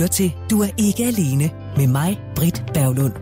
lytter 0.00 0.12
til 0.12 0.32
Du 0.50 0.62
er 0.62 0.68
ikke 0.78 1.04
alene 1.04 1.50
med 1.76 1.86
mig, 1.86 2.20
Britt 2.36 2.64
Berglund. 2.74 3.12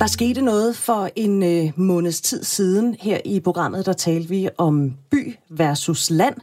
Der 0.00 0.06
skete 0.06 0.42
noget 0.42 0.76
for 0.76 1.10
en 1.16 1.42
øh, 1.42 1.72
måneds 1.76 2.20
tid 2.20 2.44
siden 2.44 2.96
her 3.00 3.18
i 3.24 3.40
programmet, 3.40 3.86
der 3.86 3.92
talte 3.92 4.28
vi 4.28 4.48
om 4.58 4.92
by 5.10 5.36
versus 5.50 6.10
land, 6.10 6.34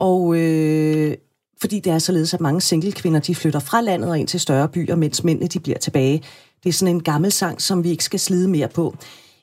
og 0.00 0.36
øh, 0.36 1.14
fordi 1.60 1.80
det 1.80 1.92
er 1.92 1.98
således, 1.98 2.34
at 2.34 2.40
mange 2.40 2.60
single-kvinder, 2.60 3.20
de 3.20 3.34
flytter 3.34 3.60
fra 3.60 3.80
landet 3.80 4.10
og 4.10 4.18
ind 4.18 4.28
til 4.28 4.40
større 4.40 4.68
byer, 4.68 4.96
mens 4.96 5.24
mændene 5.24 5.48
de 5.48 5.60
bliver 5.60 5.78
tilbage. 5.78 6.22
Det 6.64 6.68
er 6.68 6.72
sådan 6.72 6.94
en 6.94 7.02
gammel 7.02 7.32
sang, 7.32 7.62
som 7.62 7.84
vi 7.84 7.90
ikke 7.90 8.04
skal 8.04 8.20
slide 8.20 8.48
mere 8.48 8.68
på. 8.68 8.96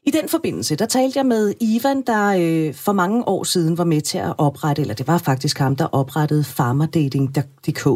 I 0.06 0.12
den 0.12 0.30
forbindelse, 0.30 0.76
der 0.76 0.86
talte 0.86 1.18
jeg 1.18 1.26
med 1.26 1.54
Ivan, 1.60 2.02
der 2.02 2.28
øh, 2.28 2.74
for 2.74 2.94
mange 2.94 3.28
år 3.28 3.44
siden 3.44 3.78
var 3.78 3.84
med 3.84 4.02
til 4.02 4.18
at 4.18 4.34
oprette, 4.38 4.82
eller 4.82 4.96
det 4.96 5.08
var 5.08 5.18
faktisk 5.18 5.58
ham, 5.60 5.76
der 5.76 5.86
oprettede 5.86 6.44
farmerdating.dk. 6.44 7.88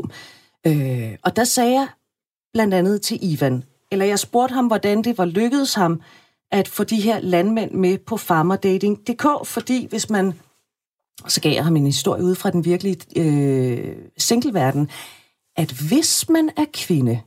Øh, 0.67 1.17
og 1.23 1.35
der 1.35 1.43
sagde 1.43 1.73
jeg 1.73 1.87
blandt 2.53 2.73
andet 2.73 3.01
til 3.01 3.19
Ivan, 3.21 3.63
eller 3.91 4.05
jeg 4.05 4.19
spurgte 4.19 4.53
ham, 4.53 4.67
hvordan 4.67 5.01
det 5.01 5.17
var 5.17 5.25
lykkedes 5.25 5.73
ham 5.73 6.01
at 6.51 6.67
få 6.67 6.83
de 6.83 7.01
her 7.01 7.19
landmænd 7.19 7.71
med 7.71 7.97
på 7.97 8.17
farmerdating.dk, 8.17 9.47
fordi 9.47 9.87
hvis 9.89 10.09
man, 10.09 10.33
så 11.27 11.41
gav 11.41 11.53
jeg 11.53 11.63
ham 11.63 11.75
en 11.75 11.85
historie 11.85 12.23
ud 12.23 12.35
fra 12.35 12.49
den 12.49 12.65
virkelige 12.65 12.97
øh, 13.15 13.95
singleverden, 14.17 14.89
at 15.57 15.71
hvis 15.71 16.29
man 16.29 16.49
er 16.57 16.65
kvinde, 16.73 17.21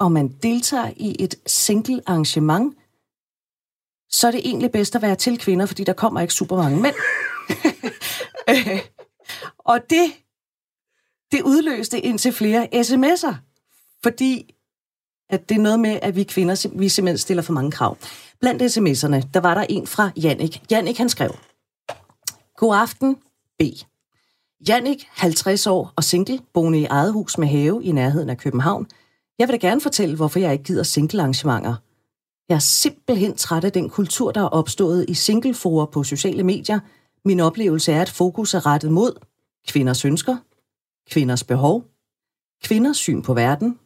og 0.00 0.12
man 0.12 0.28
deltager 0.28 0.90
i 0.96 1.16
et 1.18 1.34
single 1.46 2.02
arrangement, 2.06 2.74
så 4.10 4.26
er 4.26 4.30
det 4.30 4.40
egentlig 4.44 4.72
bedst 4.72 4.96
at 4.96 5.02
være 5.02 5.14
til 5.14 5.38
kvinder, 5.38 5.66
fordi 5.66 5.84
der 5.84 5.92
kommer 5.92 6.20
ikke 6.20 6.34
super 6.34 6.56
mange 6.56 6.80
mænd. 6.80 6.94
Øh, 8.48 8.80
og 9.58 9.80
det, 9.90 10.12
det 11.32 11.42
udløste 11.42 12.00
indtil 12.00 12.32
flere 12.32 12.68
sms'er, 12.74 13.34
fordi 14.02 14.54
at 15.30 15.48
det 15.48 15.56
er 15.56 15.60
noget 15.60 15.80
med, 15.80 15.98
at 16.02 16.16
vi 16.16 16.22
kvinder 16.22 16.68
vi 16.78 16.88
simpelthen 16.88 17.18
stiller 17.18 17.42
for 17.42 17.52
mange 17.52 17.70
krav. 17.70 17.96
Blandt 18.40 18.62
sms'erne, 18.62 19.28
der 19.34 19.40
var 19.40 19.54
der 19.54 19.66
en 19.68 19.86
fra 19.86 20.10
Jannik. 20.16 20.62
Jannik, 20.70 20.98
han 20.98 21.08
skrev, 21.08 21.36
God 22.56 22.76
aften, 22.76 23.16
B. 23.58 23.62
Jannik, 24.68 25.08
50 25.10 25.66
år 25.66 25.92
og 25.96 26.04
single, 26.04 26.40
boende 26.54 26.80
i 26.80 26.84
eget 26.84 27.12
hus 27.12 27.38
med 27.38 27.48
have 27.48 27.84
i 27.84 27.92
nærheden 27.92 28.30
af 28.30 28.38
København. 28.38 28.86
Jeg 29.38 29.48
vil 29.48 29.60
da 29.60 29.66
gerne 29.66 29.80
fortælle, 29.80 30.16
hvorfor 30.16 30.38
jeg 30.38 30.52
ikke 30.52 30.64
gider 30.64 30.82
single 30.82 31.20
arrangementer. 31.20 31.74
Jeg 32.48 32.54
er 32.54 32.58
simpelthen 32.58 33.36
træt 33.36 33.64
af 33.64 33.72
den 33.72 33.90
kultur, 33.90 34.32
der 34.32 34.40
er 34.40 34.48
opstået 34.48 35.04
i 35.08 35.14
singleforer 35.14 35.86
på 35.86 36.04
sociale 36.04 36.42
medier. 36.42 36.80
Min 37.24 37.40
oplevelse 37.40 37.92
er, 37.92 38.02
at 38.02 38.10
fokus 38.10 38.54
er 38.54 38.66
rettet 38.66 38.92
mod 38.92 39.12
kvinders 39.68 40.04
ønsker, 40.04 40.36
kvinders 41.10 41.44
behov, 41.44 41.84
kvinders 42.62 42.96
syn 42.96 43.22
på 43.22 43.34
verden, 43.34 43.78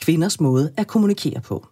kvinders 0.00 0.40
måde 0.40 0.74
at 0.76 0.86
kommunikere 0.86 1.40
på. 1.40 1.66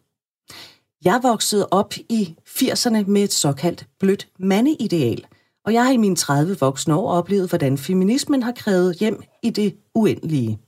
Jeg 1.04 1.20
voksede 1.22 1.68
op 1.70 1.94
i 2.08 2.36
80'erne 2.48 3.04
med 3.06 3.22
et 3.22 3.32
såkaldt 3.32 3.86
blødt 3.98 4.28
mandeideal, 4.38 5.26
og 5.64 5.72
jeg 5.72 5.84
har 5.84 5.92
i 5.92 5.96
mine 5.96 6.16
30 6.16 6.56
voksne 6.60 6.94
år 6.94 7.12
oplevet, 7.12 7.48
hvordan 7.48 7.78
feminismen 7.78 8.42
har 8.42 8.52
krævet 8.52 8.96
hjem 8.96 9.22
i 9.42 9.50
det 9.50 9.76
uendelige. 9.94 10.58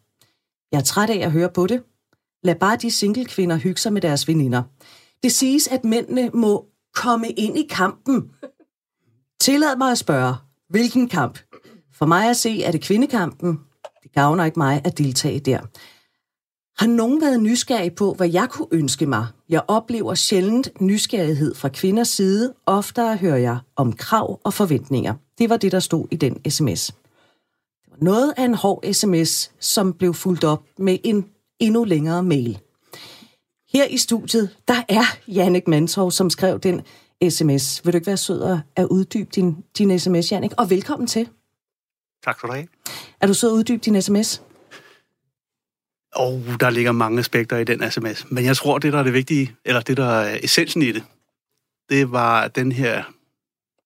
Jeg 0.73 0.79
er 0.79 0.85
træt 0.85 1.11
af 1.11 1.19
at 1.19 1.33
høre 1.33 1.51
på 1.51 1.67
det. 1.67 1.83
Lad 2.43 2.55
bare 2.55 2.77
de 2.77 2.91
single 2.91 3.25
kvinder 3.25 3.57
hygge 3.57 3.81
sig 3.81 3.93
med 3.93 4.01
deres 4.01 4.29
veninder. 4.29 4.63
Det 5.25 5.33
siges, 5.33 5.69
at 5.69 5.84
mændene 5.84 6.30
må 6.34 6.67
komme 6.94 7.28
ind 7.30 7.58
i 7.58 7.67
kampen. 7.70 8.30
Tillad 9.41 9.77
mig 9.77 9.91
at 9.91 9.98
spørge, 9.98 10.34
hvilken 10.69 11.08
kamp? 11.08 11.39
For 11.94 12.06
mig 12.06 12.30
at 12.30 12.36
se, 12.36 12.62
er 12.62 12.72
det 12.72 12.80
kvindekampen. 12.83 13.61
Det 14.02 14.12
gavner 14.12 14.45
ikke 14.45 14.58
mig 14.58 14.83
at 14.84 14.98
deltage 14.98 15.41
der. 15.41 15.58
Har 16.83 16.86
nogen 16.86 17.20
været 17.20 17.42
nysgerrig 17.42 17.95
på, 17.95 18.14
hvad 18.14 18.30
jeg 18.30 18.48
kunne 18.50 18.68
ønske 18.70 19.07
mig? 19.07 19.27
Jeg 19.48 19.63
oplever 19.68 20.14
sjældent 20.14 20.80
nysgerrighed 20.80 21.55
fra 21.55 21.68
kvinders 21.68 22.08
side. 22.08 22.55
Oftere 22.67 23.17
hører 23.17 23.36
jeg 23.36 23.58
om 23.77 23.92
krav 23.92 24.40
og 24.45 24.55
forventninger. 24.55 25.14
Det 25.39 25.51
var 25.51 25.57
det, 25.57 25.73
der 25.73 25.80
stod 25.80 26.07
i 26.11 26.17
den 26.17 26.51
sms. 26.51 26.86
Det 27.84 27.90
var 27.90 28.05
noget 28.05 28.34
af 28.36 28.45
en 28.45 28.55
hård 28.55 28.92
sms, 28.92 29.52
som 29.61 29.92
blev 29.92 30.14
fuldt 30.14 30.45
op 30.45 30.63
med 30.79 30.98
en 31.05 31.27
endnu 31.61 31.84
længere 31.84 32.23
mail. 32.23 32.61
Her 33.74 33.85
i 33.85 33.98
studiet, 33.98 34.57
der 34.68 34.83
er 34.89 35.05
Jannik 35.29 35.68
Mantorv, 35.68 36.11
som 36.11 36.30
skrev 36.30 36.61
den 36.61 36.83
sms. 37.30 37.85
Vil 37.85 37.92
du 37.92 37.96
ikke 37.96 38.07
være 38.07 38.17
sød 38.17 38.58
at 38.77 38.86
uddybe 38.90 39.30
din, 39.35 39.64
din 39.79 39.98
sms, 39.98 40.33
Jannik? 40.33 40.51
Og 40.58 40.70
velkommen 40.70 41.07
til. 41.07 41.29
Tak 42.24 42.40
for 42.40 42.48
det. 42.48 42.68
Er 43.20 43.27
du 43.27 43.34
sød 43.34 43.51
at 43.51 43.55
uddybe 43.55 43.83
din 43.84 44.02
sms? 44.02 44.42
Og 46.14 46.34
oh, 46.34 46.57
der 46.61 46.70
ligger 46.70 46.92
mange 46.92 47.18
aspekter 47.18 47.57
i 47.57 47.64
den 47.64 47.90
sms. 47.90 48.30
Men 48.30 48.45
jeg 48.45 48.57
tror, 48.57 48.79
det 48.79 48.92
der 48.92 48.98
er 48.98 49.02
det 49.02 49.13
vigtige, 49.13 49.57
eller 49.64 49.80
det 49.80 49.96
der 49.96 50.11
er 50.11 50.39
essensen 50.42 50.83
i 50.83 50.92
det, 50.92 51.05
det 51.89 52.13
var 52.13 52.48
den 52.48 52.73
her 52.73 53.05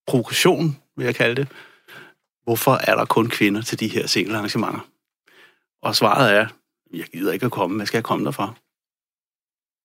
provokation, 0.07 0.77
vil 0.97 1.05
jeg 1.05 1.15
kalde 1.15 1.37
det. 1.37 1.49
Hvorfor 2.45 2.73
er 2.73 2.97
der 2.97 3.05
kun 3.05 3.29
kvinder 3.29 3.63
til 3.63 3.81
de 3.81 3.89
her 3.89 4.07
single 4.07 4.37
arrangementer? 4.37 4.89
Og 5.83 5.97
svaret 5.97 6.35
er, 6.35 6.47
jeg 6.95 7.07
gider 7.07 7.33
ikke 7.33 7.47
at 7.47 7.53
komme, 7.53 7.77
hvad 7.77 7.87
skal 7.87 7.99
jeg 7.99 8.05
komme 8.05 8.25
derfra? 8.25 8.55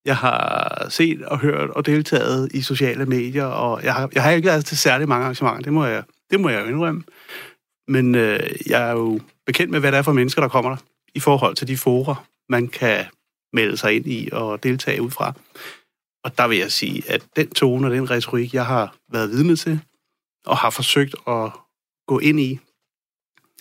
Jeg 0.06 0.18
har 0.18 0.88
set 0.90 1.26
og 1.26 1.40
hørt 1.40 1.70
og 1.70 1.86
deltaget 1.86 2.52
i 2.54 2.62
sociale 2.62 3.06
medier, 3.06 3.46
og 3.46 3.84
jeg 3.84 3.94
har, 3.94 4.10
jeg 4.14 4.24
har 4.24 4.32
ikke 4.32 4.48
været 4.48 4.66
til 4.66 4.78
særlig 4.78 5.08
mange 5.08 5.24
arrangementer, 5.24 5.62
det 5.62 5.74
må 5.74 5.86
jeg, 5.86 6.04
det 6.32 6.40
må 6.40 6.50
jeg 6.50 6.62
jo 6.62 6.68
indrømme. 6.68 7.04
Men 7.88 8.16
øh, 8.16 8.50
jeg 8.68 8.90
er 8.90 8.92
jo 8.92 9.20
bekendt 9.46 9.72
med, 9.72 9.80
hvad 9.80 9.92
det 9.92 9.98
er 9.98 10.02
for 10.02 10.14
mennesker, 10.14 10.42
der 10.42 10.50
kommer 10.50 10.70
der, 10.72 10.78
i 11.16 11.20
forhold 11.20 11.56
til 11.56 11.68
de 11.68 11.78
forer, 11.78 12.26
man 12.50 12.68
kan 12.68 13.06
melde 13.54 13.78
sig 13.78 13.96
ind 13.96 14.08
i 14.08 14.30
og 14.32 14.64
deltage 14.64 15.02
ud 15.02 15.12
fra. 15.12 15.34
Og 16.24 16.38
der 16.38 16.48
vil 16.48 16.58
jeg 16.58 16.72
sige, 16.72 17.12
at 17.12 17.26
den 17.36 17.50
tone 17.50 17.88
og 17.88 17.92
den 17.92 18.10
retorik, 18.10 18.54
jeg 18.54 18.66
har 18.66 18.96
været 19.12 19.30
vidne 19.30 19.56
til, 19.56 19.80
og 20.46 20.58
har 20.58 20.70
forsøgt 20.70 21.16
at 21.28 21.52
gå 22.08 22.20
ind 22.20 22.40
i, 22.40 22.60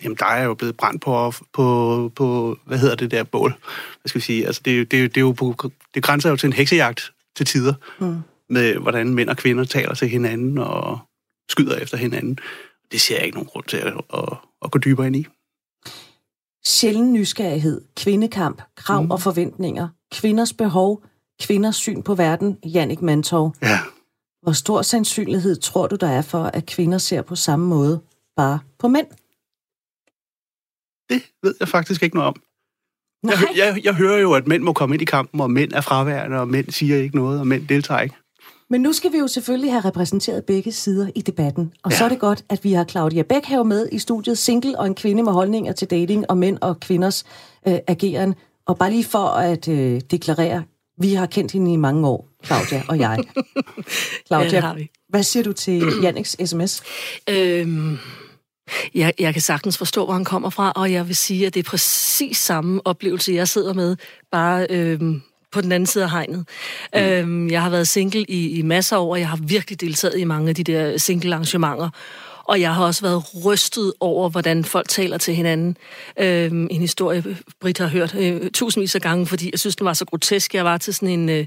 jamen 0.02 0.16
der 0.16 0.26
er 0.26 0.44
jo 0.44 0.54
blevet 0.54 0.76
brændt 0.76 1.02
på, 1.02 1.32
på, 1.52 2.12
på 2.16 2.58
hvad 2.64 2.78
hedder 2.78 2.94
det 2.94 3.10
der 3.10 3.22
bål? 3.22 3.54
Hvad 4.00 4.08
skal 4.08 4.18
vi 4.18 4.24
sige? 4.24 4.46
Altså 4.46 4.60
det, 4.64 4.90
det, 4.90 5.14
det, 5.14 5.20
er 5.20 5.20
jo 5.20 5.32
på, 5.32 5.70
det 5.94 6.02
grænser 6.02 6.30
jo 6.30 6.36
til 6.36 6.46
en 6.46 6.52
heksejagt 6.52 7.12
til 7.36 7.46
tider, 7.46 7.74
mm. 8.00 8.18
med 8.48 8.74
hvordan 8.74 9.14
mænd 9.14 9.28
og 9.28 9.36
kvinder 9.36 9.64
taler 9.64 9.94
til 9.94 10.08
hinanden 10.08 10.58
og 10.58 10.98
skyder 11.48 11.76
efter 11.76 11.96
hinanden. 11.96 12.38
Det 12.92 13.00
ser 13.00 13.16
jeg 13.16 13.24
ikke 13.24 13.36
nogen 13.36 13.48
grund 13.48 13.64
til 13.64 13.76
at, 13.76 13.92
at, 14.14 14.36
at 14.64 14.70
gå 14.70 14.78
dybere 14.78 15.06
ind 15.06 15.16
i. 15.16 15.26
Sjælden 16.64 17.12
nysgerrighed, 17.12 17.80
kvindekamp, 17.96 18.62
krav 18.76 19.02
mm. 19.02 19.10
og 19.10 19.20
forventninger, 19.20 19.88
kvinders 20.12 20.52
behov, 20.52 21.04
kvinders 21.40 21.76
syn 21.76 22.02
på 22.02 22.14
verden, 22.14 22.58
Jannik 22.64 23.02
Mantov. 23.02 23.54
Ja. 23.62 23.78
Hvor 24.42 24.52
stor 24.52 24.82
sandsynlighed 24.82 25.56
tror 25.56 25.86
du, 25.86 25.96
der 25.96 26.08
er 26.08 26.22
for, 26.22 26.44
at 26.44 26.66
kvinder 26.66 26.98
ser 26.98 27.22
på 27.22 27.36
samme 27.36 27.66
måde, 27.66 28.00
bare 28.36 28.58
på 28.78 28.88
mænd? 28.88 29.06
Det 31.10 31.22
ved 31.42 31.54
jeg 31.60 31.68
faktisk 31.68 32.02
ikke 32.02 32.16
noget 32.16 32.28
om. 32.28 32.36
Jeg, 33.24 33.38
jeg, 33.56 33.84
jeg 33.84 33.94
hører 33.94 34.18
jo, 34.18 34.32
at 34.32 34.46
mænd 34.46 34.62
må 34.62 34.72
komme 34.72 34.94
ind 34.94 35.02
i 35.02 35.04
kampen, 35.04 35.40
og 35.40 35.50
mænd 35.50 35.72
er 35.72 35.80
fraværende, 35.80 36.40
og 36.40 36.48
mænd 36.48 36.70
siger 36.70 36.96
ikke 36.96 37.16
noget, 37.16 37.40
og 37.40 37.46
mænd 37.46 37.68
deltager 37.68 38.00
ikke. 38.00 38.14
Men 38.70 38.80
nu 38.80 38.92
skal 38.92 39.12
vi 39.12 39.18
jo 39.18 39.26
selvfølgelig 39.26 39.72
have 39.72 39.84
repræsenteret 39.84 40.44
begge 40.44 40.72
sider 40.72 41.08
i 41.14 41.20
debatten. 41.20 41.72
Og 41.82 41.90
ja. 41.90 41.96
så 41.96 42.04
er 42.04 42.08
det 42.08 42.18
godt, 42.18 42.44
at 42.48 42.64
vi 42.64 42.72
har 42.72 42.84
Claudia 42.84 43.22
Bæk 43.22 43.50
med 43.50 43.88
i 43.92 43.98
studiet, 43.98 44.38
single 44.38 44.78
og 44.78 44.86
en 44.86 44.94
kvinde 44.94 45.22
med 45.22 45.32
holdninger 45.32 45.72
til 45.72 45.90
dating 45.90 46.30
og 46.30 46.38
mænd 46.38 46.58
og 46.60 46.80
kvinders 46.80 47.24
øh, 47.68 47.78
ageren. 47.86 48.34
Og 48.66 48.78
bare 48.78 48.90
lige 48.90 49.04
for 49.04 49.26
at 49.26 49.68
øh, 49.68 50.00
deklarere, 50.10 50.62
vi 50.98 51.14
har 51.14 51.26
kendt 51.26 51.52
hende 51.52 51.72
i 51.72 51.76
mange 51.76 52.08
år, 52.08 52.28
Claudia 52.44 52.82
og 52.88 52.98
jeg. 52.98 53.18
Claudia, 54.26 54.66
ja, 54.66 54.74
hvad 55.08 55.22
siger 55.22 55.42
du 55.42 55.52
til 55.52 55.82
Janniks 56.02 56.36
sms? 56.44 56.82
Øhm, 57.30 57.98
jeg, 58.94 59.12
jeg 59.18 59.32
kan 59.32 59.42
sagtens 59.42 59.78
forstå, 59.78 60.04
hvor 60.04 60.14
han 60.14 60.24
kommer 60.24 60.50
fra, 60.50 60.72
og 60.76 60.92
jeg 60.92 61.08
vil 61.08 61.16
sige, 61.16 61.46
at 61.46 61.54
det 61.54 61.60
er 61.66 61.70
præcis 61.70 62.38
samme 62.38 62.80
oplevelse, 62.84 63.32
jeg 63.32 63.48
sidder 63.48 63.72
med, 63.72 63.96
bare 64.30 64.66
øhm, 64.70 65.22
på 65.52 65.60
den 65.60 65.72
anden 65.72 65.86
side 65.86 66.04
af 66.04 66.10
hegnet. 66.10 66.44
Mm. 66.94 67.00
Øhm, 67.00 67.50
jeg 67.50 67.62
har 67.62 67.70
været 67.70 67.88
single 67.88 68.24
i, 68.28 68.58
i 68.58 68.62
masser 68.62 68.96
af 68.96 69.00
år, 69.00 69.12
og 69.12 69.20
jeg 69.20 69.28
har 69.28 69.38
virkelig 69.42 69.80
deltaget 69.80 70.18
i 70.18 70.24
mange 70.24 70.48
af 70.48 70.54
de 70.54 70.64
der 70.64 70.98
single-arrangementer. 70.98 71.90
Og 72.44 72.60
jeg 72.60 72.74
har 72.74 72.84
også 72.84 73.02
været 73.02 73.44
rystet 73.44 73.92
over, 74.00 74.28
hvordan 74.28 74.64
folk 74.64 74.88
taler 74.88 75.18
til 75.18 75.34
hinanden. 75.34 75.76
Øhm, 76.20 76.68
en 76.70 76.80
historie, 76.80 77.24
Britt 77.60 77.78
har 77.78 77.86
hørt 77.86 78.14
øh, 78.14 78.50
tusindvis 78.50 78.94
af 78.94 79.00
gange, 79.00 79.26
fordi 79.26 79.50
jeg 79.52 79.60
synes, 79.60 79.76
den 79.76 79.84
var 79.84 79.92
så 79.92 80.04
grotesk. 80.04 80.54
Jeg 80.54 80.64
var 80.64 80.78
til 80.78 80.94
sådan 80.94 81.08
en... 81.08 81.28
Øh, 81.28 81.46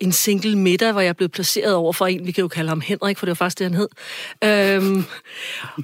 en 0.00 0.12
single 0.12 0.58
middag, 0.58 0.92
hvor 0.92 1.00
jeg 1.00 1.16
blev 1.16 1.28
placeret 1.28 1.74
over 1.74 1.92
for 1.92 2.06
en, 2.06 2.26
vi 2.26 2.32
kan 2.32 2.42
jo 2.42 2.48
kalde 2.48 2.68
ham 2.68 2.80
Henrik, 2.80 3.18
for 3.18 3.26
det 3.26 3.30
var 3.30 3.34
faktisk 3.34 3.58
det, 3.58 3.64
han 3.64 3.74
hed. 3.74 3.88
Øhm, 4.44 5.04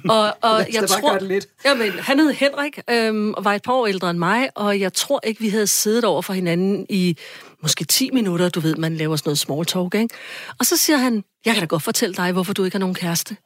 og, 0.15 0.33
og 0.41 0.67
jeg 0.73 0.89
tror, 0.89 1.19
lidt. 1.19 1.47
Jamen, 1.65 1.91
han 1.91 2.19
hed 2.19 2.31
Henrik, 2.33 2.79
øhm, 2.89 3.33
og 3.33 3.45
var 3.45 3.53
et 3.53 3.63
par 3.63 3.73
år 3.73 3.87
ældre 3.87 4.09
end 4.09 4.19
mig, 4.19 4.49
og 4.55 4.79
jeg 4.79 4.93
tror 4.93 5.19
ikke, 5.23 5.41
vi 5.41 5.49
havde 5.49 5.67
siddet 5.67 6.03
over 6.03 6.21
for 6.21 6.33
hinanden 6.33 6.85
i 6.89 7.17
måske 7.61 7.85
10 7.85 8.09
minutter. 8.13 8.49
Du 8.49 8.59
ved, 8.59 8.75
man 8.75 8.97
laver 8.97 9.15
sådan 9.15 9.29
noget 9.29 9.39
small 9.39 9.65
talk, 9.65 9.95
ikke? 9.95 10.15
Og 10.59 10.65
så 10.65 10.77
siger 10.77 10.97
han, 10.97 11.23
jeg 11.45 11.53
kan 11.53 11.61
da 11.61 11.65
godt 11.65 11.83
fortælle 11.83 12.15
dig, 12.15 12.31
hvorfor 12.31 12.53
du 12.53 12.63
ikke 12.63 12.75
har 12.75 12.79
nogen 12.79 12.95
kæreste. 12.95 13.37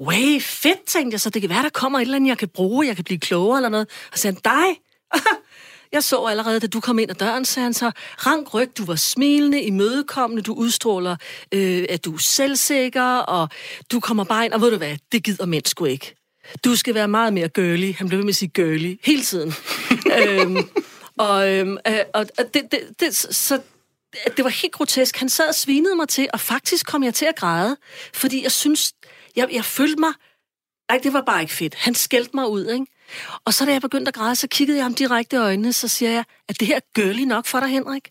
way, 0.00 0.40
fedt, 0.40 0.84
tænkte 0.86 1.14
jeg 1.14 1.20
så. 1.20 1.30
Det 1.30 1.42
kan 1.42 1.50
være, 1.50 1.62
der 1.62 1.68
kommer 1.68 1.98
et 1.98 2.02
eller 2.02 2.16
andet, 2.16 2.28
jeg 2.28 2.38
kan 2.38 2.48
bruge, 2.48 2.86
jeg 2.86 2.96
kan 2.96 3.04
blive 3.04 3.18
klogere 3.18 3.58
eller 3.58 3.68
noget. 3.68 3.88
Og 4.12 4.18
så 4.18 4.22
sagde 4.22 4.36
han, 4.44 4.54
dig? 4.54 4.80
Jeg 5.94 6.04
så 6.04 6.24
allerede, 6.24 6.60
da 6.60 6.66
du 6.66 6.80
kom 6.80 6.98
ind 6.98 7.10
ad 7.10 7.14
døren, 7.14 7.44
sagde 7.44 7.64
han 7.64 7.74
så, 7.74 7.90
rank 8.26 8.54
ryg, 8.54 8.78
du 8.78 8.84
var 8.84 8.96
smilende, 8.96 9.62
imødekommende, 9.62 10.42
du 10.42 10.54
udstråler, 10.54 11.16
øh, 11.52 11.84
at 11.88 12.04
du 12.04 12.14
er 12.14 12.18
selvsikker, 12.18 13.16
og 13.16 13.48
du 13.92 14.00
kommer 14.00 14.24
bare 14.24 14.44
ind, 14.44 14.52
og 14.52 14.60
ved 14.60 14.70
du 14.70 14.76
hvad, 14.76 14.96
det 15.12 15.24
gider 15.24 15.46
mænd 15.46 15.66
sgu 15.66 15.84
ikke. 15.84 16.14
Du 16.64 16.76
skal 16.76 16.94
være 16.94 17.08
meget 17.08 17.32
mere 17.32 17.48
girly. 17.48 17.94
Han 17.94 18.08
blev 18.08 18.18
ved 18.18 18.24
med 18.24 18.32
at 18.32 18.36
sige 18.36 18.48
girly 18.48 18.96
hele 19.04 19.22
tiden. 19.22 19.54
øhm, 20.18 20.56
og, 21.18 21.52
øhm, 21.52 21.78
øh, 21.88 21.98
og 22.14 22.26
det, 22.54 22.62
det, 22.70 22.80
det, 23.00 23.16
så 23.16 23.60
det 24.36 24.44
var 24.44 24.50
helt 24.50 24.72
grotesk. 24.72 25.16
Han 25.16 25.28
sad 25.28 25.48
og 25.48 25.54
svinede 25.54 25.96
mig 25.96 26.08
til, 26.08 26.28
og 26.32 26.40
faktisk 26.40 26.86
kom 26.86 27.04
jeg 27.04 27.14
til 27.14 27.26
at 27.26 27.36
græde, 27.36 27.76
fordi 28.14 28.42
jeg 28.42 28.52
synes, 28.52 28.92
jeg, 29.36 29.48
jeg 29.52 29.64
følte 29.64 30.00
mig, 30.00 30.12
nej, 30.90 31.00
det 31.02 31.12
var 31.12 31.22
bare 31.26 31.40
ikke 31.40 31.54
fedt. 31.54 31.74
Han 31.74 31.94
skældte 31.94 32.30
mig 32.34 32.48
ud, 32.48 32.66
ikke? 32.66 32.86
Og 33.44 33.54
så 33.54 33.64
da 33.64 33.72
jeg 33.72 33.80
begyndte 33.80 34.08
at 34.08 34.14
græde, 34.14 34.36
så 34.36 34.48
kiggede 34.48 34.78
jeg 34.78 34.84
ham 34.84 34.94
direkte 34.94 35.36
i 35.36 35.38
øjnene, 35.38 35.72
så 35.72 35.88
siger 35.88 36.10
jeg, 36.10 36.24
at 36.48 36.60
det 36.60 36.68
her 36.68 36.76
er 36.76 36.80
girly 36.94 37.24
nok 37.24 37.46
for 37.46 37.60
dig, 37.60 37.68
Henrik. 37.68 38.10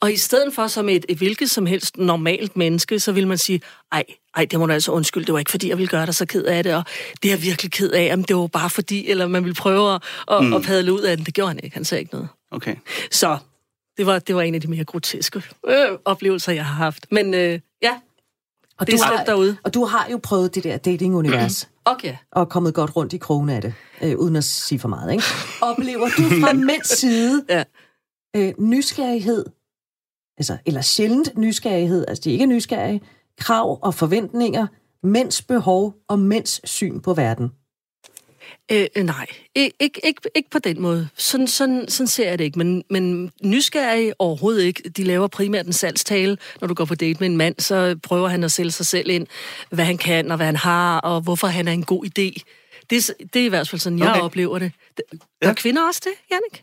Og 0.00 0.12
i 0.12 0.16
stedet 0.16 0.54
for 0.54 0.66
som 0.66 0.88
et, 0.88 1.06
et 1.08 1.18
hvilket 1.18 1.50
som 1.50 1.66
helst 1.66 1.96
normalt 1.96 2.56
menneske, 2.56 3.00
så 3.00 3.12
vil 3.12 3.26
man 3.26 3.38
sige, 3.38 3.60
ej, 3.92 4.04
ej, 4.36 4.44
det 4.44 4.58
må 4.58 4.66
du 4.66 4.72
altså 4.72 4.92
undskylde, 4.92 5.26
det 5.26 5.32
var 5.32 5.38
ikke 5.38 5.50
fordi, 5.50 5.68
jeg 5.68 5.78
ville 5.78 5.88
gøre 5.88 6.06
dig 6.06 6.14
så 6.14 6.26
ked 6.26 6.44
af 6.44 6.64
det, 6.64 6.74
og 6.74 6.84
det 7.22 7.28
er 7.28 7.32
jeg 7.32 7.42
virkelig 7.42 7.72
ked 7.72 7.90
af, 7.90 8.18
men 8.18 8.24
det 8.24 8.36
var 8.36 8.46
bare 8.46 8.70
fordi, 8.70 9.08
eller 9.08 9.26
man 9.26 9.44
ville 9.44 9.54
prøve 9.54 9.94
at, 9.94 10.02
at, 10.30 10.44
mm. 10.44 10.52
at 10.52 10.62
padle 10.62 10.92
ud 10.92 11.00
af 11.00 11.16
den. 11.16 11.26
Det 11.26 11.34
gjorde 11.34 11.48
han 11.48 11.60
ikke, 11.62 11.74
han 11.74 11.84
sagde 11.84 12.00
ikke 12.00 12.14
noget. 12.14 12.28
Okay. 12.50 12.76
Så 13.10 13.38
det 13.96 14.06
var, 14.06 14.18
det 14.18 14.34
var 14.34 14.42
en 14.42 14.54
af 14.54 14.60
de 14.60 14.68
mere 14.68 14.84
groteske 14.84 15.42
øh, 15.68 15.98
oplevelser, 16.04 16.52
jeg 16.52 16.66
har 16.66 16.74
haft. 16.74 17.06
Men 17.10 17.34
øh, 17.34 17.60
Og 18.78 18.86
det 18.86 18.92
er 18.92 18.98
du 18.98 19.02
har, 19.16 19.24
derude. 19.24 19.56
Og 19.64 19.74
du 19.74 19.84
har 19.84 20.08
jo 20.10 20.20
prøvet 20.22 20.54
det 20.54 20.64
der 20.64 20.76
dating-univers. 20.76 21.68
Okay. 21.84 22.16
og 22.32 22.48
kommet 22.48 22.74
godt 22.74 22.96
rundt 22.96 23.12
i 23.12 23.18
krogen 23.18 23.48
af 23.48 23.62
det, 23.62 23.74
øh, 24.02 24.18
uden 24.18 24.36
at 24.36 24.44
sige 24.44 24.78
for 24.78 24.88
meget, 24.88 25.12
ikke? 25.12 25.24
Oplever 25.70 26.04
du 26.06 26.22
fra 26.22 26.52
mænds 26.52 26.98
side 26.98 27.44
Ja. 27.48 27.64
øh, 28.36 28.52
nysgerrighed, 28.58 29.44
altså, 30.38 30.56
eller 30.66 30.80
sjældent 30.80 31.38
nysgerrighed, 31.38 32.04
altså 32.08 32.22
de 32.24 32.28
er 32.30 32.32
ikke 32.32 32.46
nysgerrige, 32.46 33.00
krav 33.38 33.78
og 33.82 33.94
forventninger, 33.94 34.66
mænds 35.02 35.42
behov 35.42 35.94
og 36.08 36.18
mænds 36.18 36.68
syn 36.68 37.00
på 37.00 37.14
verden? 37.14 37.50
Øh, 38.72 38.86
øh, 38.96 39.04
nej, 39.04 39.26
Ik- 39.58 39.70
ikke, 39.80 40.00
ikke, 40.04 40.20
ikke 40.34 40.50
på 40.50 40.58
den 40.58 40.82
måde. 40.82 41.08
Sådan, 41.16 41.46
sådan, 41.46 41.88
sådan 41.88 42.06
ser 42.06 42.28
jeg 42.28 42.38
det 42.38 42.44
ikke. 42.44 42.58
Men, 42.58 42.84
men 42.90 43.32
nysgerrig 43.42 44.12
overhovedet 44.18 44.62
ikke. 44.62 44.88
De 44.88 45.04
laver 45.04 45.26
primært 45.26 45.66
en 45.66 45.72
salgstale. 45.72 46.38
Når 46.60 46.68
du 46.68 46.74
går 46.74 46.84
på 46.84 46.94
date 46.94 47.20
med 47.20 47.28
en 47.28 47.36
mand, 47.36 47.54
så 47.60 47.98
prøver 48.02 48.28
han 48.28 48.44
at 48.44 48.52
sælge 48.52 48.70
sig 48.70 48.86
selv 48.86 49.10
ind, 49.10 49.26
hvad 49.70 49.84
han 49.84 49.98
kan 49.98 50.30
og 50.30 50.36
hvad 50.36 50.46
han 50.46 50.56
har, 50.56 50.98
og 51.00 51.20
hvorfor 51.20 51.46
han 51.46 51.68
er 51.68 51.72
en 51.72 51.84
god 51.84 52.04
idé. 52.04 52.42
Det, 52.90 53.08
er 53.10 53.12
det 53.34 53.40
er 53.42 53.46
i 53.46 53.48
hvert 53.48 53.68
fald 53.68 53.80
sådan, 53.80 53.98
jeg 53.98 54.10
Okay. 54.10 54.20
oplever 54.20 54.58
det. 54.58 54.72
Gør 55.42 55.48
Ja. 55.48 55.54
kvinder 55.54 55.86
også 55.86 56.00
det, 56.04 56.12
Jannik? 56.30 56.62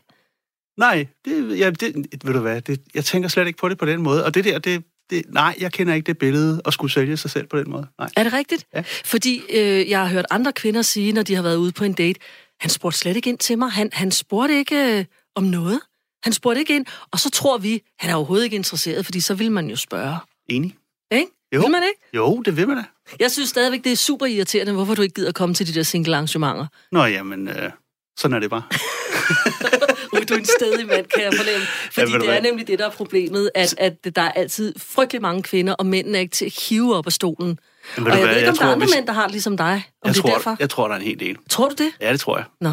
Nej, 0.78 1.06
det, 1.24 1.58
ja, 1.58 1.70
det, 1.70 1.96
ved 2.24 2.32
du 2.34 2.40
hvad, 2.40 2.60
det, 2.60 2.80
jeg 2.94 3.04
tænker 3.04 3.28
slet 3.28 3.46
ikke 3.46 3.58
på 3.58 3.68
det 3.68 3.78
på 3.78 3.86
den 3.86 4.02
måde. 4.02 4.24
Og 4.24 4.34
det 4.34 4.44
der, 4.44 4.58
det, 4.58 4.82
det, 5.10 5.22
nej, 5.28 5.54
jeg 5.60 5.72
kender 5.72 5.94
ikke 5.94 6.06
det 6.06 6.18
billede 6.18 6.62
at 6.64 6.72
skulle 6.72 6.92
sælge 6.92 7.16
sig 7.16 7.30
selv 7.30 7.46
på 7.46 7.58
den 7.58 7.70
måde. 7.70 7.86
Nej. 7.98 8.08
Er 8.16 8.22
det 8.22 8.32
rigtigt? 8.32 8.66
Ja. 8.74 8.82
Fordi 9.04 9.42
øh, 9.50 9.90
jeg 9.90 10.00
har 10.00 10.06
hørt 10.06 10.26
andre 10.30 10.52
kvinder 10.52 10.82
sige, 10.82 11.12
når 11.12 11.22
de 11.22 11.34
har 11.34 11.42
været 11.42 11.56
ude 11.56 11.72
på 11.72 11.84
en 11.84 11.92
date, 11.92 12.20
han 12.60 12.70
spurgte 12.70 12.98
slet 12.98 13.16
ikke 13.16 13.30
ind 13.30 13.38
til 13.38 13.58
mig. 13.58 13.70
Han, 13.70 13.90
han 13.92 14.10
spurgte 14.10 14.54
ikke 14.54 14.98
øh, 14.98 15.04
om 15.34 15.44
noget. 15.44 15.80
Han 16.24 16.32
spurgte 16.32 16.60
ikke 16.60 16.76
ind, 16.76 16.86
og 17.10 17.18
så 17.18 17.30
tror 17.30 17.58
vi, 17.58 17.82
han 17.98 18.10
er 18.10 18.14
overhovedet 18.14 18.44
ikke 18.44 18.56
interesseret, 18.56 19.04
fordi 19.04 19.20
så 19.20 19.34
vil 19.34 19.52
man 19.52 19.70
jo 19.70 19.76
spørge. 19.76 20.16
Enig? 20.48 20.76
Ikke? 21.12 21.26
Jo. 21.54 21.60
Vil 21.60 21.70
man 21.70 21.82
ikke? 21.82 22.00
Jo, 22.14 22.42
det 22.42 22.56
vil 22.56 22.68
man 22.68 22.76
da. 22.76 22.84
Jeg 23.20 23.30
synes 23.30 23.48
stadigvæk, 23.48 23.84
det 23.84 23.92
er 23.92 23.96
super 23.96 24.26
irriterende, 24.26 24.72
hvorfor 24.72 24.94
du 24.94 25.02
ikke 25.02 25.14
gider 25.14 25.32
komme 25.32 25.54
til 25.54 25.66
de 25.66 25.74
der 25.74 25.82
single 25.82 26.14
arrangementer. 26.14 26.66
Nå, 26.92 27.04
jamen, 27.04 27.48
øh, 27.48 27.70
sådan 28.18 28.34
er 28.34 28.38
det 28.38 28.50
bare. 28.50 28.62
Uh, 30.16 30.22
du 30.28 30.34
er 30.34 30.38
en 30.38 30.44
stedig 30.44 30.86
mand, 30.86 31.06
kan 31.06 31.22
jeg 31.22 31.32
fornemme. 31.36 31.66
Fordi 31.92 32.12
du 32.12 32.18
det 32.18 32.36
er 32.36 32.40
nemlig 32.42 32.66
det, 32.66 32.78
der 32.78 32.86
er 32.86 32.90
problemet, 32.90 33.50
at, 33.54 33.74
at 33.78 34.16
der 34.16 34.22
er 34.22 34.32
altid 34.32 34.74
frygtelig 34.78 35.22
mange 35.22 35.42
kvinder, 35.42 35.72
og 35.74 35.86
mændene 35.86 36.18
er 36.18 36.22
ikke 36.22 36.32
til 36.34 36.44
at 36.44 36.54
hive 36.68 36.96
op 36.96 37.06
af 37.06 37.12
stolen. 37.12 37.48
Men 37.48 37.58
og 38.06 38.12
du 38.12 38.16
jeg 38.16 38.16
hvad, 38.18 38.28
ved 38.28 38.36
ikke, 38.36 38.48
om 38.48 38.54
jeg 38.54 38.60
der 38.60 38.66
er 38.66 38.72
andre 38.72 38.86
hvis- 38.86 38.94
mænd, 38.96 39.06
der 39.06 39.12
har 39.12 39.22
det 39.22 39.30
ligesom 39.32 39.56
dig. 39.56 39.64
Om 40.02 40.08
Jeg 40.08 40.14
det 40.14 40.18
er 40.18 40.22
tror, 40.22 40.30
derfor. 40.30 40.56
jeg 40.60 40.70
tror, 40.70 40.88
der 40.88 40.94
er 40.94 40.98
en 40.98 41.04
hel 41.06 41.20
del. 41.20 41.36
Tror 41.50 41.68
du 41.68 41.74
det? 41.78 41.90
Ja, 42.00 42.12
det 42.12 42.20
tror 42.20 42.36
jeg. 42.36 42.44
Nå. 42.60 42.72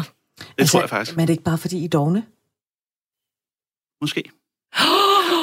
Det 0.58 0.68
tror 0.70 0.80
jeg 0.80 0.88
faktisk. 0.90 1.16
Men 1.16 1.22
er 1.22 1.26
det 1.26 1.32
ikke 1.32 1.44
bare 1.44 1.58
fordi 1.58 1.78
I 1.78 1.84
er 1.84 1.88
dogne? 1.88 2.24
Måske. 4.00 4.22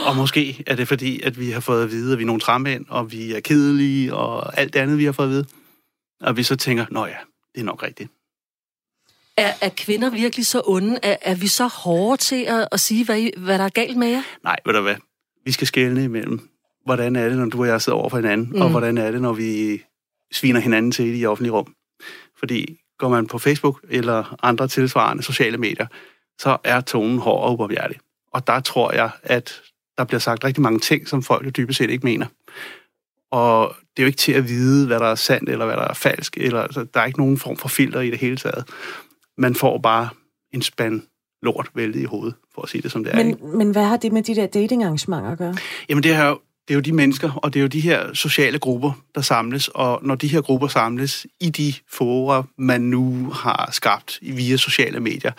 Og 0.05 0.15
måske 0.15 0.63
er 0.67 0.75
det 0.75 0.87
fordi, 0.87 1.21
at 1.21 1.39
vi 1.39 1.51
har 1.51 1.59
fået 1.59 1.83
at 1.83 1.91
vide, 1.91 2.11
at 2.13 2.17
vi 2.17 2.23
er 2.23 2.27
nogle 2.27 2.41
træmænd, 2.41 2.85
og 2.89 3.11
vi 3.11 3.33
er 3.33 3.39
kedelige, 3.39 4.13
og 4.15 4.57
alt 4.59 4.73
det 4.73 4.79
andet, 4.79 4.97
vi 4.97 5.05
har 5.05 5.11
fået 5.11 5.25
at 5.25 5.31
vide. 5.31 5.45
Og 6.21 6.37
vi 6.37 6.43
så 6.43 6.55
tænker, 6.55 6.85
nå 6.91 7.05
ja, 7.05 7.15
det 7.55 7.61
er 7.61 7.65
nok 7.65 7.83
rigtigt. 7.83 8.11
Er, 9.39 9.53
er 9.61 9.69
kvinder 9.77 10.09
virkelig 10.09 10.45
så 10.45 10.61
onde? 10.65 10.99
Er, 11.03 11.15
er 11.21 11.35
vi 11.35 11.47
så 11.47 11.67
hårde 11.67 12.21
til 12.21 12.43
at, 12.43 12.67
at 12.71 12.79
sige, 12.79 13.05
hvad, 13.05 13.37
hvad 13.37 13.57
der 13.57 13.65
er 13.65 13.69
galt 13.69 13.97
med 13.97 14.07
jer? 14.07 14.21
Nej, 14.43 14.55
ved 14.65 14.73
du 14.73 14.81
hvad? 14.81 14.95
Vi 15.45 15.51
skal 15.51 15.67
skelne 15.67 16.03
imellem, 16.03 16.49
hvordan 16.85 17.15
er 17.15 17.29
det, 17.29 17.37
når 17.37 17.45
du 17.45 17.61
og 17.61 17.67
jeg 17.67 17.81
sidder 17.81 17.99
over 17.99 18.09
for 18.09 18.17
hinanden, 18.17 18.49
mm. 18.49 18.61
og 18.61 18.69
hvordan 18.69 18.97
er 18.97 19.11
det, 19.11 19.21
når 19.21 19.33
vi 19.33 19.81
sviner 20.31 20.59
hinanden 20.59 20.91
til 20.91 21.21
i 21.21 21.25
offentlig 21.25 21.53
rum. 21.53 21.73
Fordi 22.39 22.77
går 22.97 23.09
man 23.09 23.27
på 23.27 23.37
Facebook 23.37 23.81
eller 23.89 24.35
andre 24.43 24.67
tilsvarende 24.67 25.23
sociale 25.23 25.57
medier, 25.57 25.87
så 26.39 26.57
er 26.63 26.81
tonen 26.81 27.19
hård 27.19 27.43
og 27.43 27.53
ubarmhjertig. 27.53 27.97
Og 28.33 28.47
der 28.47 28.59
tror 28.59 28.93
jeg, 28.93 29.09
at 29.23 29.61
der 29.97 30.03
bliver 30.03 30.19
sagt 30.19 30.43
rigtig 30.43 30.61
mange 30.61 30.79
ting, 30.79 31.07
som 31.07 31.23
folk 31.23 31.45
jo 31.45 31.49
dybest 31.49 31.77
set 31.77 31.89
ikke 31.89 32.05
mener. 32.05 32.25
Og 33.31 33.75
det 33.79 34.01
er 34.01 34.03
jo 34.03 34.07
ikke 34.07 34.17
til 34.17 34.31
at 34.31 34.47
vide, 34.47 34.87
hvad 34.87 34.99
der 34.99 35.05
er 35.05 35.15
sandt 35.15 35.49
eller 35.49 35.65
hvad 35.65 35.75
der 35.75 35.87
er 35.87 35.93
falsk. 35.93 36.37
Eller, 36.37 36.61
altså, 36.61 36.85
der 36.93 36.99
er 36.99 37.05
ikke 37.05 37.19
nogen 37.19 37.37
form 37.37 37.57
for 37.57 37.69
filter 37.69 38.01
i 38.01 38.09
det 38.09 38.19
hele 38.19 38.37
taget. 38.37 38.65
Man 39.39 39.55
får 39.55 39.77
bare 39.77 40.09
en 40.53 40.61
spand 40.61 41.01
lort 41.41 41.69
væltet 41.75 41.99
i 42.01 42.03
hovedet, 42.03 42.35
for 42.55 42.61
at 42.61 42.69
sige 42.69 42.81
det 42.81 42.91
som 42.91 43.03
det 43.03 43.15
er. 43.15 43.19
ikke? 43.19 43.39
Men, 43.45 43.57
men 43.57 43.71
hvad 43.71 43.83
har 43.83 43.97
det 43.97 44.11
med 44.11 44.23
de 44.23 44.35
der 44.35 44.47
datingarrangementer 44.47 45.31
at 45.31 45.37
gøre? 45.37 45.55
Jamen 45.89 46.03
det 46.03 46.11
er, 46.13 46.25
jo, 46.27 46.39
det 46.67 46.73
er 46.73 46.75
jo 46.75 46.81
de 46.81 46.91
mennesker, 46.93 47.31
og 47.31 47.53
det 47.53 47.59
er 47.59 47.61
jo 47.61 47.67
de 47.67 47.79
her 47.79 48.13
sociale 48.13 48.59
grupper, 48.59 48.91
der 49.15 49.21
samles, 49.21 49.67
og 49.67 49.99
når 50.03 50.15
de 50.15 50.27
her 50.27 50.41
grupper 50.41 50.67
samles 50.67 51.27
i 51.41 51.49
de 51.49 51.73
fora, 51.91 52.43
man 52.57 52.81
nu 52.81 53.29
har 53.29 53.69
skabt 53.71 54.19
via 54.21 54.57
sociale 54.57 54.99
medier, 54.99 55.31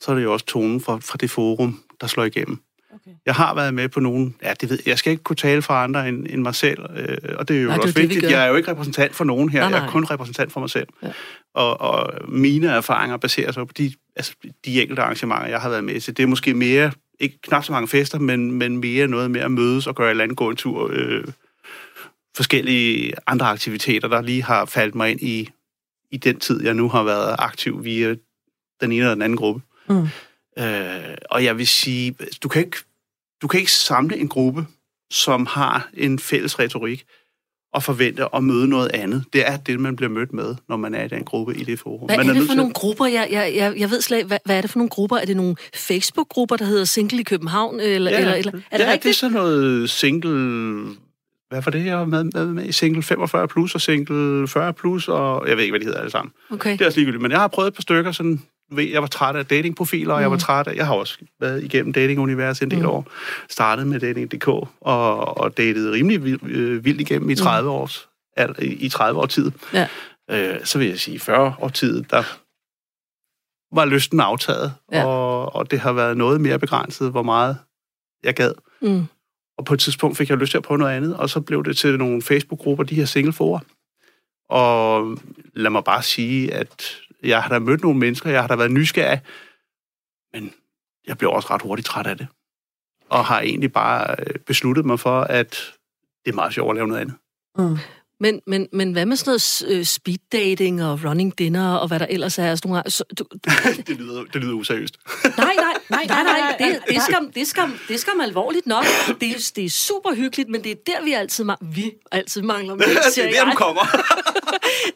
så 0.00 0.10
er 0.10 0.14
det 0.14 0.22
jo 0.22 0.32
også 0.32 0.46
tonen 0.46 0.80
fra, 0.80 0.98
fra 1.02 1.16
det 1.20 1.30
forum, 1.30 1.80
der 2.00 2.06
slår 2.06 2.24
igennem. 2.24 2.58
Okay. 2.94 3.10
Jeg 3.26 3.34
har 3.34 3.54
været 3.54 3.74
med 3.74 3.88
på 3.88 4.00
nogen, 4.00 4.34
ja, 4.42 4.52
det 4.60 4.70
ved 4.70 4.78
jeg, 4.78 4.88
jeg 4.88 4.98
skal 4.98 5.10
ikke 5.10 5.22
kunne 5.22 5.36
tale 5.36 5.62
for 5.62 5.74
andre 5.74 6.08
end, 6.08 6.26
end 6.30 6.42
mig 6.42 6.54
selv, 6.54 6.78
øh, 6.96 7.18
og 7.38 7.48
det 7.48 7.56
er 7.56 7.60
jo 7.60 7.68
Nej, 7.68 7.76
det 7.76 7.82
også 7.84 7.94
det, 7.94 7.96
vi 7.96 8.02
vigtigt. 8.02 8.22
gør. 8.22 8.28
Jeg 8.30 8.44
er 8.44 8.48
jo 8.48 8.56
ikke 8.56 8.70
repræsentant 8.70 9.14
for 9.14 9.24
nogen 9.24 9.48
her, 9.48 9.60
Nej, 9.60 9.70
jeg 9.70 9.78
nej. 9.78 9.86
er 9.86 9.90
kun 9.90 10.04
repræsentant 10.04 10.52
for 10.52 10.60
mig 10.60 10.70
selv. 10.70 10.88
Ja. 11.02 11.08
Og, 11.54 11.80
og 11.80 12.12
mine 12.28 12.66
erfaringer 12.68 13.16
baserer 13.16 13.52
sig 13.52 13.66
på 13.66 13.72
de, 13.78 13.92
altså, 14.16 14.34
de 14.64 14.82
enkelte 14.82 15.02
arrangementer, 15.02 15.46
jeg 15.46 15.60
har 15.60 15.68
været 15.68 15.84
med 15.84 16.00
til. 16.00 16.16
Det 16.16 16.22
er 16.22 16.26
måske 16.26 16.54
mere, 16.54 16.92
ikke 17.20 17.38
knap 17.42 17.64
så 17.64 17.72
mange 17.72 17.88
fester, 17.88 18.18
men, 18.18 18.52
men 18.52 18.76
mere 18.76 19.06
noget 19.06 19.30
med 19.30 19.40
at 19.40 19.50
mødes 19.50 19.86
og 19.86 19.94
gøre 19.94 20.06
et 20.06 20.10
eller 20.10 20.24
andet, 20.24 20.36
gå 20.36 20.50
en 20.50 20.56
tur, 20.56 20.90
øh, 20.92 21.24
forskellige 22.36 23.12
andre 23.26 23.46
aktiviteter, 23.46 24.08
der 24.08 24.22
lige 24.22 24.42
har 24.42 24.64
faldt 24.64 24.94
mig 24.94 25.10
ind 25.10 25.20
i, 25.20 25.50
i 26.10 26.16
den 26.16 26.40
tid, 26.40 26.64
jeg 26.64 26.74
nu 26.74 26.88
har 26.88 27.02
været 27.02 27.36
aktiv 27.38 27.84
via 27.84 28.08
den 28.80 28.92
ene 28.92 28.96
eller 28.96 29.14
den 29.14 29.22
anden 29.22 29.36
gruppe. 29.36 29.62
Mm. 29.88 30.08
Øh, 30.58 31.16
og 31.30 31.44
jeg 31.44 31.58
vil 31.58 31.66
sige, 31.66 32.16
du 32.42 32.48
kan, 32.48 32.64
ikke, 32.64 32.76
du 33.42 33.48
kan 33.48 33.60
ikke 33.60 33.72
samle 33.72 34.16
en 34.16 34.28
gruppe, 34.28 34.66
som 35.10 35.46
har 35.46 35.88
en 35.94 36.18
fælles 36.18 36.58
retorik, 36.58 37.06
og 37.72 37.82
forvente 37.82 38.24
at 38.34 38.44
møde 38.44 38.68
noget 38.68 38.90
andet. 38.94 39.24
Det 39.32 39.48
er 39.48 39.56
det, 39.56 39.80
man 39.80 39.96
bliver 39.96 40.10
mødt 40.10 40.32
med, 40.32 40.54
når 40.68 40.76
man 40.76 40.94
er 40.94 41.04
i 41.04 41.08
den 41.08 41.24
gruppe 41.24 41.56
i 41.56 41.64
det 41.64 41.78
forum. 41.78 42.06
Hvad 42.06 42.16
man 42.16 42.28
er 42.28 42.32
det 42.32 42.46
for 42.48 42.54
nogle 42.54 42.72
grupper? 42.72 43.06
Jeg, 43.06 43.28
jeg, 43.30 43.52
jeg, 43.56 43.74
jeg 43.78 43.90
ved 43.90 44.00
slet 44.00 44.16
ikke, 44.16 44.26
hvad, 44.26 44.38
hvad 44.44 44.56
er 44.56 44.60
det 44.60 44.70
for 44.70 44.78
nogle 44.78 44.90
grupper? 44.90 45.16
Er 45.16 45.24
det 45.24 45.36
nogle 45.36 45.56
Facebook-grupper, 45.74 46.56
der 46.56 46.64
hedder 46.64 46.84
Single 46.84 47.20
i 47.20 47.22
København? 47.22 47.80
Eller, 47.80 48.10
Ja, 48.10 48.18
eller, 48.18 48.34
eller, 48.34 48.52
er 48.70 48.78
det 48.78 48.84
ja, 48.84 48.96
det 48.96 49.06
er 49.06 49.12
sådan 49.12 49.32
noget 49.32 49.90
single... 49.90 50.96
Hvad 51.48 51.62
var 51.62 51.70
det, 51.70 51.84
jeg 51.84 51.98
var 51.98 52.04
med, 52.04 52.24
med, 52.24 52.46
med? 52.46 52.72
Single 52.72 53.02
45 53.02 53.48
plus 53.48 53.74
og 53.74 53.80
single 53.80 54.48
40 54.48 54.72
plus, 54.72 55.08
og 55.08 55.48
jeg 55.48 55.56
ved 55.56 55.64
ikke, 55.64 55.72
hvad 55.72 55.80
de 55.80 55.84
hedder 55.84 55.98
alle 55.98 56.10
sammen. 56.10 56.32
Okay. 56.50 56.72
Det 56.72 56.80
er 56.80 56.86
også 56.86 56.98
ligegyldigt, 56.98 57.22
men 57.22 57.30
jeg 57.30 57.40
har 57.40 57.48
prøvet 57.48 57.68
et 57.68 57.74
par 57.74 57.82
stykker, 57.82 58.12
sådan, 58.12 58.42
du 58.72 58.76
ved, 58.76 58.84
jeg 58.90 59.00
var 59.02 59.08
træt 59.08 59.36
af 59.36 59.46
datingprofiler, 59.46 60.14
og 60.14 60.20
jeg 60.20 60.30
var 60.30 60.36
træt 60.36 60.66
af, 60.66 60.74
jeg 60.76 60.86
har 60.86 60.94
også 60.94 61.18
været 61.40 61.64
igennem 61.64 61.92
datinguniverset 61.92 62.62
en 62.62 62.70
del 62.70 62.78
Mm. 62.78 62.86
år. 62.86 63.06
Startede 63.48 63.86
med 63.86 64.00
dating.dk, 64.00 64.48
og, 64.48 65.38
og 65.38 65.56
datede 65.56 65.92
rimelig 65.92 66.24
vildt, 66.24 66.42
øh, 66.44 66.84
vildt 66.84 67.00
igennem 67.00 67.30
i 67.30 67.34
30 67.34 67.70
års, 67.70 68.08
al, 68.36 68.54
i 68.60 68.88
30 68.88 69.20
år 69.20 69.26
tid. 69.26 69.50
Ja. 69.74 69.88
Øh, 70.30 70.64
så 70.64 70.78
vil 70.78 70.88
jeg 70.88 70.98
sige, 70.98 71.18
40 71.20 71.54
år 71.60 71.68
tid, 71.68 72.02
der 72.02 72.22
var 73.76 73.84
lysten 73.84 74.20
aftaget, 74.20 74.74
Ja. 74.92 75.04
og, 75.06 75.54
og 75.54 75.70
det 75.70 75.80
har 75.80 75.92
været 75.92 76.16
noget 76.16 76.40
mere 76.40 76.58
begrænset, 76.58 77.10
hvor 77.10 77.22
meget 77.22 77.56
jeg 78.24 78.34
gad. 78.34 78.52
Mm. 78.82 79.04
Og 79.58 79.64
på 79.64 79.74
et 79.74 79.80
tidspunkt 79.80 80.16
fik 80.16 80.28
jeg 80.30 80.38
lyst 80.38 80.50
til 80.50 80.58
at 80.58 80.64
prøve 80.64 80.78
noget 80.78 80.92
andet, 80.96 81.16
og 81.16 81.30
så 81.30 81.40
blev 81.40 81.64
det 81.64 81.76
til 81.76 81.98
nogle 81.98 82.22
Facebook-grupper, 82.22 82.84
de 82.84 82.94
her 82.94 83.04
singleforer. 83.04 83.60
Og 84.48 85.18
lad 85.54 85.70
mig 85.70 85.84
bare 85.84 86.02
sige, 86.02 86.54
at 86.54 86.96
jeg 87.22 87.42
har 87.42 87.48
da 87.48 87.58
mødt 87.58 87.82
nogle 87.82 87.98
mennesker, 87.98 88.30
jeg 88.30 88.40
har 88.40 88.48
da 88.48 88.56
været 88.56 88.70
nysgerrig, 88.70 89.20
men 90.32 90.54
jeg 91.06 91.18
blev 91.18 91.30
også 91.30 91.48
ret 91.50 91.62
hurtigt 91.62 91.86
træt 91.86 92.06
af 92.06 92.16
det. 92.18 92.26
Og 93.08 93.24
har 93.24 93.40
egentlig 93.40 93.72
bare 93.72 94.16
øh, 94.18 94.38
besluttet 94.46 94.86
mig 94.86 95.00
for, 95.00 95.20
at 95.20 95.50
det 96.24 96.30
er 96.30 96.34
meget 96.34 96.54
sjovt 96.54 96.70
at 96.70 96.74
lave 96.74 96.88
noget 96.88 97.00
andet. 97.00 97.16
Mm. 97.58 97.76
Men, 98.22 98.40
men, 98.46 98.68
men 98.72 98.92
hvad 98.92 99.06
med 99.06 99.16
sådan 99.16 99.30
noget 99.30 99.78
øh, 99.78 99.84
speed 99.84 100.18
dating 100.32 100.84
og 100.84 101.00
running 101.04 101.38
dinner 101.38 101.74
og 101.74 101.88
hvad 101.88 101.98
der 101.98 102.06
ellers 102.10 102.38
er? 102.38 102.54
Sådan 102.54 102.68
nogle, 102.70 102.90
så, 102.90 103.04
du, 103.18 103.24
det, 103.86 103.96
lyder, 103.98 104.24
det 104.32 104.42
lyder 104.42 104.52
useriøst. 104.54 104.94
nej, 105.24 105.34
nej, 105.36 105.54
nej, 105.90 106.04
nej, 106.06 106.22
nej. 106.22 106.56
Det, 106.68 106.78
det, 106.88 107.02
skal, 107.02 107.18
det, 107.34 107.46
skal, 107.48 107.64
det 107.88 108.00
skal 108.00 108.12
man 108.16 108.26
alvorligt 108.26 108.66
nok. 108.66 108.84
Det, 109.20 109.30
er- 109.30 109.50
det 109.56 109.64
er 109.64 109.70
super 109.70 110.14
hyggeligt, 110.14 110.48
men 110.50 110.64
det 110.64 110.70
er 110.70 110.76
der, 110.86 111.04
vi 111.04 111.12
altid, 111.12 111.44
ma- 111.50 111.66
vi 111.74 111.90
altid 112.12 112.42
mangler 112.42 112.74
med. 112.80 112.84
det 112.84 113.18
er 113.24 113.30
der, 113.30 113.42
du 113.42 113.48
jeg. 113.48 113.56
kommer. 113.56 113.80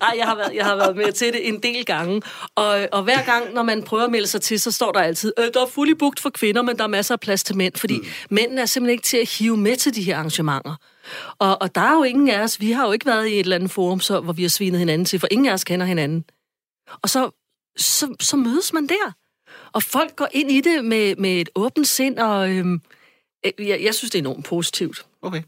Nej, 0.01 0.13
jeg 0.19 0.27
har, 0.27 0.37
været, 0.37 0.55
jeg 0.55 0.65
har 0.65 0.77
været 0.77 0.97
med 0.97 1.13
til 1.13 1.33
det 1.33 1.49
en 1.49 1.63
del 1.63 1.85
gange. 1.85 2.23
Og, 2.55 2.89
og 2.93 3.03
hver 3.03 3.23
gang, 3.25 3.55
når 3.55 3.63
man 3.63 3.83
prøver 3.83 4.05
at 4.05 4.11
melde 4.11 4.27
sig 4.27 4.41
til, 4.43 4.61
så 4.61 4.71
står 4.71 4.93
der 4.93 5.01
altid, 5.01 5.33
øh, 5.39 5.45
der 5.55 5.63
er 5.63 5.67
fully 5.67 5.93
booked 5.93 6.23
for 6.23 6.31
kvinder, 6.31 6.63
men 6.63 6.77
der 6.77 6.85
er 6.85 6.89
masser 6.89 7.15
af 7.15 7.21
plads 7.21 7.45
til 7.45 7.57
mænd. 7.57 7.75
Fordi 7.77 7.97
mm. 7.99 8.07
mændene 8.31 8.61
er 8.61 8.67
simpelthen 8.67 8.93
ikke 8.93 9.05
til 9.05 9.17
at 9.17 9.31
hive 9.39 9.57
med 9.57 9.77
til 9.77 9.95
de 9.95 10.03
her 10.03 10.17
arrangementer. 10.17 10.75
Og, 11.39 11.63
og 11.63 11.75
der 11.75 11.81
er 11.81 11.93
jo 11.93 12.03
ingen 12.03 12.29
af 12.31 12.41
os, 12.43 12.61
vi 12.61 12.71
har 12.71 12.87
jo 12.87 12.93
ikke 12.93 13.07
været 13.07 13.27
i 13.29 13.33
et 13.33 13.41
eller 13.41 13.57
andet 13.57 13.71
forum, 13.71 14.01
så, 14.01 14.21
hvor 14.21 14.33
vi 14.33 14.43
har 14.43 14.49
svinet 14.49 14.79
hinanden 14.79 15.05
til, 15.05 15.21
for 15.21 15.29
ingen 15.31 15.47
af 15.47 15.53
os 15.53 15.65
kender 15.65 15.87
hinanden. 15.87 16.25
Og 17.03 17.09
så, 17.09 17.31
så, 17.77 18.15
så 18.21 18.37
mødes 18.37 18.73
man 18.73 18.87
der. 18.87 19.13
Og 19.73 19.83
folk 19.83 20.17
går 20.17 20.29
ind 20.33 20.51
i 20.51 20.61
det 20.61 20.85
med, 20.85 21.17
med 21.17 21.41
et 21.41 21.49
åbent 21.55 21.89
sind, 21.89 22.19
og 22.19 22.51
øhm, 22.51 22.81
øh, 23.47 23.69
jeg, 23.69 23.81
jeg 23.83 23.95
synes, 23.95 24.11
det 24.11 24.19
er 24.19 24.23
enormt 24.23 24.45
positivt. 24.45 25.07
Okay. 25.23 25.43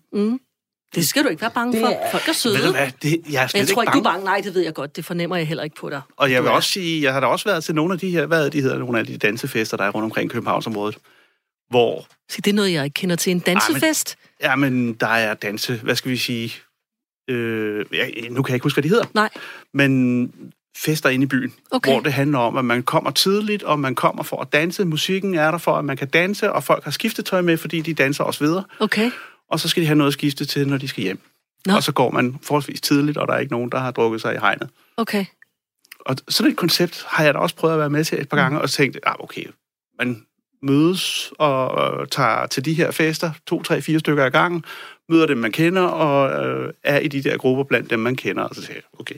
Det 0.95 1.09
skal 1.09 1.25
du 1.25 1.29
ikke 1.29 1.43
være 1.43 1.51
bange 1.51 1.73
Det 1.73 1.81
for. 1.81 1.97
Folk 2.11 2.29
er 2.29 2.33
søde. 2.33 2.59
Ved 2.59 2.67
du 2.67 2.71
hvad, 2.71 2.91
det, 3.03 3.21
jeg 3.31 3.39
er 3.39 3.43
Men 3.43 3.49
slet 3.49 3.61
jeg 3.61 3.69
tror 3.69 3.83
ikke 3.83 3.91
ikke, 3.91 3.95
du 3.95 3.99
er 3.99 4.03
bange. 4.03 4.03
bange. 4.03 4.25
Nej, 4.25 4.41
det 4.41 4.55
ved 4.55 4.63
jeg 4.63 4.75
godt. 4.75 4.97
Det 4.97 5.05
fornemmer 5.05 5.37
jeg 5.37 5.47
heller 5.49 5.65
ikke 5.65 5.77
på 5.77 5.91
dig. 5.91 6.01
Og 6.17 6.33
jeg 6.33 6.43
vil 6.43 6.51
også 6.51 6.71
sige, 6.71 7.03
jeg 7.03 7.13
har 7.13 7.21
da 7.21 7.27
også 7.27 7.45
været 7.45 7.65
til 7.65 7.75
nogle 7.75 7.93
af 7.95 8.01
de 8.01 8.11
her, 8.11 8.27
hvad 8.27 8.51
de 8.51 8.61
hedder, 8.61 8.79
nogle 8.79 8.99
af 8.99 9.07
de 9.07 9.19
dansefester, 9.19 9.77
der 9.77 9.85
er 9.85 9.91
rundt 9.91 10.05
omkring 10.05 10.31
Københavnsområdet, 10.31 10.99
hvor, 11.71 12.07
Se, 12.31 12.43
det 12.43 12.51
er 12.51 12.55
noget, 12.55 12.73
jeg 12.73 12.85
ikke 12.85 12.95
kender 12.95 13.17
til. 13.17 13.31
En 13.31 13.39
dansefest? 13.39 14.17
ja, 14.19 14.25
men 14.25 14.28
der 14.41 15.07
er 15.07 15.35
danse, 15.35 15.77
hvad 15.77 15.97
skal 15.97 16.11
vi 16.11 16.17
sige, 16.17 16.55
øh, 17.31 17.85
ja, 17.93 18.09
nu 18.31 18.43
kan 18.43 18.51
jeg 18.51 18.55
ikke 18.57 18.65
huske, 18.65 18.77
hvad 18.77 18.83
de 18.83 18.89
hedder, 18.89 19.05
Nej. 19.15 19.31
men 19.75 20.33
fester 20.77 21.09
inde 21.09 21.25
i 21.25 21.27
byen, 21.27 21.53
Okay. 21.71 21.91
hvor 21.93 22.01
det 22.01 22.13
handler 22.13 22.39
om, 22.39 22.57
at 22.57 22.65
man 22.65 22.83
kommer 22.83 23.11
tidligt, 23.11 23.63
og 23.63 23.81
man 23.81 23.95
kommer 23.95 24.23
for 24.23 24.41
at 24.41 24.53
danse. 24.53 24.85
Musikken 24.85 25.35
er 25.35 25.51
der 25.51 25.59
for, 25.59 25.77
at 25.77 25.85
man 25.85 25.97
kan 25.97 26.09
danse, 26.09 26.53
og 26.53 26.65
folk 26.65 26.85
har 26.85 26.91
skiftetøj 26.91 27.41
med, 27.41 27.57
fordi 27.57 27.81
de 27.81 27.95
danser 27.95 28.25
også 28.25 28.45
videre. 28.45 28.65
Okay. 28.79 29.11
Og 29.51 29.61
så 29.61 29.69
skal 29.69 29.81
de 29.83 29.87
have 29.87 29.97
noget 29.97 30.09
at 30.11 30.13
skifte 30.13 30.45
til, 30.45 30.69
når 30.69 30.79
de 30.79 30.89
skal 30.89 31.03
hjem. 31.03 31.21
Nå. 31.67 31.75
Og 31.75 31.83
så 31.83 31.93
går 31.93 32.11
man 32.11 32.39
forholdsvis 32.43 32.81
tidligt, 32.81 33.17
og 33.19 33.29
der 33.29 33.35
er 33.35 33.39
ikke 33.39 33.53
nogen, 33.53 33.71
der 33.71 33.79
har 33.79 33.91
drukket 33.91 34.21
sig 34.21 34.35
i 34.35 34.39
hegnet. 34.39 34.69
Okay. 34.97 35.25
Og 36.01 36.17
sådan 36.29 36.53
et 36.53 36.59
koncept 36.59 37.05
har 37.09 37.25
jeg 37.25 37.35
da 37.35 37.39
også 37.39 37.57
prøvet 37.57 37.75
at 37.75 37.81
være 37.81 37.91
med 37.91 38.05
til 38.05 38.21
et 38.21 38.29
par 38.29 38.37
gange, 38.37 38.61
og 38.61 38.71
tænkt, 38.71 38.99
ah, 39.03 39.15
okay, 39.19 39.45
man 39.99 40.23
mødes 40.63 41.33
og 41.39 42.01
øh, 42.01 42.07
tager 42.09 42.47
til 42.47 42.65
de 42.65 42.75
her 42.75 42.91
fester, 42.91 43.31
to, 43.47 43.63
tre, 43.63 43.83
fire 43.83 43.99
stykker 43.99 44.25
ad 44.25 44.31
gangen, 44.31 44.65
møder 45.09 45.27
dem, 45.27 45.39
man 45.39 45.53
kender, 45.53 45.83
og 45.83 46.47
øh, 46.47 46.73
er 46.85 46.99
i 46.99 47.09
de 47.09 47.23
der 47.23 47.37
grupper 47.37 47.65
blandt 47.65 47.91
dem, 47.91 47.99
man 48.01 48.17
kender, 48.17 48.43
og 48.43 48.55
så 48.55 48.61
siger 48.63 48.75
jeg, 48.75 48.83
okay, 49.01 49.15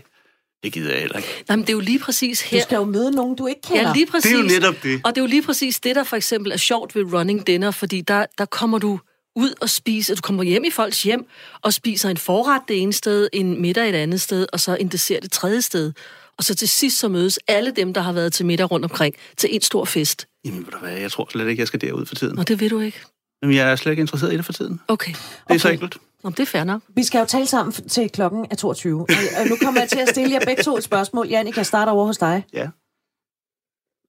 det 0.62 0.72
gider 0.72 0.90
jeg 0.92 1.00
heller 1.00 1.16
ikke. 1.16 1.44
Nej, 1.48 1.56
men 1.56 1.62
det 1.66 1.68
er 1.68 1.74
jo 1.74 1.80
lige 1.80 1.98
præcis 1.98 2.40
Du 2.50 2.56
her. 2.56 2.62
skal 2.62 2.76
jo 2.76 2.84
møde 2.84 3.10
nogen, 3.10 3.36
du 3.36 3.46
ikke 3.46 3.60
kender. 3.62 3.82
Ja, 3.82 3.92
lige 3.94 4.06
præcis. 4.06 4.30
Det 4.30 4.38
er 4.38 4.42
jo 4.42 4.60
netop 4.60 4.74
det. 4.82 5.00
Og 5.04 5.14
det 5.14 5.20
er 5.20 5.22
jo 5.22 5.28
lige 5.28 5.42
præcis 5.42 5.80
det, 5.80 5.96
der 5.96 6.04
for 6.04 6.16
eksempel 6.16 6.52
er 6.52 6.56
sjovt 6.56 6.94
ved 6.94 7.12
running 7.12 7.46
dinner, 7.46 7.70
fordi 7.70 8.00
der, 8.00 8.26
der 8.38 8.44
kommer 8.44 8.78
du 8.78 9.00
ud 9.36 9.54
og 9.60 9.70
spiser, 9.70 10.14
du 10.14 10.20
kommer 10.20 10.42
hjem 10.42 10.64
i 10.64 10.70
folks 10.70 11.02
hjem 11.02 11.26
og 11.62 11.72
spiser 11.72 12.08
en 12.08 12.16
forret 12.16 12.62
det 12.68 12.82
ene 12.82 12.92
sted, 12.92 13.28
en 13.32 13.60
middag 13.62 13.88
et 13.88 13.94
andet 13.94 14.20
sted, 14.20 14.46
og 14.52 14.60
så 14.60 14.76
en 14.80 14.88
dessert 14.88 15.22
det 15.22 15.32
tredje 15.32 15.62
sted. 15.62 15.92
Og 16.40 16.44
så 16.44 16.54
til 16.54 16.68
sidst 16.68 16.98
så 16.98 17.08
mødes 17.08 17.38
alle 17.48 17.70
dem, 17.70 17.94
der 17.94 18.00
har 18.00 18.12
været 18.12 18.32
til 18.32 18.46
middag 18.46 18.70
rundt 18.70 18.84
omkring, 18.84 19.14
til 19.36 19.54
en 19.54 19.60
stor 19.60 19.84
fest. 19.84 20.28
Jamen, 20.44 20.66
ved 20.66 20.72
du 20.72 20.78
hvad, 20.78 20.92
jeg 20.96 21.12
tror 21.12 21.28
slet 21.30 21.48
ikke, 21.48 21.60
jeg 21.60 21.66
skal 21.66 21.80
derud 21.80 22.06
for 22.06 22.14
tiden. 22.14 22.36
Nå, 22.36 22.42
det 22.42 22.60
ved 22.60 22.70
du 22.70 22.80
ikke. 22.80 23.00
Jamen, 23.42 23.56
jeg 23.56 23.70
er 23.70 23.76
slet 23.76 23.92
ikke 23.92 24.00
interesseret 24.00 24.32
i 24.32 24.36
det 24.36 24.44
for 24.44 24.52
tiden. 24.52 24.80
Okay. 24.88 25.12
Det 25.12 25.54
er 25.54 25.58
så 25.58 25.68
Okay. 25.68 25.74
enkelt. 25.74 25.96
Nå, 26.24 26.30
det 26.30 26.40
er 26.40 26.46
fair 26.46 26.64
nok. 26.64 26.82
Vi 26.88 27.04
skal 27.04 27.18
jo 27.18 27.24
tale 27.24 27.46
sammen 27.46 27.72
til 27.72 28.10
klokken 28.10 28.46
er 28.50 28.54
22. 28.54 29.00
Og, 29.00 29.06
og 29.40 29.46
nu 29.46 29.56
kommer 29.62 29.80
jeg 29.80 29.88
til 29.88 29.98
at 29.98 30.08
stille 30.08 30.32
jer 30.34 30.40
begge 30.46 30.62
to 30.62 30.76
et 30.76 30.84
spørgsmål. 30.84 31.28
Jannik, 31.28 31.56
jeg 31.56 31.66
starter 31.66 31.92
over 31.92 32.06
hos 32.06 32.18
dig. 32.18 32.44
Ja. 32.52 32.68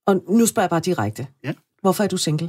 Og 0.08 0.24
nu 0.30 0.46
spørger 0.46 0.64
jeg 0.64 0.70
bare 0.70 0.80
direkte. 0.80 1.28
Ja. 1.44 1.54
Hvorfor 1.82 2.04
er 2.04 2.08
du 2.08 2.18
single? 2.18 2.48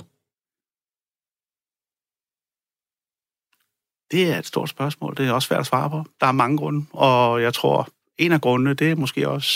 Det 4.11 4.33
er 4.35 4.39
et 4.39 4.47
stort 4.47 4.69
spørgsmål. 4.69 5.17
Det 5.17 5.27
er 5.29 5.33
også 5.33 5.47
svært 5.47 5.61
at 5.61 5.67
svare 5.67 5.91
på. 5.91 6.05
Der 6.21 6.27
er 6.27 6.33
mange 6.33 6.57
grunde, 6.59 6.87
og 6.93 7.43
jeg 7.43 7.55
tror, 7.55 7.89
en 8.25 8.33
af 8.33 8.41
grundene, 8.41 8.75
det 8.75 8.91
er 8.91 8.97
måske 8.97 9.29
også, 9.29 9.51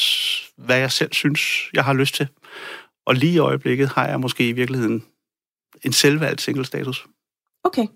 hvad 0.56 0.78
jeg 0.78 0.92
selv 0.92 1.12
synes, 1.12 1.40
jeg 1.74 1.84
har 1.84 1.92
lyst 1.92 2.14
til. 2.14 2.28
Og 3.06 3.14
lige 3.14 3.32
i 3.32 3.38
øjeblikket 3.38 3.88
har 3.88 4.08
jeg 4.08 4.20
måske 4.20 4.48
i 4.48 4.52
virkeligheden 4.52 5.04
en 5.82 5.92
selvvalgt 5.92 6.40
single-status. 6.40 7.06
Okay. 7.64 7.86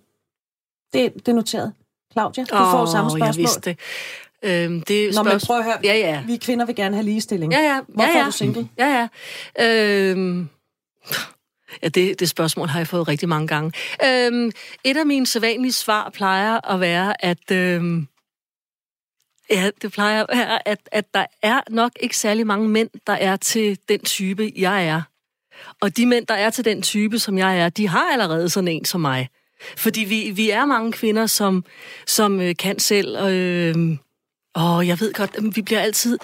Det, 0.92 1.14
det 1.14 1.28
er 1.28 1.32
noteret. 1.32 1.72
Claudia, 2.12 2.44
du 2.44 2.48
får 2.56 2.86
samme 2.86 3.10
spørgsmål. 3.10 3.26
jeg 3.26 3.36
vidste 3.36 3.60
det. 3.60 3.78
Øhm, 4.42 4.80
det 4.82 5.08
er 5.08 5.12
Nå, 5.14 5.22
men 5.22 5.30
spørgsmål- 5.30 5.46
prøv 5.46 5.58
at 5.58 5.64
høre. 5.64 5.78
Ja, 5.84 5.94
ja. 5.94 6.22
Vi 6.26 6.36
kvinder 6.36 6.66
vil 6.66 6.74
gerne 6.74 6.96
have 6.96 7.04
ligestilling. 7.04 7.52
Ja, 7.52 7.60
ja. 7.60 7.80
Hvorfor 7.88 8.08
ja, 8.10 8.16
ja. 8.16 8.20
er 8.20 8.24
du 8.24 8.32
single? 8.32 8.68
Ja, 8.78 9.08
ja. 9.58 10.10
Øhm, 10.10 10.48
ja, 11.82 11.88
det, 11.88 12.20
det 12.20 12.28
spørgsmål 12.28 12.68
har 12.68 12.80
jeg 12.80 12.86
fået 12.88 13.08
rigtig 13.08 13.28
mange 13.28 13.48
gange. 13.48 13.72
Øhm, 14.06 14.50
et 14.84 14.96
af 14.96 15.06
mine 15.06 15.26
sædvanlige 15.26 15.72
svar 15.72 16.10
plejer 16.10 16.70
at 16.70 16.80
være, 16.80 17.24
at... 17.24 17.50
Øhm, 17.50 18.06
ja, 19.50 19.70
det 19.82 19.92
plejer 19.92 20.24
at 20.24 20.36
være, 20.36 20.68
at, 20.68 20.78
at 20.92 21.14
der 21.14 21.26
er 21.42 21.60
nok 21.70 21.92
ikke 22.00 22.16
særlig 22.16 22.46
mange 22.46 22.68
mænd, 22.68 22.90
der 23.06 23.12
er 23.12 23.36
til 23.36 23.78
den 23.88 24.00
type, 24.00 24.52
jeg 24.56 24.86
er. 24.86 25.02
Og 25.80 25.96
de 25.96 26.06
mænd, 26.06 26.26
der 26.26 26.34
er 26.34 26.50
til 26.50 26.64
den 26.64 26.82
type, 26.82 27.18
som 27.18 27.38
jeg 27.38 27.60
er, 27.60 27.68
de 27.68 27.88
har 27.88 28.12
allerede 28.12 28.48
sådan 28.48 28.68
en 28.68 28.84
som 28.84 29.00
mig. 29.00 29.28
Fordi 29.76 30.00
vi, 30.00 30.30
vi 30.30 30.50
er 30.50 30.64
mange 30.64 30.92
kvinder, 30.92 31.26
som, 31.26 31.64
som 32.06 32.40
øh, 32.40 32.56
kan 32.56 32.78
selv. 32.78 33.16
Øh, 33.16 33.74
og 34.54 34.86
jeg 34.86 35.00
ved 35.00 35.12
godt, 35.12 35.30
øh, 35.38 35.56
vi 35.56 35.62
bliver 35.62 35.80
altid 35.80 36.18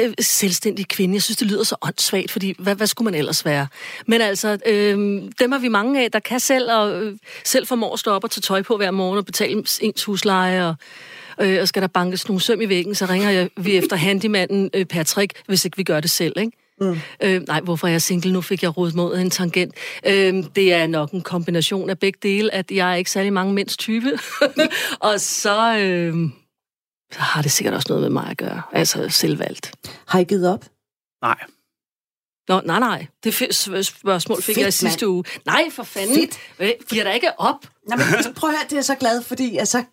øh, 0.00 0.14
selvstændig 0.20 0.88
kvinde. 0.88 1.14
Jeg 1.14 1.22
synes, 1.22 1.36
det 1.36 1.46
lyder 1.46 1.64
så 1.64 1.76
åndssvagt, 1.82 2.30
fordi 2.30 2.54
hvad, 2.58 2.74
hvad 2.74 2.86
skulle 2.86 3.04
man 3.04 3.14
ellers 3.18 3.44
være? 3.44 3.66
Men 4.06 4.20
altså, 4.20 4.58
øh, 4.66 5.22
dem 5.38 5.52
er 5.52 5.58
vi 5.58 5.68
mange 5.68 6.04
af, 6.04 6.12
der 6.12 6.20
kan 6.20 6.40
selv, 6.40 6.72
og 6.72 7.02
øh, 7.02 7.18
selv 7.44 7.66
formår 7.66 7.92
at 7.92 7.98
stå 7.98 8.10
op 8.10 8.24
og 8.24 8.30
tage 8.30 8.42
tøj 8.42 8.62
på 8.62 8.76
hver 8.76 8.90
morgen 8.90 9.18
og 9.18 9.26
betale 9.26 9.64
ens 9.80 10.04
husleje, 10.04 10.68
og, 10.68 10.74
øh, 11.40 11.60
og 11.60 11.68
skal 11.68 11.82
der 11.82 11.88
bankes 11.88 12.28
nogle 12.28 12.40
søm 12.40 12.60
i 12.60 12.68
væggen, 12.68 12.94
så 12.94 13.06
ringer 13.06 13.30
jeg, 13.30 13.50
vi 13.56 13.76
efter 13.76 13.96
handymanden 13.96 14.70
øh, 14.74 14.84
Patrick, 14.84 15.32
hvis 15.46 15.64
ikke 15.64 15.76
vi 15.76 15.82
gør 15.82 16.00
det 16.00 16.10
selv, 16.10 16.38
ikke? 16.38 16.52
Mm. 16.80 16.98
Øh, 17.22 17.42
nej, 17.46 17.60
hvorfor 17.60 17.86
er 17.86 17.90
jeg 17.90 18.02
single? 18.02 18.32
Nu 18.32 18.40
fik 18.40 18.62
jeg 18.62 18.76
rodet 18.76 18.94
mod 18.94 19.18
en 19.18 19.30
tangent. 19.30 19.74
Øh, 20.06 20.44
det 20.56 20.72
er 20.72 20.86
nok 20.86 21.10
en 21.10 21.22
kombination 21.22 21.90
af 21.90 21.98
begge 21.98 22.18
dele, 22.22 22.54
at 22.54 22.70
jeg 22.70 22.90
er 22.92 22.94
ikke 22.94 23.10
særlig 23.10 23.32
mange 23.32 23.52
mænds 23.54 23.76
type. 23.76 24.18
og 25.00 25.20
så, 25.20 25.78
øh, 25.78 26.14
så 27.12 27.20
har 27.20 27.42
det 27.42 27.50
sikkert 27.52 27.74
også 27.74 27.86
noget 27.88 28.02
med 28.02 28.10
mig 28.10 28.30
at 28.30 28.36
gøre. 28.36 28.62
Altså 28.72 29.08
selvvalgt. 29.08 29.72
Har 30.06 30.18
I 30.18 30.24
givet 30.24 30.48
op? 30.52 30.64
Nej. 31.22 31.36
Nå, 32.48 32.60
nej, 32.64 32.78
nej. 32.78 33.06
Det 33.24 33.42
f- 33.42 33.82
spørgsmål 33.82 34.36
fik 34.42 34.44
Fedt, 34.54 34.58
jeg 34.58 34.68
i 34.68 34.70
sidste 34.70 35.04
mand. 35.06 35.12
uge. 35.14 35.24
Nej, 35.46 35.70
for 35.72 35.82
fanden. 35.82 36.14
Fedt. 36.14 36.38
Øh, 36.58 36.70
Giver 36.90 37.04
der 37.04 37.12
ikke 37.12 37.40
op? 37.40 37.66
Nå, 37.88 37.96
men 37.96 38.22
så 38.22 38.32
prøv 38.36 38.50
at 38.50 38.56
høre, 38.56 38.64
det 38.64 38.72
er 38.72 38.76
jeg 38.76 38.84
så 38.84 38.94
glad, 38.94 39.22
fordi 39.22 39.56
altså, 39.56 39.78
så 39.78 39.84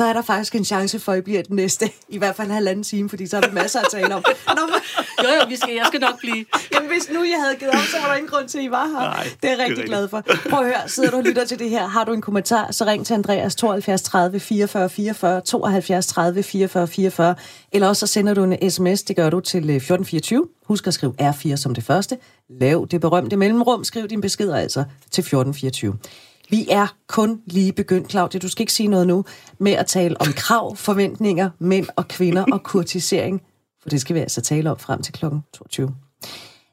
er 0.00 0.12
der 0.12 0.22
faktisk 0.22 0.54
en 0.54 0.64
chance 0.64 0.98
for, 1.00 1.12
at 1.12 1.18
I 1.18 1.20
bliver 1.20 1.42
den 1.42 1.56
næste. 1.56 1.90
I 2.08 2.18
hvert 2.18 2.36
fald 2.36 2.50
halvanden 2.50 2.84
time, 2.84 3.08
fordi 3.08 3.26
så 3.26 3.36
er 3.36 3.40
der 3.40 3.52
masser 3.52 3.80
at 3.80 3.86
tale 3.90 4.14
om. 4.14 4.24
Nå, 4.56 4.66
men, 4.66 4.74
Jo, 5.22 5.28
jo, 5.28 5.46
vi 5.48 5.56
skal, 5.56 5.74
jeg 5.74 5.84
skal 5.86 6.00
nok 6.00 6.18
blive. 6.18 6.44
jamen, 6.74 6.90
hvis 6.90 7.10
nu 7.14 7.24
jeg 7.24 7.40
havde 7.42 7.56
givet 7.56 7.72
op, 7.72 7.80
så 7.80 7.96
var 8.00 8.08
der 8.08 8.14
ingen 8.14 8.30
grund 8.30 8.48
til, 8.48 8.58
at 8.58 8.64
I 8.64 8.70
var 8.70 8.86
her. 8.86 8.94
Nej, 8.94 9.28
det 9.42 9.50
er 9.50 9.56
jeg 9.56 9.58
rigtig 9.58 9.84
glad 9.84 10.08
for. 10.08 10.22
Prøv 10.50 10.58
at 10.58 10.64
høre, 10.66 10.88
sidder 10.88 11.10
du 11.10 11.16
og 11.16 11.22
lytter 11.22 11.44
til 11.44 11.58
det 11.58 11.70
her, 11.70 11.86
har 11.86 12.04
du 12.04 12.12
en 12.12 12.20
kommentar, 12.20 12.72
så 12.72 12.84
ring 12.84 13.06
til 13.06 13.14
Andreas 13.14 13.54
72 13.56 14.02
30 14.02 14.40
44 14.40 14.88
44, 14.90 15.40
72 15.40 16.06
30 16.06 16.42
44 16.42 16.88
44, 16.88 17.34
eller 17.72 17.88
også 17.88 18.06
så 18.06 18.12
sender 18.12 18.34
du 18.34 18.44
en 18.44 18.70
sms, 18.70 19.02
det 19.02 19.16
gør 19.16 19.30
du 19.30 19.40
til 19.40 19.70
øh, 19.70 19.76
1424. 19.76 20.46
Husk 20.64 20.86
at 20.86 20.94
skrive 20.94 21.14
R4 21.20 21.56
som 21.56 21.74
det 21.74 21.84
første. 21.84 22.18
Lav 22.60 22.86
det 22.90 23.00
berømte 23.00 23.36
mellemrum, 23.36 23.84
skriv 23.84 24.08
din 24.08 24.20
beskeder 24.20 24.56
altså 24.56 24.84
til 25.10 25.20
1424. 25.22 25.98
Vi 26.52 26.66
er 26.70 26.96
kun 27.08 27.42
lige 27.46 27.72
begyndt, 27.72 28.10
Claudia, 28.10 28.40
du 28.40 28.48
skal 28.48 28.62
ikke 28.62 28.72
sige 28.72 28.88
noget 28.88 29.06
nu, 29.06 29.24
med 29.58 29.72
at 29.72 29.86
tale 29.86 30.20
om 30.20 30.26
krav, 30.26 30.76
forventninger, 30.76 31.50
mænd 31.58 31.86
og 31.96 32.08
kvinder 32.08 32.44
og 32.52 32.62
kurtisering, 32.62 33.42
for 33.82 33.88
det 33.88 34.00
skal 34.00 34.14
vi 34.14 34.20
altså 34.20 34.40
tale 34.40 34.70
om 34.70 34.78
frem 34.78 35.02
til 35.02 35.12
klokken 35.12 35.40
22. 35.52 35.94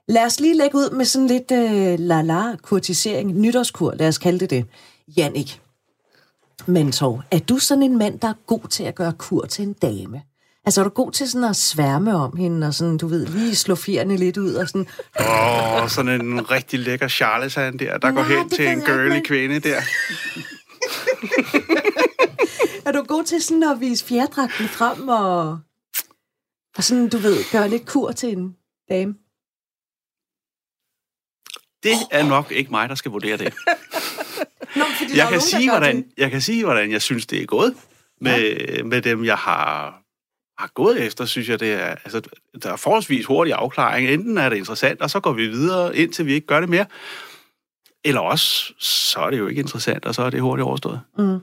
Lad 0.08 0.26
os 0.26 0.40
lige 0.40 0.58
lægge 0.58 0.78
ud 0.78 0.96
med 0.96 1.06
sådan 1.06 1.28
lidt 1.28 1.52
øh, 1.52 2.00
la-la 2.00 2.56
kurtisering, 2.62 3.32
nytårskur, 3.32 3.94
lad 3.94 4.08
os 4.08 4.18
kalde 4.18 4.40
det 4.40 4.50
det. 4.50 4.66
Jannik, 5.18 5.62
mentor, 6.66 7.24
er 7.32 7.40
du 7.40 7.58
sådan 7.58 7.84
en 7.84 7.98
mand, 7.98 8.20
der 8.20 8.28
er 8.28 8.34
god 8.46 8.68
til 8.70 8.84
at 8.84 8.96
gøre 8.96 9.14
kur 9.14 9.46
til 9.46 9.64
en 9.68 9.74
dame? 9.74 10.22
Altså, 10.70 10.82
er 10.82 10.84
du 10.84 10.90
god 10.90 11.12
til 11.12 11.30
sådan 11.30 11.50
at 11.50 11.56
sværme 11.56 12.16
om 12.16 12.38
hende, 12.38 12.68
og 12.68 12.74
sådan, 12.74 12.98
du 12.98 13.08
ved, 13.08 13.26
lige 13.26 13.56
slå 13.56 13.76
fjerne 13.76 14.18
lidt 14.18 14.38
ud, 14.38 14.54
og 14.54 14.68
sådan, 14.68 14.88
Åh, 15.20 15.84
oh, 15.84 15.90
sådan 15.90 16.22
en 16.22 16.52
rigtig 16.52 16.80
lækker 16.80 17.08
charlatan 17.08 17.80
der, 17.80 17.98
der 17.98 18.12
går 18.12 18.22
Nej, 18.22 18.30
hen 18.36 18.50
det 18.50 18.56
til 18.56 18.68
en 18.68 18.82
girly 18.82 19.20
kvinde 19.26 19.60
der. 19.60 19.82
er 22.88 22.92
du 22.92 23.04
god 23.04 23.24
til 23.24 23.44
sådan 23.44 23.64
at 23.64 23.80
vise 23.80 24.06
fjerdragten 24.06 24.68
frem, 24.68 25.08
og, 25.08 25.60
og 26.78 26.84
sådan, 26.84 27.10
du 27.10 27.18
ved, 27.18 27.52
gøre 27.52 27.70
lidt 27.70 27.86
kur 27.86 28.12
til 28.12 28.30
en 28.38 28.56
dame? 28.90 29.14
Det 31.84 31.94
er 32.12 32.24
nok 32.24 32.52
ikke 32.52 32.72
mig, 32.72 32.90
der 32.90 32.96
skal 32.96 33.12
vurdere 33.12 33.38
det. 33.38 33.54
Nå, 34.76 34.84
fordi 34.98 35.18
Jeg 35.18 35.28
kan, 35.28 35.38
nogen, 35.38 35.42
sige, 35.42 35.70
hvordan, 35.70 35.96
det. 35.98 36.06
jeg 36.18 36.32
kan 36.32 36.42
sige, 36.42 36.64
hvordan 36.64 36.92
jeg 36.92 37.02
synes, 37.02 37.26
det 37.26 37.42
er 37.42 37.46
gået. 37.46 37.76
med, 38.22 38.84
med 38.84 39.02
dem, 39.02 39.26
jeg 39.26 39.38
har, 39.38 40.00
har 40.60 40.68
gået 40.74 41.06
efter, 41.06 41.26
synes 41.26 41.50
jeg, 41.50 41.60
det 41.60 41.74
er, 41.74 41.86
altså, 41.88 42.22
der 42.64 42.72
er 42.72 42.76
forholdsvis 42.76 43.26
hurtig 43.26 43.54
afklaring. 43.54 44.10
Enten 44.10 44.38
er 44.38 44.50
det 44.50 44.58
interessant, 44.58 45.02
og 45.02 45.10
så 45.10 45.20
går 45.20 45.32
vi 45.32 45.48
videre, 45.48 45.98
indtil 45.98 46.26
vi 46.26 46.34
ikke 46.34 46.48
gør 46.48 46.60
det 46.60 46.70
mere. 46.70 46.86
Eller 48.06 48.22
også, 48.22 48.74
så 48.80 49.20
er 49.20 49.30
det 49.30 49.38
jo 49.38 49.48
ikke 49.48 49.60
interessant, 49.60 50.06
og 50.06 50.16
så 50.16 50.22
er 50.22 50.30
det 50.30 50.42
hurtigt 50.42 50.66
overstået. 50.66 51.02
Mm. 51.18 51.40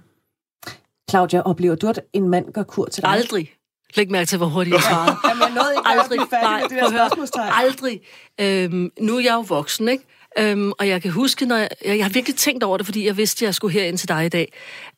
Claudia, 1.10 1.40
oplever 1.40 1.74
du, 1.74 1.88
at 1.88 2.00
en 2.12 2.28
mand 2.28 2.52
gør 2.52 2.62
kur 2.62 2.86
til 2.86 3.02
dig? 3.02 3.10
Aldrig. 3.10 3.52
Læg 3.94 4.10
mærke 4.10 4.26
til, 4.26 4.38
hvor 4.38 4.46
hurtigt 4.46 4.74
jeg 4.74 4.82
svarede. 4.90 5.16
Jamen, 5.28 5.42
jeg 5.42 5.50
nåede 5.54 5.72
ikke 5.76 5.88
Aldrig. 5.88 6.20
at 6.20 6.42
Nej, 6.42 6.60
med 6.60 6.68
det 6.68 6.78
der 6.78 6.90
spørgsmålstegn. 6.90 7.52
Aldrig. 7.54 8.00
Øhm, 8.40 8.90
nu 9.00 9.16
er 9.16 9.20
jeg 9.20 9.34
jo 9.34 9.40
voksen, 9.40 9.88
ikke? 9.88 10.04
Øhm, 10.38 10.72
og 10.78 10.88
jeg 10.88 11.02
kan 11.02 11.10
huske, 11.10 11.46
når 11.46 11.56
jeg, 11.56 11.68
jeg, 11.84 11.96
jeg 11.96 12.04
har 12.04 12.10
virkelig 12.10 12.36
tænkt 12.36 12.64
over 12.64 12.76
det, 12.76 12.86
fordi 12.86 13.06
jeg 13.06 13.16
vidste, 13.16 13.44
at 13.44 13.46
jeg 13.46 13.54
skulle 13.54 13.72
herind 13.72 13.98
til 13.98 14.08
dig 14.08 14.26
i 14.26 14.28
dag. 14.28 14.52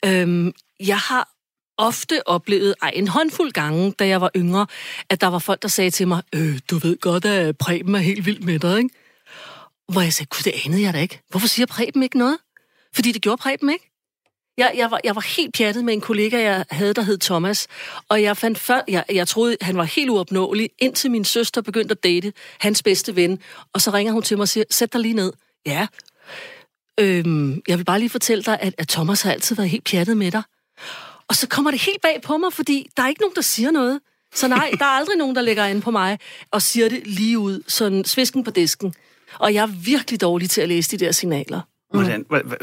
Øhm, 0.05 0.51
jeg 0.79 0.97
har 0.97 1.29
ofte 1.79 2.27
oplevet, 2.27 2.75
ej, 2.81 2.91
en 2.95 3.07
håndfuld 3.07 3.51
gange, 3.51 3.91
da 3.91 4.07
jeg 4.07 4.21
var 4.21 4.31
yngre, 4.35 4.67
at 5.09 5.21
der 5.21 5.27
var 5.27 5.39
folk, 5.39 5.61
der 5.61 5.67
sagde 5.67 5.91
til 5.91 6.07
mig, 6.07 6.23
øh, 6.35 6.59
du 6.69 6.77
ved 6.77 6.99
godt, 6.99 7.25
at 7.25 7.57
Preben 7.57 7.95
er 7.95 7.99
helt 7.99 8.25
vild 8.25 8.39
med 8.39 8.59
dig, 8.59 8.77
ikke? 8.77 8.89
Hvor 9.87 10.01
jeg 10.01 10.13
sagde, 10.13 10.27
gud, 10.29 10.43
det 10.43 10.53
anede 10.65 10.81
jeg 10.81 10.93
da 10.93 10.99
ikke. 10.99 11.21
Hvorfor 11.29 11.47
siger 11.47 11.65
Preben 11.65 12.03
ikke 12.03 12.17
noget? 12.17 12.37
Fordi 12.95 13.11
det 13.11 13.21
gjorde 13.21 13.41
Preben 13.41 13.69
ikke. 13.69 13.85
Jeg, 14.57 14.73
jeg, 14.75 14.91
var, 14.91 14.99
jeg 15.03 15.15
var 15.15 15.35
helt 15.37 15.53
pjattet 15.53 15.85
med 15.85 15.93
en 15.93 16.01
kollega, 16.01 16.41
jeg 16.41 16.65
havde, 16.71 16.93
der 16.93 17.01
hed 17.01 17.17
Thomas, 17.17 17.67
og 18.09 18.21
jeg 18.21 18.37
fandt 18.37 18.59
før, 18.59 18.81
jeg, 18.87 19.03
jeg 19.09 19.27
troede, 19.27 19.57
han 19.61 19.77
var 19.77 19.83
helt 19.83 20.09
uopnåelig, 20.09 20.69
indtil 20.79 21.11
min 21.11 21.25
søster 21.25 21.61
begyndte 21.61 21.91
at 21.91 22.03
date 22.03 22.33
hans 22.59 22.83
bedste 22.83 23.15
ven, 23.15 23.39
og 23.73 23.81
så 23.81 23.91
ringer 23.91 24.13
hun 24.13 24.21
til 24.21 24.37
mig 24.37 24.41
og 24.41 24.47
siger, 24.47 24.63
sæt 24.69 24.93
dig 24.93 25.01
lige 25.01 25.13
ned. 25.13 25.33
Ja. 25.65 25.87
Øhm, 26.99 27.61
jeg 27.67 27.77
vil 27.77 27.83
bare 27.83 27.99
lige 27.99 28.09
fortælle 28.09 28.43
dig, 28.43 28.57
at, 28.61 28.75
at 28.77 28.87
Thomas 28.87 29.21
har 29.21 29.31
altid 29.31 29.55
været 29.55 29.69
helt 29.69 29.83
pjattet 29.83 30.17
med 30.17 30.31
dig. 30.31 30.43
Og 31.29 31.35
så 31.35 31.47
kommer 31.47 31.71
det 31.71 31.81
helt 31.81 32.01
bag 32.01 32.21
på 32.23 32.37
mig, 32.37 32.53
fordi 32.53 32.89
der 32.97 33.03
er 33.03 33.07
ikke 33.07 33.21
nogen, 33.21 33.35
der 33.35 33.41
siger 33.41 33.71
noget. 33.71 33.99
Så 34.33 34.47
nej, 34.47 34.71
der 34.79 34.85
er 34.85 34.89
aldrig 34.89 35.17
nogen, 35.17 35.35
der 35.35 35.41
lægger 35.41 35.65
an 35.65 35.81
på 35.81 35.91
mig 35.91 36.19
og 36.51 36.61
siger 36.61 36.89
det 36.89 37.07
lige 37.07 37.39
ud, 37.39 37.63
sådan 37.67 38.05
svisken 38.05 38.43
på 38.43 38.51
disken. 38.51 38.93
Og 39.39 39.53
jeg 39.53 39.61
er 39.61 39.67
virkelig 39.67 40.21
dårlig 40.21 40.49
til 40.49 40.61
at 40.61 40.69
læse 40.69 40.97
de 40.97 41.05
der 41.05 41.11
signaler. 41.11 41.61
Hvordan, 41.93 42.25
hva, 42.29 42.41
hva, 42.41 42.55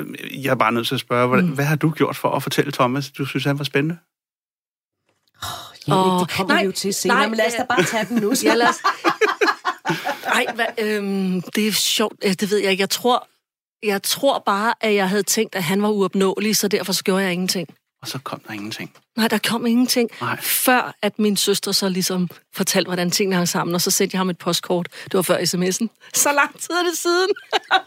jeg 0.42 0.50
er 0.50 0.54
bare 0.54 0.73
nødt 0.73 0.87
til 0.87 0.94
at 0.94 1.00
spørge, 1.00 1.28
hvad, 1.28 1.42
mm. 1.42 1.49
hvad 1.49 1.64
har 1.64 1.76
du 1.76 1.90
gjort 1.90 2.16
for 2.16 2.30
at 2.30 2.42
fortælle 2.42 2.73
Thomas, 2.73 3.11
du 3.11 3.25
synes, 3.25 3.44
han 3.44 3.58
var 3.58 3.64
spændende? 3.64 3.99
Jannik, 5.88 6.12
Åh, 6.12 6.20
det 6.20 6.30
kommer 6.30 6.54
nej, 6.54 6.62
vi 6.62 6.66
jo 6.66 6.73
til 6.73 6.94
senere, 6.94 7.18
nej, 7.18 7.28
men 7.28 7.37
lad 7.37 7.46
os 7.46 7.52
da 7.52 7.62
øh, 7.62 7.68
bare 7.68 7.82
tage 7.82 8.04
den 8.04 8.16
nu. 8.16 8.32
Ja, 8.44 8.54
lad 8.54 8.68
os... 8.68 8.82
Ej, 10.26 10.46
hvad, 10.54 10.66
øhm, 10.78 11.42
det 11.42 11.68
er 11.68 11.73
sjovt. 11.73 12.23
Det 12.23 12.50
ved 12.50 12.58
jeg 12.58 12.70
ikke. 12.70 12.80
Jeg 12.80 12.90
tror, 12.90 13.28
jeg 13.82 14.02
tror 14.02 14.42
bare, 14.46 14.75
at 14.80 14.94
jeg 14.94 15.08
havde 15.08 15.23
tænkt, 15.23 15.54
at 15.54 15.62
han 15.62 15.82
var 15.82 15.88
uopnåelig, 15.88 16.56
så 16.56 16.68
derfor 16.68 16.92
så 16.92 17.04
gjorde 17.04 17.23
jeg 17.23 17.32
ingenting. 17.32 17.68
Og 18.03 18.09
så 18.09 18.19
kom 18.19 18.41
der 18.47 18.53
ingenting. 18.53 18.93
Nej, 19.17 19.29
der 19.29 19.38
kom 19.49 19.67
ingenting. 19.67 20.11
Nej. 20.21 20.41
Før 20.41 20.95
at 21.03 21.19
min 21.19 21.37
søster 21.37 21.73
så 21.73 21.88
ligesom 21.88 22.29
fortalte, 22.55 22.88
hvordan 22.88 23.11
tingene 23.11 23.37
hang 23.37 23.49
sammen, 23.49 23.75
og 23.75 23.81
så 23.81 23.91
sendte 23.91 24.15
jeg 24.15 24.21
ham 24.21 24.31
et 24.31 24.38
postkort. 24.38 24.88
Det 25.05 25.15
var 25.15 25.23
før 25.23 25.37
sms'en. 25.38 26.11
Så 26.15 26.33
lang 26.33 26.61
tid 26.61 26.71
er 26.75 26.85
det 26.91 26.99
siden. 26.99 27.29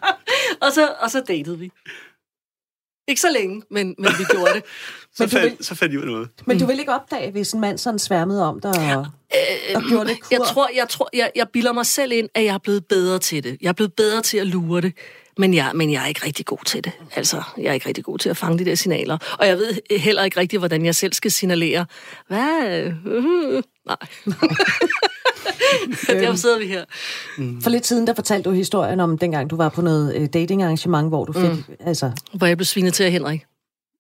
og, 0.63 0.71
så, 0.73 0.93
og 0.99 1.11
så 1.11 1.21
datede 1.27 1.59
vi. 1.59 1.71
Ikke 3.07 3.21
så 3.21 3.29
længe, 3.31 3.63
men, 3.71 3.95
men 3.97 4.11
vi 4.19 4.23
gjorde 4.31 4.53
det. 4.53 4.63
Så, 5.15 5.23
Men 5.23 5.29
du 5.29 5.35
fandt, 5.37 5.57
vil- 5.57 5.65
så 5.65 5.75
fandt 5.75 5.93
I 5.93 5.97
ud 5.97 6.01
af 6.01 6.07
noget. 6.07 6.29
Men 6.45 6.59
du 6.59 6.65
vil 6.65 6.79
ikke 6.79 6.93
opdage, 6.93 7.31
hvis 7.31 7.51
en 7.53 7.59
mand 7.61 7.77
sådan 7.77 7.99
sværmede 7.99 8.45
om 8.45 8.59
dig 8.59 8.97
og, 8.97 9.07
og 9.75 9.81
gjorde 9.89 10.09
det 10.09 10.19
kur? 10.21 10.27
Jeg 10.31 10.41
tror, 10.47 10.69
jeg, 10.75 10.89
tror 10.89 11.09
jeg, 11.13 11.31
jeg 11.35 11.49
bilder 11.53 11.71
mig 11.73 11.85
selv 11.85 12.11
ind, 12.11 12.29
at 12.35 12.43
jeg 12.43 12.53
er 12.53 12.57
blevet 12.57 12.85
bedre 12.85 13.19
til 13.19 13.43
det. 13.43 13.57
Jeg 13.61 13.69
er 13.69 13.73
blevet 13.73 13.93
bedre 13.93 14.21
til 14.21 14.37
at 14.37 14.47
lure 14.47 14.81
det. 14.81 14.93
Men 15.39 15.53
jeg, 15.53 15.71
men 15.75 15.91
jeg 15.91 16.03
er 16.03 16.07
ikke 16.07 16.25
rigtig 16.25 16.45
god 16.45 16.65
til 16.65 16.83
det. 16.83 16.91
Altså, 17.15 17.43
jeg 17.57 17.65
er 17.65 17.73
ikke 17.73 17.87
rigtig 17.87 18.03
god 18.03 18.17
til 18.17 18.29
at 18.29 18.37
fange 18.37 18.59
de 18.59 18.65
der 18.65 18.75
signaler. 18.75 19.17
Og 19.39 19.47
jeg 19.47 19.57
ved 19.57 19.97
heller 19.97 20.23
ikke 20.23 20.39
rigtig, 20.39 20.59
hvordan 20.59 20.85
jeg 20.85 20.95
selv 20.95 21.13
skal 21.13 21.31
signalere. 21.31 21.85
Hvad? 22.27 22.91
Øh, 23.05 23.23
nej. 23.85 23.97
Derfor 26.07 26.35
sidder 26.35 26.59
vi 26.59 26.67
her. 26.67 26.85
For 27.61 27.69
lidt 27.69 27.87
siden, 27.87 28.07
der 28.07 28.13
fortalte 28.13 28.49
du 28.49 28.55
historien 28.55 28.99
om, 28.99 29.17
dengang 29.17 29.49
du 29.49 29.55
var 29.55 29.69
på 29.69 29.81
noget 29.81 30.15
øh, 30.15 30.27
datingarrangement, 30.33 31.07
hvor 31.07 31.25
du 31.25 31.33
fik, 31.33 31.49
mm. 31.49 31.75
altså, 31.79 32.11
Hvor 32.33 32.47
jeg 32.47 32.57
blev 32.57 32.65
svinet 32.65 32.93
til 32.93 33.03
af 33.03 33.11
Henrik. 33.11 33.45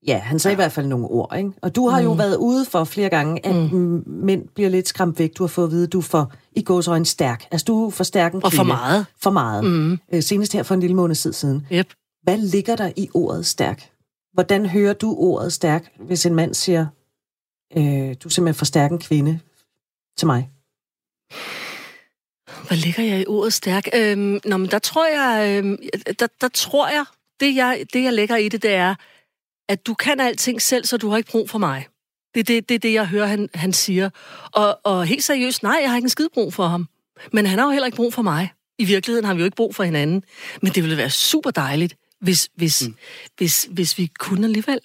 Ja, 0.07 0.17
han 0.17 0.39
sagde 0.39 0.53
ja. 0.53 0.55
i 0.55 0.61
hvert 0.61 0.71
fald 0.71 0.87
nogle 0.87 1.05
ord, 1.05 1.37
ikke? 1.37 1.51
Og 1.61 1.75
du 1.75 1.87
har 1.87 1.99
mm. 1.99 2.05
jo 2.05 2.11
været 2.11 2.35
ude 2.35 2.65
for 2.65 2.83
flere 2.83 3.09
gange, 3.09 3.45
at 3.45 3.71
mm. 3.71 4.03
mænd 4.07 4.47
bliver 4.55 4.69
lidt 4.69 4.87
skræmt 4.87 5.19
væk. 5.19 5.37
Du 5.37 5.43
har 5.43 5.47
fået 5.47 5.65
at 5.65 5.71
vide, 5.71 5.83
at 5.83 5.93
du 5.93 6.01
for, 6.01 6.31
i 6.51 6.61
gåsøjne 6.61 7.05
stærk. 7.05 7.45
Altså, 7.51 7.65
du 7.65 7.85
er 7.85 7.89
for 7.89 8.03
stærk 8.03 8.33
en 8.33 8.43
Og 8.43 8.53
for 8.53 8.63
meget. 8.63 9.05
For 9.21 9.31
meget. 9.31 9.63
Mm. 9.63 9.99
Øh, 10.13 10.23
senest 10.23 10.53
her 10.53 10.63
for 10.63 10.73
en 10.73 10.79
lille 10.79 10.95
måned 10.95 11.15
siden. 11.15 11.67
Yep. 11.71 11.93
Hvad 12.23 12.37
ligger 12.37 12.75
der 12.75 12.91
i 12.95 13.09
ordet 13.13 13.45
stærk? 13.45 13.89
Hvordan 14.33 14.65
hører 14.65 14.93
du 14.93 15.15
ordet 15.17 15.53
stærk, 15.53 15.91
hvis 15.99 16.25
en 16.25 16.35
mand 16.35 16.53
siger, 16.53 16.87
øh, 17.77 17.83
du 17.83 18.27
er 18.27 18.29
simpelthen 18.29 18.53
for 18.53 18.65
stærk 18.65 18.91
en 18.91 18.99
kvinde 18.99 19.39
til 20.17 20.27
mig? 20.27 20.49
Hvad 22.67 22.77
ligger 22.77 23.03
jeg 23.03 23.21
i 23.21 23.25
ordet 23.27 23.53
stærk? 23.53 23.87
Øhm, 23.95 24.39
nå, 24.45 24.57
men 24.57 24.69
der 24.71 24.79
tror 24.79 25.07
jeg, 25.07 25.57
øhm, 25.57 25.77
der, 26.19 26.27
der 26.41 26.47
tror 26.47 26.87
jeg, 26.87 27.05
det 27.39 27.55
jeg, 27.55 27.85
det 27.93 28.03
jeg 28.03 28.13
lægger 28.13 28.35
i 28.35 28.49
det, 28.49 28.61
det 28.61 28.73
er, 28.73 28.95
at 29.69 29.87
du 29.87 29.93
kan 29.93 30.19
alting 30.19 30.61
selv, 30.61 30.85
så 30.85 30.97
du 30.97 31.09
har 31.09 31.17
ikke 31.17 31.31
brug 31.31 31.49
for 31.49 31.57
mig. 31.57 31.87
Det 32.33 32.39
er 32.39 32.43
det, 32.43 32.69
det, 32.69 32.83
det, 32.83 32.93
jeg 32.93 33.07
hører, 33.07 33.25
han, 33.25 33.49
han 33.53 33.73
siger. 33.73 34.09
Og, 34.51 34.79
og 34.83 35.05
helt 35.05 35.23
seriøst, 35.23 35.63
nej, 35.63 35.79
jeg 35.81 35.89
har 35.89 35.97
ikke 35.97 36.05
en 36.05 36.09
skid 36.09 36.27
brug 36.33 36.53
for 36.53 36.67
ham. 36.67 36.87
Men 37.33 37.45
han 37.45 37.59
har 37.59 37.65
jo 37.65 37.71
heller 37.71 37.85
ikke 37.85 37.95
brug 37.95 38.13
for 38.13 38.21
mig. 38.21 38.51
I 38.79 38.85
virkeligheden 38.85 39.25
har 39.25 39.33
vi 39.33 39.39
jo 39.39 39.45
ikke 39.45 39.55
brug 39.55 39.75
for 39.75 39.83
hinanden. 39.83 40.23
Men 40.61 40.71
det 40.71 40.83
ville 40.83 40.97
være 40.97 41.09
super 41.09 41.51
dejligt, 41.51 41.95
hvis, 42.21 42.49
hvis, 42.55 42.87
mm. 42.87 42.95
hvis, 43.37 43.67
hvis 43.71 43.97
vi 43.97 44.11
kunne 44.19 44.45
alligevel. 44.45 44.79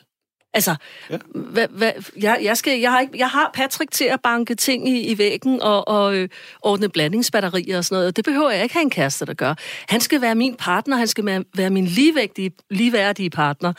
Altså, 0.54 0.74
ja. 1.10 1.16
hvad, 1.34 1.68
hvad, 1.68 1.92
jeg, 2.16 2.38
jeg, 2.42 2.56
skal, 2.56 2.80
jeg, 2.80 2.90
har 2.90 3.00
ikke, 3.00 3.18
jeg 3.18 3.28
har 3.28 3.50
Patrick 3.54 3.90
til 3.90 4.04
at 4.04 4.20
banke 4.22 4.54
ting 4.54 4.88
i, 4.88 5.00
i 5.00 5.18
væggen 5.18 5.62
og, 5.62 5.88
og 5.88 6.16
øh, 6.16 6.28
ordne 6.62 6.88
blandingsbatterier 6.88 7.78
og 7.78 7.84
sådan 7.84 7.96
noget, 7.96 8.08
og 8.08 8.16
det 8.16 8.24
behøver 8.24 8.50
jeg 8.50 8.62
ikke 8.62 8.74
have 8.74 8.82
en 8.82 8.90
kæreste, 8.90 9.26
der 9.26 9.34
gør. 9.34 9.54
Han 9.88 10.00
skal 10.00 10.20
være 10.20 10.34
min 10.34 10.54
partner, 10.54 10.96
han 10.96 11.06
skal 11.06 11.26
være, 11.26 11.44
være 11.56 11.70
min 11.70 11.86
ligevægtige, 11.86 12.52
ligeværdige 12.70 13.30
partner, 13.30 13.72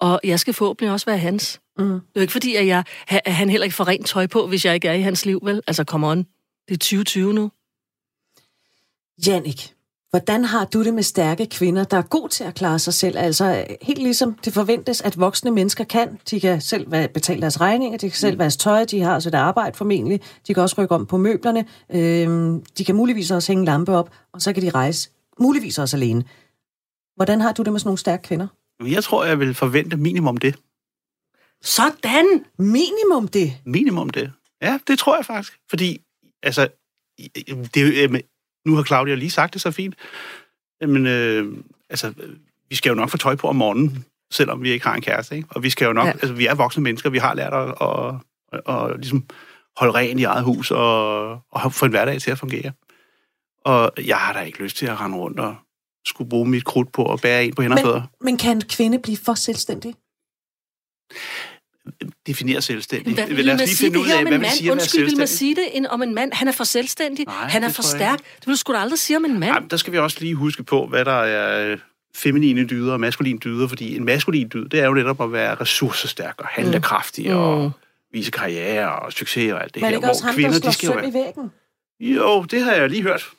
og 0.00 0.20
jeg 0.24 0.40
skal 0.40 0.54
forhåbentlig 0.54 0.92
også 0.92 1.06
være 1.06 1.18
hans. 1.18 1.60
Mm. 1.78 1.84
Det 1.84 1.94
er 1.94 2.00
jo 2.16 2.20
ikke 2.20 2.32
fordi, 2.32 2.54
at, 2.56 2.66
jeg, 2.66 2.84
at 3.08 3.34
han 3.34 3.50
heller 3.50 3.64
ikke 3.64 3.76
får 3.76 3.88
rent 3.88 4.06
tøj 4.06 4.26
på, 4.26 4.46
hvis 4.46 4.64
jeg 4.64 4.74
ikke 4.74 4.88
er 4.88 4.92
i 4.92 5.00
hans 5.00 5.26
liv, 5.26 5.40
vel? 5.42 5.62
Altså, 5.66 5.84
come 5.84 6.06
on. 6.06 6.18
Det 6.68 6.74
er 6.74 6.76
2020 6.78 7.32
nu. 7.32 7.50
Jannik, 9.26 9.74
hvordan 10.10 10.44
har 10.44 10.64
du 10.64 10.84
det 10.84 10.94
med 10.94 11.02
stærke 11.02 11.46
kvinder, 11.46 11.84
der 11.84 11.96
er 11.96 12.02
god 12.02 12.28
til 12.28 12.44
at 12.44 12.54
klare 12.54 12.78
sig 12.78 12.94
selv? 12.94 13.18
Altså 13.18 13.64
helt 13.82 13.98
ligesom 14.02 14.34
det 14.44 14.52
forventes, 14.52 15.00
at 15.00 15.20
voksne 15.20 15.50
mennesker 15.50 15.84
kan. 15.84 16.18
De 16.30 16.40
kan 16.40 16.60
selv 16.60 16.90
være- 16.92 17.08
betale 17.08 17.40
deres 17.40 17.60
regninger, 17.60 17.98
de 17.98 18.10
kan 18.10 18.16
selv 18.18 18.38
vaske 18.38 18.60
tøj, 18.60 18.84
de 18.84 19.00
har 19.00 19.14
også 19.14 19.28
et 19.28 19.34
arbejde 19.34 19.76
formentlig. 19.76 20.20
De 20.46 20.54
kan 20.54 20.62
også 20.62 20.76
rykke 20.82 20.94
om 20.94 21.06
på 21.06 21.16
møblerne. 21.16 21.64
Øhm, 21.94 22.62
de 22.78 22.84
kan 22.84 22.94
muligvis 22.94 23.30
også 23.30 23.52
hænge 23.52 23.64
lampe 23.64 23.92
op, 23.96 24.10
og 24.32 24.42
så 24.42 24.52
kan 24.52 24.62
de 24.62 24.70
rejse. 24.70 25.10
Muligvis 25.38 25.78
også 25.78 25.96
alene. 25.96 26.24
Hvordan 27.16 27.40
har 27.40 27.52
du 27.52 27.62
det 27.62 27.72
med 27.72 27.80
sådan 27.80 27.88
nogle 27.88 27.98
stærke 27.98 28.22
kvinder? 28.22 28.46
Jeg 28.80 29.04
tror, 29.04 29.24
jeg 29.24 29.38
vil 29.40 29.54
forvente 29.54 29.96
minimum 29.96 30.36
det. 30.36 30.56
Sådan! 31.62 32.44
Minimum 32.58 33.28
det. 33.28 33.52
Minimum 33.64 34.10
det. 34.10 34.32
Ja, 34.62 34.78
det 34.86 34.98
tror 34.98 35.16
jeg 35.16 35.26
faktisk. 35.26 35.58
Fordi, 35.70 36.00
altså, 36.42 36.68
det, 37.74 38.24
nu 38.66 38.74
har 38.76 38.82
Claudia 38.84 39.14
lige 39.14 39.30
sagt 39.30 39.52
det 39.54 39.62
så 39.62 39.70
fint, 39.70 39.94
men 40.80 41.06
øh, 41.06 41.56
altså, 41.90 42.12
vi 42.68 42.76
skal 42.76 42.90
jo 42.90 42.94
nok 42.94 43.10
få 43.10 43.16
tøj 43.16 43.36
på 43.36 43.48
om 43.48 43.56
morgenen, 43.56 44.04
selvom 44.32 44.62
vi 44.62 44.70
ikke 44.70 44.86
har 44.86 44.94
en 44.94 45.02
kæreste, 45.02 45.36
ikke? 45.36 45.48
Og 45.50 45.62
vi 45.62 45.70
skal 45.70 45.86
jo 45.86 45.92
nok, 45.92 46.06
Ja. 46.06 46.12
altså, 46.12 46.32
vi 46.32 46.46
er 46.46 46.54
voksne 46.54 46.82
mennesker, 46.82 47.10
vi 47.10 47.18
har 47.18 47.34
lært 47.34 47.52
at, 47.54 47.68
at, 47.80 48.14
at, 48.52 48.90
at 48.90 48.96
ligesom 48.96 49.24
holde 49.76 49.94
ren 49.94 50.18
i 50.18 50.22
eget 50.24 50.44
hus 50.44 50.70
og, 50.70 51.30
og 51.50 51.72
få 51.72 51.84
en 51.84 51.90
hverdag 51.90 52.20
til 52.20 52.30
at 52.30 52.38
fungere. 52.38 52.72
Og 53.64 53.92
jeg 54.06 54.16
har 54.16 54.32
da 54.32 54.40
ikke 54.40 54.62
lyst 54.62 54.76
til 54.76 54.86
at 54.86 55.00
rende 55.00 55.16
rundt 55.16 55.40
og 55.40 55.56
skulle 56.06 56.30
bruge 56.30 56.48
mit 56.48 56.64
krudt 56.64 56.92
på 56.92 57.12
at 57.12 57.20
bære 57.20 57.44
en 57.44 57.54
på 57.54 57.62
hænder 57.62 57.76
fødder. 57.82 58.00
Men, 58.00 58.08
men 58.24 58.36
kan 58.36 58.56
en 58.56 58.62
kvinde 58.62 58.98
blive 58.98 59.16
for 59.16 59.34
selvstændig? 59.34 59.94
Definere 62.26 62.62
selvstændigt. 62.62 63.24
Hvad 63.32 63.44
Lad 63.44 63.54
os 63.54 63.60
lige 63.60 63.76
finde 63.76 63.98
ud 63.98 64.04
det 64.04 64.12
her 64.12 64.18
af, 64.18 64.22
om 64.22 64.28
hvad 64.28 64.38
mand? 64.38 64.50
siger, 64.50 64.70
er 64.70 64.72
Undskyld, 64.72 65.04
vil 65.04 65.18
man 65.18 65.26
selvstændig. 65.26 65.38
sige 65.38 65.54
det 65.54 65.76
en, 65.76 65.86
om 65.86 66.02
en 66.02 66.14
mand? 66.14 66.32
Han 66.32 66.48
er 66.48 66.52
for 66.52 66.64
selvstændig. 66.64 67.26
Nej, 67.26 67.48
han 67.48 67.64
er 67.64 67.68
for 67.68 67.82
stærk. 67.82 68.18
Det 68.18 68.46
vil 68.46 68.52
du 68.52 68.56
sgu 68.56 68.72
da 68.72 68.78
aldrig 68.78 68.98
sige 68.98 69.16
om 69.16 69.24
en 69.24 69.38
mand. 69.40 69.52
Ej, 69.52 69.58
der 69.70 69.76
skal 69.76 69.92
vi 69.92 69.98
også 69.98 70.16
lige 70.20 70.34
huske 70.34 70.62
på, 70.62 70.86
hvad 70.86 71.04
der 71.04 71.12
er 71.12 71.72
øh, 71.72 71.78
feminine 72.14 72.66
dyder 72.66 72.92
og 72.92 73.00
maskuline 73.00 73.38
dyder, 73.38 73.68
fordi 73.68 73.96
en 73.96 74.04
maskulin 74.04 74.50
dyd, 74.54 74.68
det 74.68 74.80
er 74.80 74.86
jo 74.86 74.94
netop 74.94 75.20
at 75.20 75.32
være 75.32 75.54
ressourcestærk 75.54 76.34
og 76.40 76.46
handlekraftig 76.46 77.30
mm. 77.30 77.36
og 77.36 77.72
vise 78.12 78.30
karriere 78.30 78.98
og 78.98 79.12
succes 79.12 79.52
og 79.52 79.62
alt 79.62 79.74
det 79.74 79.82
Men 79.82 79.84
er 79.84 79.88
her. 79.88 79.96
det 79.96 80.02
ikke 80.02 80.10
også 80.10 80.24
ham, 80.24 80.34
der 80.34 80.50
slår 80.50 80.70
de 80.70 80.74
skal 80.74 80.86
søm 80.88 80.98
i 80.98 81.12
væggen? 81.14 81.50
Jo, 82.00 82.42
det 82.42 82.62
har 82.62 82.72
jeg 82.72 82.90
lige 82.90 83.02
hørt. 83.02 83.30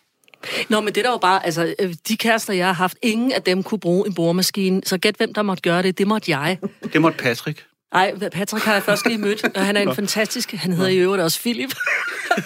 Nå, 0.70 0.82
men 0.82 0.88
det 0.88 0.98
er 0.98 1.04
der 1.04 1.12
jo 1.12 1.18
bare, 1.18 1.46
altså, 1.46 1.76
øh, 1.80 1.94
de 2.08 2.18
kærester, 2.18 2.54
jeg 2.54 2.66
har 2.66 2.74
haft, 2.74 2.98
ingen 3.02 3.32
af 3.32 3.44
dem 3.44 3.64
kunne 3.64 3.80
bruge 3.80 4.08
en 4.08 4.14
boremaskine. 4.14 4.82
Så 4.86 4.98
gæt, 4.98 5.16
hvem 5.16 5.34
der 5.34 5.42
måtte 5.42 5.62
gøre 5.62 5.82
det. 5.84 5.98
Det 5.98 6.08
måtte 6.08 6.32
jeg. 6.32 6.58
Det 6.94 7.02
måtte 7.02 7.18
Patrick. 7.18 7.66
Ej, 7.92 8.30
Patrick 8.32 8.66
har 8.66 8.74
jeg 8.74 8.84
først 8.84 9.06
lige 9.06 9.18
mødt, 9.18 9.44
og 9.56 9.66
han 9.66 9.78
er 9.78 9.82
en 9.82 9.96
fantastisk... 9.96 10.52
Han 10.52 10.74
hedder 10.74 10.90
i 10.90 10.98
øvrigt 10.98 11.24
også 11.24 11.40
Philip. 11.40 11.74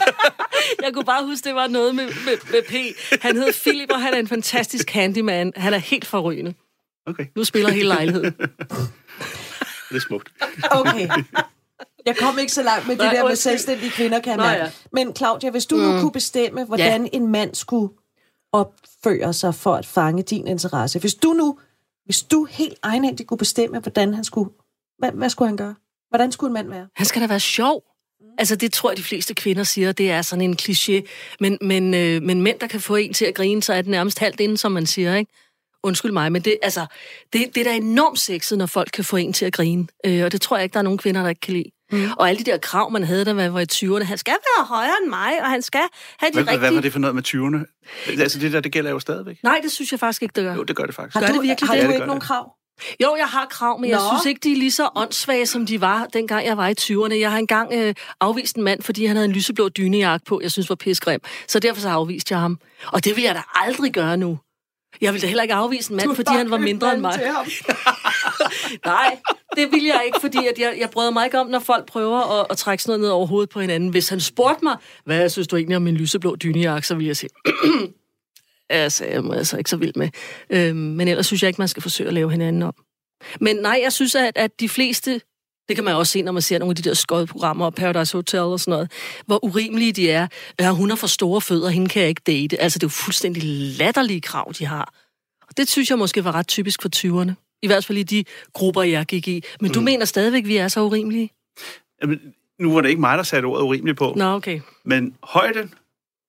jeg 0.84 0.94
kunne 0.94 1.06
bare 1.06 1.26
huske, 1.26 1.48
det 1.48 1.56
var 1.56 1.68
noget 1.68 1.96
med, 1.96 2.06
med, 2.06 2.38
med 2.52 2.62
P. 2.70 2.74
Han 3.22 3.36
hedder 3.36 3.52
Philip, 3.62 3.92
og 3.92 4.02
han 4.02 4.14
er 4.14 4.20
en 4.20 4.28
fantastisk 4.28 4.90
handyman. 4.92 5.54
Han 5.56 5.74
er 5.74 5.78
helt 5.78 6.06
forrygende. 6.06 6.54
Okay, 7.08 7.26
Nu 7.36 7.44
spiller 7.44 7.72
hele 7.72 7.88
lejligheden. 7.88 8.34
det 9.90 9.96
er 9.96 10.00
smukt. 10.00 10.32
Okay. 10.72 11.10
Jeg 12.06 12.18
kom 12.18 12.40
ikke 12.40 12.54
så 12.54 12.64
langt 12.64 12.88
med 12.88 12.96
det 12.96 13.06
Nej, 13.06 13.14
der 13.14 13.28
med 13.28 13.36
selvstændige 13.36 13.92
kvinder, 13.92 14.20
kan 14.20 14.38
Nå, 14.38 14.44
man. 14.44 14.58
ja. 14.58 14.72
Men 14.92 15.16
Claudia, 15.16 15.50
hvis 15.50 15.66
du 15.66 15.76
mm. 15.76 15.82
nu 15.82 16.02
kunne 16.02 16.12
bestemme, 16.12 16.64
hvordan 16.64 17.04
ja. 17.04 17.10
en 17.14 17.28
mand 17.28 17.56
skulle 17.56 17.94
opføre 18.52 19.34
sig 19.34 19.56
for 19.56 19.76
at 19.76 19.86
fange 19.86 20.24
din 20.24 20.48
interesse. 20.48 21.00
Hvis 21.00 21.16
du 21.16 21.34
nu, 21.34 21.60
hvis 22.06 22.24
du 22.24 22.48
helt 22.50 22.78
egenhændigt 22.84 23.30
kunne 23.30 23.38
bestemme, 23.38 23.80
hvordan 23.80 24.14
han 24.14 24.24
skulle, 24.24 24.50
hvad, 24.98 25.12
hvad 25.12 25.30
skulle 25.30 25.50
han 25.50 25.58
gøre? 25.58 25.76
Hvordan 26.10 26.32
skulle 26.32 26.50
en 26.50 26.54
mand 26.54 26.70
være? 26.70 26.88
Han 26.96 27.06
skal 27.06 27.22
da 27.22 27.28
være 27.28 27.40
sjov. 27.40 27.84
Altså, 28.38 28.56
det 28.56 28.74
tror 28.74 28.90
jeg, 28.90 28.98
de 28.98 29.04
fleste 29.04 29.34
kvinder 29.34 29.64
siger, 29.64 29.92
det 29.92 30.12
er 30.12 30.22
sådan 30.22 30.42
en 30.42 30.58
kliché. 30.62 31.02
Men, 31.40 31.58
men, 31.62 31.94
øh, 31.94 32.22
men 32.22 32.42
mænd, 32.42 32.60
der 32.60 32.68
kan 32.68 32.82
få 32.82 32.96
en 32.96 33.14
til 33.14 33.26
at 33.26 33.36
grine, 33.36 33.64
så 33.64 33.74
er 33.74 33.82
det 33.82 33.92
nærmest 33.92 34.20
halvt 34.20 34.40
inden, 34.40 34.58
som 34.58 34.72
man 34.72 34.86
siger, 34.86 35.16
ikke? 35.16 35.32
Undskyld 35.84 36.12
mig, 36.12 36.32
men 36.32 36.42
det, 36.42 36.58
altså, 36.62 36.86
det, 37.34 37.56
det 37.56 37.62
er 37.62 37.64
da 37.72 37.76
enormt 37.76 38.20
sexet, 38.20 38.58
når 38.58 38.66
folk 38.66 38.90
kan 38.94 39.04
få 39.04 39.16
en 39.16 39.34
til 39.34 39.46
at 39.46 39.54
grine. 39.54 39.88
Øh, 40.06 40.24
og 40.24 40.32
det 40.32 40.42
tror 40.42 40.58
jeg 40.58 40.64
ikke, 40.64 40.74
der 40.74 40.80
er 40.80 40.84
nogen 40.84 40.98
kvinder, 40.98 41.22
der 41.22 41.30
ikke 41.30 41.42
kan 41.42 41.54
lide. 41.54 41.72
Mm. 41.92 42.10
Og 42.18 42.30
alle 42.30 42.40
de 42.46 42.52
der 42.52 42.58
krav, 42.58 42.92
man 42.92 43.04
havde, 43.04 43.26
da 43.26 43.34
man 43.34 43.54
var 43.54 43.60
i 43.60 43.66
20'erne, 43.74 44.04
han 44.04 44.18
skal 44.18 44.34
være 44.58 44.66
højere 44.66 44.94
end 45.04 45.10
mig, 45.10 45.32
og 45.42 45.50
han 45.50 45.62
skal 45.62 45.82
have 46.20 46.30
de 46.30 46.34
Hvad, 46.34 46.42
rigtige... 46.44 46.60
hvad 46.60 46.72
var 46.72 46.82
det 46.82 46.92
for 46.92 47.00
noget 47.00 47.16
med 47.16 47.24
20'erne? 47.28 48.20
Altså 48.22 48.40
det 48.40 48.54
der, 48.54 48.60
det 48.60 48.72
gælder 48.72 48.92
jo 48.92 49.00
stadigvæk. 49.00 49.38
Nej, 49.44 49.60
det 49.64 49.72
synes 49.72 49.92
jeg 49.92 50.00
faktisk 50.00 50.22
ikke, 50.24 50.34
det 50.36 50.44
gør. 50.44 50.56
Jo, 50.56 50.64
det 50.64 50.76
gør 50.76 50.86
det 50.86 50.96
faktisk. 50.96 51.14
Har 51.14 51.22
Gør 51.22 51.28
du, 51.28 51.34
det 51.34 51.42
virkelig 51.44 51.68
har 51.70 51.76
det? 51.76 51.84
du 51.84 51.86
Ja, 51.86 51.88
det 51.88 51.94
ikke 51.94 52.00
gør 52.00 52.06
nogen 52.08 52.20
det. 52.22 52.28
krav? 52.28 52.52
Jo, 53.04 53.16
jeg 53.18 53.28
har 53.28 53.46
krav, 53.46 53.80
men 53.80 53.90
jeg 53.90 53.98
Nå. 54.00 54.04
synes 54.12 54.26
ikke, 54.26 54.40
de 54.44 54.52
er 54.52 54.56
lige 54.56 54.72
så 54.72 54.90
åndssvage, 54.96 55.46
som 55.46 55.66
de 55.66 55.82
var, 55.82 56.06
dengang 56.14 56.46
jeg 56.46 56.58
var 56.58 56.68
i 56.68 56.74
20'erne. 56.82 57.14
Jeg 57.20 57.32
har 57.32 57.38
engang 57.38 57.74
øh, 57.74 57.94
afvist 58.22 58.56
en 58.56 58.64
mand, 58.64 58.82
fordi 58.82 59.06
han 59.06 59.16
havde 59.16 59.26
en 59.26 59.32
lyseblå 59.32 59.70
dynejakke 59.70 60.26
på, 60.26 60.40
jeg 60.44 60.52
synes 60.52 60.70
var 60.70 60.76
pissegrim. 60.76 61.20
Så 61.48 61.60
derfor 61.60 61.82
så 61.82 61.90
afviste 61.90 62.34
jeg 62.34 62.40
ham. 62.42 62.60
Og 62.88 63.04
det 63.06 63.16
vil 63.16 63.24
jeg 63.24 63.36
da 63.36 63.42
aldrig 63.56 63.92
gøre 63.94 64.18
nu. 64.18 64.40
Jeg 65.02 65.14
vil 65.14 65.22
da 65.22 65.28
heller 65.28 65.44
ikke 65.44 65.54
afvise 65.54 65.92
en 65.92 65.98
mand, 65.98 66.16
fordi 66.16 66.32
han 66.34 66.52
var 66.52 66.58
mindre 66.58 66.94
end 66.94 67.02
mig. 67.02 67.20
Nej, 68.86 69.20
det 69.56 69.72
vil 69.72 69.84
jeg 69.84 70.02
ikke, 70.06 70.18
fordi 70.22 70.38
at 70.38 70.60
jeg, 70.60 70.78
jeg 70.80 70.90
brød 70.90 71.12
mig 71.12 71.26
ikke 71.26 71.40
om, 71.40 71.48
når 71.48 71.60
folk 71.60 71.86
prøver 71.86 72.40
at, 72.42 72.48
at 72.50 72.58
trække 72.58 72.84
sådan 72.84 72.92
noget 72.92 73.02
ned 73.02 73.10
over 73.10 73.26
hovedet 73.26 73.50
på 73.50 73.62
hinanden. 73.62 73.90
Hvis 73.90 74.10
han 74.10 74.20
spurgte 74.20 74.64
mig, 74.66 74.78
hvad 75.06 75.30
synes 75.30 75.48
du 75.48 75.56
egentlig 75.56 75.78
om 75.78 75.82
min 75.82 75.96
lyseblå 75.96 76.36
dynejakke, 76.36 76.88
så 76.88 76.96
ville 76.96 77.08
jeg 77.08 77.18
sige, 77.18 77.30
altså, 78.70 79.06
jeg 79.06 79.16
er 79.16 79.32
altså 79.32 79.58
ikke 79.58 79.70
så 79.70 79.78
vild 79.78 79.94
med. 79.96 80.10
Øhm, 80.50 80.78
men 80.78 81.08
ellers 81.08 81.26
synes 81.26 81.44
jeg 81.44 81.48
ikke, 81.48 81.62
man 81.62 81.68
skal 81.68 81.84
forsøge 81.84 82.08
at 82.08 82.14
lave 82.14 82.32
hinanden 82.32 82.62
om. 82.64 82.74
Men 83.42 83.56
nej, 83.56 83.80
jeg 83.84 83.94
synes, 83.94 84.16
at, 84.16 84.32
at 84.36 84.60
de 84.60 84.70
fleste, 84.70 85.22
det 85.68 85.76
kan 85.76 85.84
man 85.84 85.96
også 85.96 86.12
se, 86.12 86.22
når 86.22 86.32
man 86.32 86.42
ser 86.42 86.60
nogle 86.60 86.72
af 86.72 86.76
de 86.76 86.90
der 86.90 86.94
skodprogrammer, 86.94 87.70
Paradise 87.70 88.18
Hotel 88.18 88.40
og 88.40 88.60
sådan 88.60 88.72
noget, 88.72 88.92
hvor 89.26 89.46
urimelige 89.46 89.94
de 89.94 90.12
er. 90.12 90.28
Ja, 90.60 90.72
hun 90.72 90.90
har 90.90 90.98
for 90.98 91.08
store 91.08 91.42
fødder, 91.42 91.70
hende 91.70 91.90
kan 91.90 92.02
jeg 92.02 92.10
ikke 92.10 92.22
date. 92.28 92.62
Altså, 92.62 92.80
det 92.80 92.84
er 92.84 92.88
jo 92.88 93.04
fuldstændig 93.04 93.44
latterlige 93.78 94.22
krav, 94.22 94.54
de 94.60 94.66
har. 94.66 94.94
Og 95.48 95.58
det 95.58 95.70
synes 95.70 95.90
jeg 95.90 95.98
måske 95.98 96.24
var 96.24 96.36
ret 96.36 96.48
typisk 96.48 96.82
for 96.82 96.90
20'erne. 96.96 97.45
I 97.66 97.68
hvert 97.68 97.86
fald 97.86 97.98
i 97.98 98.04
de 98.04 98.24
grupper, 98.54 98.82
jeg 98.84 99.06
gik 99.06 99.28
i. 99.28 99.44
Men 99.62 99.72
du 99.72 99.80
mm. 99.80 99.84
mener 99.86 100.06
stadigvæk, 100.06 100.46
vi 100.46 100.58
er 100.58 100.68
så 100.68 100.82
urimelige? 100.82 101.30
Jamen, 102.02 102.20
nu 102.60 102.74
var 102.74 102.82
det 102.82 102.90
ikke 102.90 103.02
mig, 103.02 103.18
der 103.18 103.24
satte 103.24 103.46
ordet 103.46 103.64
urimeligt 103.64 103.98
på. 103.98 104.14
Nå, 104.18 104.26
okay. 104.26 104.60
Men 104.86 105.16
højden, 105.24 105.74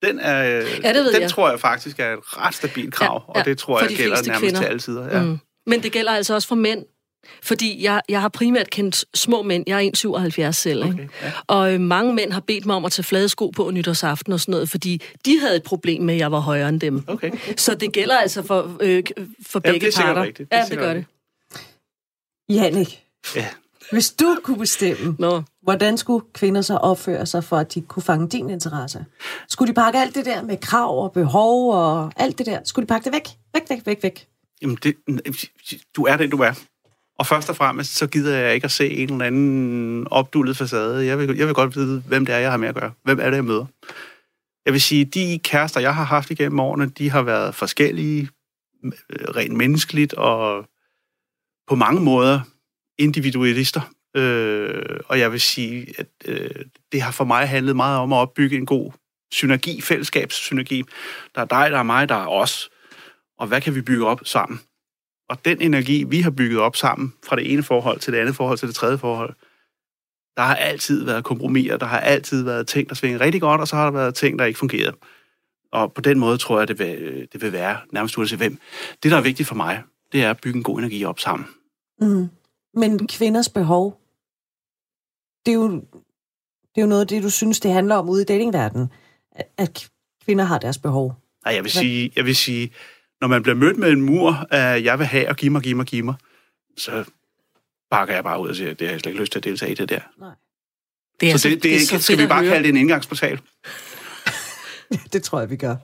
den, 0.03 0.19
er, 0.19 0.43
Ja, 0.43 0.93
det 0.93 1.13
den 1.15 1.23
jeg. 1.23 1.31
tror 1.31 1.51
jeg 1.51 1.61
faktisk 1.61 1.99
er 2.01 2.13
et 2.13 2.19
ret 2.23 2.55
stabilt 2.55 2.95
krav, 2.95 3.23
Ja, 3.29 3.33
ja, 3.35 3.41
og 3.41 3.45
det 3.47 3.59
tror 3.59 3.81
jeg 3.81 3.89
de 3.91 3.95
gælder 3.97 4.17
nærmest 4.23 4.41
kvinder. 4.41 4.61
til 4.61 4.67
alle 4.67 4.81
sider. 4.81 5.17
Ja. 5.17 5.23
Mm. 5.23 5.39
Men 5.67 5.83
det 5.83 5.93
gælder 5.93 6.13
altså 6.13 6.35
også 6.35 6.49
for 6.49 6.55
mænd. 6.55 6.85
Fordi 7.43 7.85
jeg, 7.85 8.03
jeg 8.09 8.21
har 8.21 8.29
primært 8.29 8.71
kendt 8.71 9.05
små 9.15 9.43
mænd. 9.43 9.65
Jeg 9.67 9.87
er 9.87 9.91
1,77 10.49 10.51
selv. 10.51 10.83
Okay, 10.85 10.93
ikke? 10.93 11.09
ja. 11.23 11.33
Og 11.47 11.75
øh, 11.75 11.81
mange 11.81 12.15
mænd 12.15 12.33
har 12.33 12.41
bedt 12.41 12.67
mig 12.67 12.77
om 12.77 12.85
at 12.85 12.93
tage 12.93 13.05
flade 13.05 13.29
sko 13.29 13.51
på 13.51 13.71
nytårsaften 13.71 14.33
og 14.33 14.41
sådan 14.41 14.53
noget, 14.53 14.69
fordi 14.71 15.03
de 15.25 15.41
havde 15.41 15.57
et 15.57 15.63
problem 15.63 16.03
med, 16.03 16.15
at 16.15 16.21
jeg 16.21 16.33
var 16.33 16.39
højere 16.41 16.69
end 16.69 16.81
dem. 16.81 17.05
Okay. 17.07 17.31
Så 17.57 17.75
det 17.75 17.93
gælder 17.93 18.17
altså 18.19 18.43
for, 18.43 18.77
øh, 18.81 19.03
for 19.47 19.61
Jamen, 19.65 19.75
begge 19.75 19.87
det 19.87 19.97
er 19.97 20.01
parter. 20.03 20.23
rigtigt. 20.23 20.51
Det 20.51 20.59
er 20.59 20.63
Ja, 20.63 20.65
det 20.71 20.79
gør 20.79 20.95
det. 20.95 21.05
Jannik, 22.49 23.03
Ja. 23.35 23.47
hvis 23.91 24.11
du 24.11 24.39
kunne 24.45 24.59
bestemme, 24.59 25.17
Nå. 25.19 25.43
hvordan 25.63 25.99
skulle 25.99 26.25
kvinder 26.35 26.61
så 26.63 26.77
opføre 26.77 27.27
sig, 27.27 27.45
for 27.45 27.57
at 27.57 27.75
de 27.75 27.81
kunne 27.81 28.03
fange 28.03 28.29
din 28.29 28.51
interesse? 28.51 29.05
Skulle 29.49 29.69
de 29.69 29.75
pakke 29.75 29.99
alt 29.99 30.15
det 30.15 30.25
der 30.25 30.43
med 30.43 30.57
krav 30.57 31.03
og 31.05 31.13
behov 31.13 31.73
og 31.75 32.13
alt 32.17 32.39
det 32.39 32.47
der? 32.47 32.61
Skulle 32.65 32.87
de 32.87 32.89
pakke 32.89 33.05
det 33.05 33.13
væk? 33.13 33.29
Væk, 33.55 33.63
væk, 33.71 33.87
væk, 33.87 34.03
væk. 34.03 34.27
Jamen, 34.63 34.79
det, 34.83 34.95
du 35.97 36.05
er 36.05 36.17
den, 36.17 36.31
du 36.31 36.37
er. 36.37 36.53
Og 37.19 37.27
først 37.27 37.51
og 37.51 37.57
fremmest, 37.57 37.95
så 37.97 38.07
gider 38.07 38.37
jeg 38.37 38.55
ikke 38.55 38.65
at 38.65 38.71
se 38.71 38.91
en 38.91 39.13
eller 39.13 39.25
anden 39.25 40.07
opdullet 40.11 40.57
facade. 40.57 41.07
Jeg 41.07 41.19
vil, 41.19 41.37
jeg 41.37 41.47
vil 41.47 41.55
godt 41.55 41.77
vide, 41.77 42.03
hvem 42.07 42.27
det 42.27 42.35
er, 42.35 42.39
jeg 42.39 42.51
har 42.51 42.57
med 42.57 42.69
at 42.69 42.75
gøre. 42.75 42.93
Hvem 43.05 43.19
er 43.21 43.31
det, 43.31 43.37
jeg 43.37 43.45
møder? 43.45 43.67
Jeg 44.67 44.73
vil 44.73 44.81
sige, 44.81 45.05
de 45.05 45.39
kærester, 45.45 45.81
jeg 45.81 45.95
har 45.95 46.05
haft 46.05 46.31
igennem 46.31 46.61
årene, 46.61 46.87
de 46.99 47.11
har 47.11 47.23
været 47.23 47.55
forskellige, 47.55 48.29
øh, 48.85 48.93
rent 49.37 49.55
menneskeligt, 49.57 50.15
og 50.15 50.65
på 51.67 51.75
mange 51.75 52.01
måder 52.01 52.41
individualister. 52.99 53.81
Øh, 54.17 55.01
og 55.09 55.19
jeg 55.19 55.33
vil 55.33 55.41
sige, 55.41 55.95
at 55.99 56.07
øh, 56.25 56.51
det 56.93 57.03
har 57.03 57.13
for 57.13 57.25
mig 57.25 57.49
handlet 57.49 57.77
meget 57.77 57.99
om 57.99 58.13
at 58.13 58.17
opbygge 58.17 58.57
en 58.57 58.67
god 58.67 58.93
synergi, 59.33 59.81
fællesskabssynergi. 59.81 60.85
Der 61.35 61.41
er 61.41 61.45
dig, 61.45 61.71
der 61.71 61.79
er 61.79 61.83
mig, 61.83 62.09
der 62.09 62.15
er 62.15 62.27
os. 62.27 62.71
Og 63.39 63.47
hvad 63.47 63.61
kan 63.61 63.75
vi 63.75 63.81
bygge 63.81 64.07
op 64.07 64.21
sammen? 64.25 64.61
Og 65.29 65.45
den 65.45 65.61
energi, 65.61 66.05
vi 66.05 66.21
har 66.21 66.31
bygget 66.31 66.61
op 66.61 66.77
sammen, 66.77 67.15
fra 67.27 67.37
det 67.37 67.53
ene 67.53 67.63
forhold 67.63 68.01
til 68.01 68.13
det 68.13 68.19
andet 68.19 68.37
forhold 68.37 68.59
til 68.59 68.69
det 68.69 68.75
tredje 68.75 68.99
forhold, 68.99 69.35
der 70.37 70.43
har 70.43 70.55
altid 70.55 71.05
været 71.05 71.25
kompromiser, 71.25 71.77
der 71.77 71.87
har 71.87 72.01
altid 72.01 72.45
været 72.45 72.67
ting, 72.67 72.89
der 72.89 72.95
svinger 72.95 73.21
rigtig 73.21 73.41
godt, 73.41 73.61
og 73.61 73.69
så 73.69 73.77
har 73.77 73.85
der 73.85 73.91
været 73.91 74.15
ting, 74.15 74.39
der 74.39 74.45
ikke 74.45 74.59
fungerede. 74.59 74.97
Og 75.73 75.93
på 75.93 76.01
den 76.01 76.19
måde 76.19 76.39
tror 76.39 76.59
jeg, 76.59 76.69
det 76.69 76.79
vil, 76.79 77.29
det 77.33 77.43
vil 77.43 77.53
være 77.53 77.79
nærmest 77.93 78.19
uanset 78.19 78.39
hvem. 78.39 78.59
Det, 79.03 79.11
der 79.11 79.17
er 79.17 79.23
vigtigt 79.23 79.49
for 79.49 79.55
mig, 79.55 79.83
det 80.17 80.25
er 80.25 80.31
at 80.31 80.41
bygge 80.41 80.57
en 80.57 80.63
god 80.63 80.79
energi 80.79 81.05
op 81.05 81.21
sammen. 81.21 81.49
Mm. 82.01 82.29
Men 82.75 83.07
kvinders 83.07 83.49
behov, 83.49 84.01
det 85.47 85.53
er, 85.53 85.57
jo, 85.57 85.71
det 86.75 86.77
er 86.77 86.81
jo 86.81 86.87
noget 86.87 87.01
af 87.01 87.07
det, 87.07 87.23
du 87.23 87.31
synes, 87.31 87.61
det 87.61 87.73
handler 87.73 87.95
om 87.95 88.09
ude 88.09 88.23
i 88.23 88.25
datingverdenen. 88.25 88.93
At, 89.33 89.49
at 89.57 89.89
kvinder 90.25 90.45
har 90.45 90.59
deres 90.59 90.79
behov. 90.79 91.15
Nej, 91.45 91.55
jeg 91.55 91.65
vil 91.65 91.71
sige, 91.71 92.13
jeg 92.17 92.25
vil 92.25 92.37
sige, 92.37 92.73
når 93.21 93.29
man 93.29 93.43
bliver 93.43 93.57
mødt 93.57 93.79
med 93.79 93.91
en 93.91 94.03
mur 94.03 94.47
af, 94.51 94.83
jeg 94.83 94.99
vil 94.99 95.07
have 95.07 95.29
og 95.29 95.37
give 95.37 95.53
mig, 95.53 95.63
give 95.63 95.75
mig, 95.75 95.87
give 95.87 96.03
mig, 96.03 96.15
så 96.77 97.05
bakker 97.91 98.15
jeg 98.15 98.25
bare 98.25 98.41
ud 98.41 98.49
og 98.49 98.57
siger, 98.57 98.75
det 98.75 98.87
har 98.87 98.93
jeg 98.93 99.01
slet 99.01 99.11
ikke 99.11 99.21
lyst 99.21 99.33
til 99.33 99.39
at 99.39 99.45
deltage 99.45 99.73
i 99.73 99.75
det 99.75 99.89
der. 99.89 100.01
Det 101.21 101.31
er 101.31 101.37
så 101.37 101.49
det, 101.49 101.63
det, 101.63 101.75
er, 101.75 101.81
så 101.81 102.03
skal 102.03 102.19
vi 102.19 102.23
at 102.23 102.29
bare 102.29 102.43
høre. 102.43 102.53
kalde 102.53 102.63
det 102.63 102.69
en 102.69 102.77
indgangsportal? 102.77 103.41
Det 105.13 105.23
tror 105.23 105.41
jeg, 105.41 105.51
vi 105.51 105.57
gør. 105.57 105.77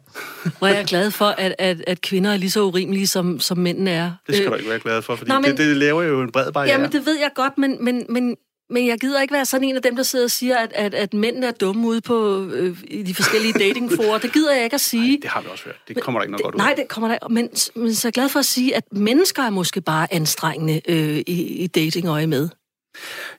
Hvor 0.58 0.66
er 0.68 0.74
jeg 0.74 0.84
glad 0.86 1.10
for, 1.10 1.24
at, 1.24 1.54
at, 1.58 1.84
at 1.86 2.00
kvinder 2.00 2.30
er 2.32 2.36
lige 2.36 2.50
så 2.50 2.62
urimelige, 2.62 3.06
som, 3.06 3.40
som 3.40 3.58
mændene 3.58 3.90
er. 3.90 4.12
Det 4.26 4.34
skal 4.36 4.46
Øh, 4.46 4.52
du 4.52 4.56
ikke 4.56 4.70
være 4.70 4.80
glad 4.80 5.02
for, 5.02 5.16
fordi 5.16 5.28
Nå, 5.30 5.40
men- 5.40 5.50
det, 5.50 5.58
det 5.58 5.76
laver 5.76 6.02
jo 6.02 6.22
en 6.22 6.32
bred 6.32 6.52
barriere. 6.52 6.72
Jamen, 6.74 6.92
det 6.92 7.06
ved 7.06 7.18
jeg 7.18 7.30
godt, 7.34 7.58
men, 7.58 7.84
men, 7.84 8.06
men, 8.08 8.36
men 8.70 8.86
jeg 8.86 8.98
gider 9.00 9.20
ikke 9.22 9.34
være 9.34 9.44
sådan 9.44 9.68
en 9.68 9.76
af 9.76 9.82
dem, 9.82 9.96
der 9.96 10.02
sidder 10.02 10.24
og 10.24 10.30
siger, 10.30 10.56
at, 10.58 10.72
at, 10.74 10.94
at 10.94 11.14
mændene 11.14 11.46
er 11.46 11.50
dumme 11.52 11.88
ude 11.88 12.00
på 12.00 12.44
øh, 12.44 12.78
i 12.84 13.02
de 13.02 13.14
forskellige 13.14 13.52
datingforer. 13.52 14.18
Det 14.18 14.32
gider 14.32 14.54
jeg 14.54 14.64
ikke 14.64 14.74
at 14.74 14.80
sige. 14.80 15.18
Det 15.22 15.30
har 15.30 15.40
vi 15.40 15.48
også 15.52 15.64
hørt. 15.64 15.76
Det 15.88 16.02
kommer 16.02 16.20
der 16.20 16.24
ikke 16.24 16.30
noget 16.32 16.44
godt 16.44 16.54
ud 16.54 16.58
Nej, 16.58 16.74
det 16.76 16.88
kommer 16.88 17.08
der 17.08 17.14
ikke. 17.14 17.34
Men, 17.34 17.48
men 17.76 17.94
så 17.94 18.06
er 18.06 18.08
jeg 18.08 18.12
glad 18.12 18.28
for 18.28 18.38
at 18.38 18.44
sige, 18.44 18.76
at 18.76 18.84
mennesker 18.92 19.42
er 19.42 19.50
måske 19.50 19.80
bare 19.80 20.12
anstrengende 20.14 20.80
øh, 20.88 21.16
i, 21.26 21.42
i 21.64 21.66
datingøje 21.66 22.26
med. 22.26 22.48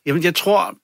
Jamen, 0.05 0.23
jeg 0.23 0.35
tror, 0.35 0.75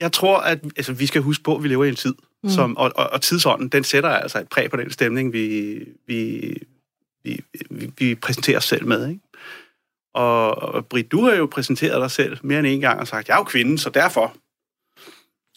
jeg 0.00 0.12
tror, 0.12 0.36
at 0.38 0.58
altså, 0.76 0.92
vi 0.92 1.06
skal 1.06 1.22
huske 1.22 1.44
på, 1.44 1.56
at 1.56 1.62
vi 1.62 1.68
lever 1.68 1.84
i 1.84 1.88
en 1.88 1.96
tid, 1.96 2.14
mm. 2.46 2.50
som, 2.50 2.76
og, 2.76 2.92
og, 2.96 3.10
og 3.10 3.22
tidsånden, 3.22 3.68
den 3.68 3.84
sætter 3.84 4.10
altså 4.10 4.40
et 4.40 4.48
præg 4.48 4.70
på 4.70 4.76
den 4.76 4.90
stemning, 4.90 5.32
vi, 5.32 5.78
vi, 6.06 6.52
vi, 7.24 7.40
vi, 7.70 7.92
vi 7.98 8.14
præsenterer 8.14 8.56
os 8.56 8.64
selv 8.64 8.86
med. 8.86 9.08
Ikke? 9.08 9.20
Og, 10.14 10.56
og 10.56 10.86
Britt, 10.86 11.12
du 11.12 11.24
har 11.24 11.34
jo 11.34 11.46
præsenteret 11.46 12.00
dig 12.00 12.10
selv 12.10 12.38
mere 12.42 12.58
end 12.58 12.66
en 12.66 12.80
gang 12.80 13.00
og 13.00 13.06
sagt, 13.06 13.28
jeg 13.28 13.34
er 13.34 13.38
jo 13.38 13.44
kvinde, 13.44 13.78
så 13.78 13.90
derfor. 13.90 14.36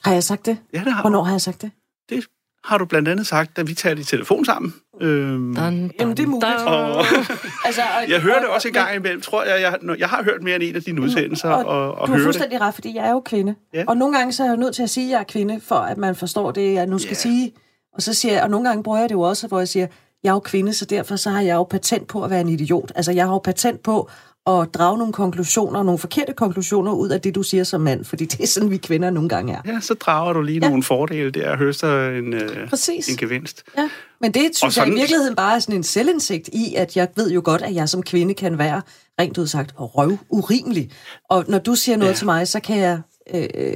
Har 0.03 0.13
jeg 0.13 0.23
sagt 0.23 0.45
det? 0.45 0.57
Ja, 0.73 0.83
det 0.83 0.93
har, 0.93 1.01
Hvornår 1.01 1.23
har 1.23 1.31
jeg 1.31 1.41
sagt 1.41 1.61
det? 1.61 1.71
det 2.09 2.25
har 2.63 2.77
du 2.77 2.85
blandt 2.85 3.07
andet 3.07 3.27
sagt, 3.27 3.57
da 3.57 3.61
vi 3.61 3.73
talte 3.73 4.01
i 4.01 4.05
telefon 4.05 4.45
sammen. 4.45 4.73
Øhm, 5.01 5.55
Dun, 5.55 5.91
Jamen, 5.99 6.17
det 6.17 6.23
er 6.23 6.27
muligt. 6.27 6.45
og, 6.65 7.03
Altså, 7.65 7.81
og, 7.81 8.09
jeg 8.09 8.21
hører 8.21 8.39
det 8.39 8.47
og- 8.47 8.53
også 8.55 8.67
en 8.67 8.73
gang 8.73 8.95
imellem, 8.95 9.21
tror 9.21 9.43
jeg. 9.43 9.61
Jeg, 9.61 9.77
når- 9.81 9.95
jeg 9.99 10.07
har 10.09 10.23
hørt 10.23 10.43
mere 10.43 10.55
end 10.55 10.63
en 10.63 10.75
af 10.75 10.81
dine 10.83 11.01
udsendelser, 11.01 11.49
og, 11.49 11.65
og, 11.65 11.91
og 11.95 11.95
du 11.95 11.99
har 11.99 12.07
hører 12.07 12.17
det. 12.17 12.23
fuldstændig 12.23 12.61
ret, 12.61 12.73
fordi 12.73 12.95
jeg 12.95 13.07
er 13.07 13.11
jo 13.11 13.19
kvinde. 13.25 13.55
Ja. 13.73 13.83
Og 13.87 13.97
nogle 13.97 14.17
gange 14.17 14.33
så 14.33 14.43
er 14.43 14.47
jeg 14.47 14.55
jo 14.55 14.59
nødt 14.59 14.75
til 14.75 14.83
at 14.83 14.89
sige, 14.89 15.05
at 15.07 15.11
jeg 15.11 15.19
er 15.19 15.23
kvinde, 15.23 15.61
for 15.63 15.75
at 15.75 15.97
man 15.97 16.15
forstår 16.15 16.51
det, 16.51 16.73
jeg 16.73 16.87
nu 16.87 16.97
skal 16.97 17.09
Ja. 17.09 17.15
sige. 17.15 17.51
Og 17.95 18.01
så 18.01 18.13
siger 18.13 18.33
jeg, 18.33 18.43
og 18.43 18.49
nogle 18.49 18.67
gange 18.67 18.83
bruger 18.83 18.99
jeg 18.99 19.09
det 19.09 19.15
jo 19.15 19.21
også, 19.21 19.47
hvor 19.47 19.59
jeg 19.59 19.67
siger, 19.67 19.87
jeg 20.23 20.29
er 20.29 20.33
jo 20.33 20.39
kvinde, 20.39 20.73
så 20.73 20.85
derfor 20.85 21.15
så 21.15 21.29
har 21.29 21.41
jeg 21.41 21.55
jo 21.55 21.63
patent 21.63 22.07
på 22.07 22.23
at 22.23 22.29
være 22.29 22.41
en 22.41 22.49
idiot. 22.49 22.91
Altså, 22.95 23.11
jeg 23.11 23.25
har 23.25 23.31
jo 23.33 23.37
patent 23.39 23.83
på 23.83 24.09
at 24.49 24.73
drage 24.73 24.97
nogle 24.97 25.13
konklusioner, 25.13 25.83
nogle 25.83 25.99
forkerte 25.99 26.33
konklusioner 26.33 26.91
ud 26.91 27.09
af 27.09 27.21
det, 27.21 27.35
du 27.35 27.43
siger 27.43 27.63
som 27.63 27.81
mand, 27.81 28.05
fordi 28.05 28.25
det 28.31 28.41
er 28.43 28.47
sådan, 28.47 28.71
vi 28.71 28.77
kvinder 28.77 29.09
nogle 29.09 29.29
gange 29.29 29.53
er. 29.53 29.61
Ja, 29.65 29.79
så 29.81 29.93
drager 29.93 30.33
du 30.33 30.41
lige 30.41 30.59
ja. 30.63 30.67
nogle 30.69 30.83
fordele 30.83 31.31
der 31.31 31.51
og 31.51 31.57
høster 31.57 32.09
en, 32.09 32.33
øh, 32.33 32.69
Præcis. 32.69 33.07
en 33.09 33.17
gevinst. 33.17 33.63
Ja. 33.77 33.89
Men 34.21 34.31
det 34.31 34.41
synes 34.41 34.61
jeg 34.63 34.71
sådan- 34.73 34.93
i 34.93 34.95
virkeligheden 34.95 35.35
bare 35.35 35.55
er 35.55 35.59
sådan 35.59 35.75
en 35.75 35.83
selvindsigt 35.83 36.47
i, 36.53 36.75
at 36.75 36.97
jeg 36.97 37.07
ved 37.15 37.31
jo 37.31 37.41
godt, 37.45 37.61
at 37.61 37.73
jeg 37.75 37.89
som 37.89 38.03
kvinde 38.03 38.33
kan 38.33 38.57
være 38.57 38.81
rent 39.19 39.37
ud 39.37 39.47
sagt 39.47 39.73
røv 39.77 40.17
urimelig. 40.29 40.91
Og 41.29 41.45
når 41.47 41.57
du 41.59 41.75
siger 41.75 41.97
noget 41.97 42.07
ja. 42.09 42.13
Ja. 42.13 42.17
til 42.17 42.25
mig, 42.25 42.47
så 42.47 42.59
kan 42.59 42.77
jeg 42.77 42.99
øh, 43.33 43.73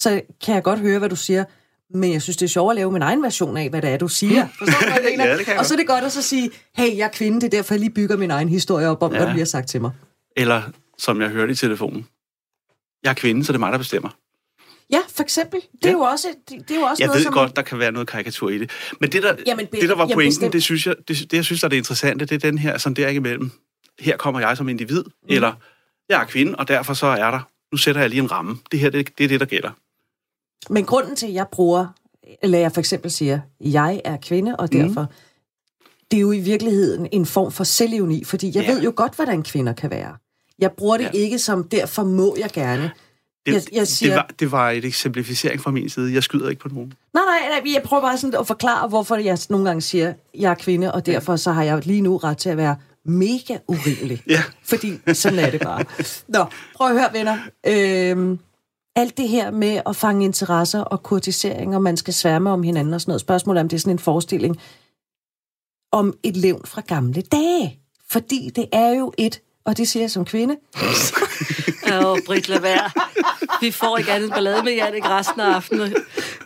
så 0.00 0.20
kan 0.44 0.54
jeg 0.54 0.62
godt 0.62 0.78
høre, 0.80 0.98
hvad 0.98 1.08
du 1.08 1.16
siger, 1.16 1.44
men 1.90 2.12
jeg 2.12 2.22
synes, 2.22 2.36
det 2.36 2.44
er 2.44 2.48
sjovt 2.48 2.70
at 2.72 2.76
lave 2.76 2.92
min 2.92 3.02
egen 3.02 3.22
version 3.22 3.56
af, 3.56 3.70
hvad 3.70 3.82
det 3.82 3.90
er, 3.90 3.96
du 3.96 4.08
siger. 4.08 4.48
Forstår 4.58 4.78
du, 4.80 4.92
hvad 4.92 5.02
jeg 5.02 5.10
mener? 5.18 5.44
Ja, 5.48 5.58
Og 5.58 5.66
så 5.66 5.74
er 5.74 5.78
det 5.78 5.86
godt 5.86 6.04
at 6.04 6.12
så 6.12 6.22
sige, 6.22 6.50
hey, 6.74 6.96
jeg 6.96 7.04
er 7.04 7.08
kvinde, 7.12 7.40
det 7.40 7.46
er 7.46 7.50
derfor, 7.50 7.74
jeg 7.74 7.80
lige 7.80 7.90
bygger 7.90 8.16
min 8.16 8.30
egen 8.30 8.48
historie 8.48 8.88
op 8.88 9.02
om, 9.02 9.10
ja. 9.12 9.16
Ja. 9.16 9.20
hvad 9.20 9.26
du 9.26 9.32
lige 9.32 9.40
har 9.40 9.46
sagt 9.46 9.68
til 9.68 9.80
mig. 9.80 9.90
Eller, 10.36 10.62
som 10.98 11.20
jeg 11.20 11.28
hørte 11.28 11.52
i 11.52 11.56
telefonen, 11.56 12.06
jeg 13.04 13.10
er 13.10 13.14
kvinde, 13.14 13.44
så 13.44 13.52
det 13.52 13.56
er 13.56 13.60
mig, 13.60 13.72
der 13.72 13.78
bestemmer. 13.78 14.08
Ja, 14.90 14.98
for 15.16 15.22
eksempel. 15.22 15.60
Det 15.82 15.88
er 15.88 15.92
jo 15.92 16.00
også, 16.00 16.28
det, 16.48 16.68
det 16.68 16.74
er 16.76 16.80
jo 16.80 16.86
også 16.86 17.02
Jeg 17.02 17.06
noget, 17.06 17.18
ved 17.18 17.24
som... 17.24 17.32
godt, 17.32 17.56
der 17.56 17.62
kan 17.62 17.78
være 17.78 17.92
noget 17.92 18.08
karikatur 18.08 18.50
i 18.50 18.58
det. 18.58 18.70
Men 19.00 19.12
det, 19.12 19.22
der, 19.22 19.36
Jamen, 19.46 19.66
be- 19.66 19.80
det, 19.80 19.88
der 19.88 19.94
var 19.94 20.02
jamen, 20.04 20.14
pointen, 20.14 20.30
bestemt. 20.30 20.52
det, 20.52 20.62
synes 20.62 20.86
jeg, 20.86 20.94
det, 21.08 21.16
det, 21.30 21.32
jeg 21.32 21.44
synes, 21.44 21.60
der 21.60 21.66
er 21.66 21.68
det 21.68 21.76
interessante, 21.76 22.24
det 22.24 22.34
er 22.44 22.50
den 22.50 22.58
her 22.58 22.78
sondering 22.78 23.16
imellem. 23.16 23.50
Her 24.00 24.16
kommer 24.16 24.40
jeg 24.40 24.56
som 24.56 24.68
individ, 24.68 25.04
mm. 25.04 25.28
eller 25.28 25.52
jeg 26.08 26.20
er 26.20 26.24
kvinde, 26.24 26.56
og 26.56 26.68
derfor 26.68 26.94
så 26.94 27.06
er 27.06 27.30
der, 27.30 27.40
nu 27.72 27.78
sætter 27.78 28.00
jeg 28.00 28.10
lige 28.10 28.22
en 28.22 28.30
ramme. 28.32 28.58
Det 28.72 28.80
her, 28.80 28.90
det, 28.90 29.18
det 29.18 29.24
er 29.24 29.28
det, 29.28 29.40
der 29.40 29.46
gælder. 29.46 29.70
Men 30.70 30.84
grunden 30.84 31.16
til, 31.16 31.26
at 31.26 31.34
jeg 31.34 31.46
bruger, 31.52 31.86
eller 32.42 32.58
jeg 32.58 32.72
for 32.72 32.80
eksempel 32.80 33.10
siger, 33.10 33.40
jeg 33.60 34.00
er 34.04 34.16
kvinde, 34.16 34.56
og 34.56 34.72
derfor, 34.72 35.00
mm. 35.00 35.86
det 36.10 36.16
er 36.16 36.20
jo 36.20 36.32
i 36.32 36.38
virkeligheden 36.40 37.08
en 37.12 37.26
form 37.26 37.52
for 37.52 37.64
selvivni, 37.64 38.24
fordi 38.24 38.52
jeg 38.54 38.64
Ja. 38.64 38.72
ved 38.72 38.82
jo 38.82 38.92
godt, 38.96 39.14
hvordan 39.14 39.42
kvinder 39.42 39.72
kan 39.72 39.90
være. 39.90 40.16
Jeg 40.58 40.72
bruger 40.72 40.96
det 40.96 41.04
Ja. 41.04 41.10
ja. 41.14 41.18
ikke 41.18 41.38
som, 41.38 41.64
derfor 41.68 42.04
må 42.04 42.36
jeg 42.38 42.50
gerne. 42.52 42.90
Det, 43.46 43.52
Jeg- 43.54 43.62
jeg 43.72 43.88
siger- 43.88 44.10
det, 44.12 44.16
var, 44.16 44.30
det 44.38 44.52
var 44.52 44.70
et 44.70 44.84
eksemplificering 44.84 45.60
fra 45.60 45.70
min 45.70 45.88
side. 45.88 46.14
Jeg 46.14 46.22
skyder 46.22 46.48
ikke 46.48 46.62
på 46.62 46.68
nogen. 46.68 46.92
Nej, 47.14 47.22
nej, 47.24 47.60
nej, 47.62 47.72
jeg 47.74 47.82
prøver 47.82 48.02
bare 48.02 48.18
sådan 48.18 48.40
at 48.40 48.46
forklare, 48.46 48.88
hvorfor 48.88 49.16
jeg 49.16 49.38
nogle 49.50 49.66
gange 49.66 49.80
siger, 49.80 50.14
jeg 50.38 50.50
er 50.50 50.54
kvinde, 50.54 50.92
og 50.94 51.06
derfor 51.06 51.36
så 51.36 51.52
har 51.52 51.62
jeg 51.62 51.86
lige 51.86 52.00
nu 52.00 52.16
ret 52.16 52.38
til 52.38 52.48
at 52.50 52.56
være 52.56 52.76
mega 53.04 53.58
urimelig. 53.68 54.22
Ja. 54.28 54.42
Fordi 54.62 54.98
sådan 55.12 55.38
er 55.38 55.50
det 55.50 55.60
bare. 55.60 55.84
Nå, 56.38 56.44
prøv 56.76 56.86
at 56.88 56.92
høre, 56.92 57.08
venner. 57.12 57.38
Øhm, 57.66 58.38
alt 58.96 59.16
det 59.16 59.28
her 59.28 59.50
med 59.50 59.80
at 59.86 59.96
fange 59.96 60.24
interesser 60.24 60.80
og 60.80 61.02
kurtisering, 61.02 61.74
og 61.74 61.82
man 61.82 61.96
skal 61.96 62.14
sværme 62.14 62.50
om 62.50 62.62
hinanden 62.62 62.94
og 62.94 63.00
sådan 63.00 63.10
noget. 63.10 63.20
Spørgsmålet 63.20 63.58
er, 63.58 63.62
om 63.64 63.68
det 63.68 63.76
er 63.76 63.80
sådan 63.80 63.94
en 63.94 63.98
forestilling 63.98 64.60
om 65.92 66.14
et 66.22 66.36
levn 66.36 66.62
fra 66.64 66.80
gamle 66.80 67.22
dage. 67.22 67.80
Fordi 68.10 68.50
det 68.56 68.68
er 68.72 68.88
jo 68.88 69.12
et, 69.18 69.40
og 69.64 69.76
det 69.76 69.88
siger 69.88 70.02
jeg 70.02 70.10
som 70.10 70.24
kvinde, 70.24 70.56
Åh, 71.92 72.18
Britt, 72.26 72.48
lad 72.48 72.60
være. 72.60 72.90
Vi 73.60 73.70
får 73.70 73.98
ikke 73.98 74.12
andet 74.12 74.30
ballade 74.30 74.62
med 74.62 74.72
Jannik 74.72 75.04
resten 75.04 75.40
af 75.40 75.54
aftenen. 75.54 75.94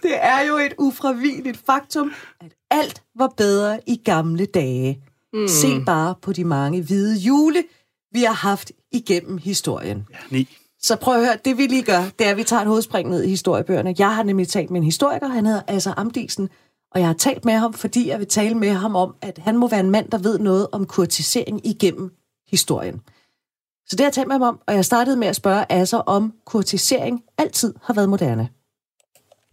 det 0.02 0.24
er 0.24 0.40
jo 0.40 0.56
et 0.56 0.74
ufravigeligt 0.78 1.58
faktum, 1.66 2.12
at 2.40 2.52
alt 2.70 3.02
var 3.18 3.32
bedre 3.36 3.80
i 3.86 3.96
gamle 4.04 4.46
dage. 4.46 5.02
Mm. 5.32 5.48
Se 5.48 5.80
bare 5.86 6.14
på 6.22 6.32
de 6.32 6.44
mange 6.44 6.82
hvide 6.82 7.16
jule, 7.16 7.64
vi 8.12 8.22
har 8.22 8.34
haft 8.34 8.72
igennem 8.92 9.38
historien. 9.38 10.06
Ja, 10.12 10.36
ni. 10.36 10.57
Så 10.82 10.96
prøv 10.96 11.14
at 11.14 11.20
høre, 11.20 11.36
det 11.44 11.58
vi 11.58 11.66
lige 11.66 11.82
gør, 11.82 12.02
det 12.18 12.26
er, 12.26 12.30
at 12.30 12.36
vi 12.36 12.44
tager 12.44 12.62
et 12.62 12.68
hovedspring 12.68 13.10
ned 13.10 13.22
i 13.22 13.28
historiebøgerne. 13.28 13.94
Jeg 13.98 14.14
har 14.14 14.22
nemlig 14.22 14.48
talt 14.48 14.70
med 14.70 14.80
en 14.80 14.84
historiker, 14.84 15.28
han 15.28 15.46
hedder 15.46 15.62
Asser 15.68 15.94
Amdisen, 15.96 16.48
og 16.90 17.00
jeg 17.00 17.08
har 17.08 17.14
talt 17.14 17.44
med 17.44 17.54
ham, 17.54 17.72
fordi 17.72 18.08
jeg 18.08 18.18
vil 18.18 18.26
tale 18.26 18.54
med 18.54 18.70
ham 18.70 18.96
om, 18.96 19.14
at 19.22 19.38
han 19.38 19.56
må 19.56 19.68
være 19.68 19.80
en 19.80 19.90
mand, 19.90 20.10
der 20.10 20.18
ved 20.18 20.38
noget 20.38 20.66
om 20.72 20.86
kurtisering 20.86 21.66
igennem 21.66 22.10
historien. 22.50 23.00
Så 23.86 23.96
det 23.96 24.00
har 24.00 24.06
jeg 24.06 24.12
talt 24.12 24.28
med 24.28 24.34
ham 24.34 24.42
om, 24.42 24.60
og 24.66 24.74
jeg 24.74 24.84
startede 24.84 25.16
med 25.16 25.28
at 25.28 25.36
spørge 25.36 25.72
Asser, 25.72 25.98
om 25.98 26.32
kurtisering 26.44 27.22
altid 27.38 27.74
har 27.82 27.94
været 27.94 28.08
moderne. 28.08 28.48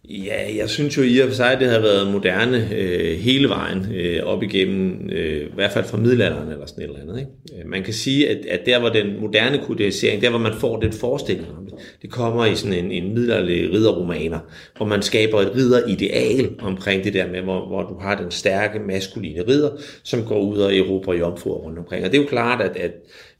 Ja, 0.08 0.56
jeg 0.56 0.68
synes 0.68 0.96
jo 0.96 1.02
i 1.02 1.18
og 1.18 1.28
for 1.28 1.34
sig, 1.34 1.52
at 1.52 1.60
det 1.60 1.70
har 1.70 1.80
været 1.80 2.12
moderne 2.12 2.68
øh, 2.74 3.18
hele 3.18 3.48
vejen 3.48 3.86
øh, 3.94 4.22
op 4.22 4.42
igennem, 4.42 5.10
øh, 5.12 5.42
i 5.42 5.54
hvert 5.54 5.72
fald 5.72 5.84
fra 5.84 5.98
middelalderen 5.98 6.48
eller 6.48 6.66
sådan 6.66 6.84
et 6.84 6.88
eller 6.88 7.00
andet. 7.02 7.18
Ikke? 7.18 7.62
Øh, 7.62 7.70
man 7.70 7.82
kan 7.82 7.94
sige, 7.94 8.28
at, 8.28 8.46
at 8.46 8.66
der 8.66 8.80
hvor 8.80 8.88
den 8.88 9.20
moderne 9.20 9.58
kodisering, 9.58 10.22
der 10.22 10.30
hvor 10.30 10.38
man 10.38 10.52
får 10.54 10.80
den 10.80 10.92
forestilling 10.92 11.48
om 11.58 11.64
det, 11.64 11.74
det 12.02 12.10
kommer 12.10 12.44
i 12.44 12.54
sådan 12.54 12.84
en, 12.84 12.92
en 12.92 13.14
middelalderlig 13.14 13.72
ridderromaner, 13.72 14.38
hvor 14.76 14.86
man 14.86 15.02
skaber 15.02 15.40
et 15.40 15.56
ridderideal 15.56 16.50
omkring 16.58 17.04
det 17.04 17.14
der 17.14 17.26
med, 17.26 17.40
hvor, 17.40 17.66
hvor 17.66 17.82
du 17.82 17.98
har 18.00 18.16
den 18.22 18.30
stærke 18.30 18.78
maskuline 18.78 19.44
ridder, 19.48 19.70
som 20.02 20.24
går 20.24 20.40
ud 20.40 20.58
og 20.58 20.76
erobrer 20.76 21.14
jomfruer 21.14 21.56
rundt 21.56 21.78
omkring. 21.78 22.04
Og 22.04 22.12
det 22.12 22.18
er 22.18 22.22
jo 22.22 22.28
klart, 22.28 22.60
at, 22.60 22.76
at 22.76 22.92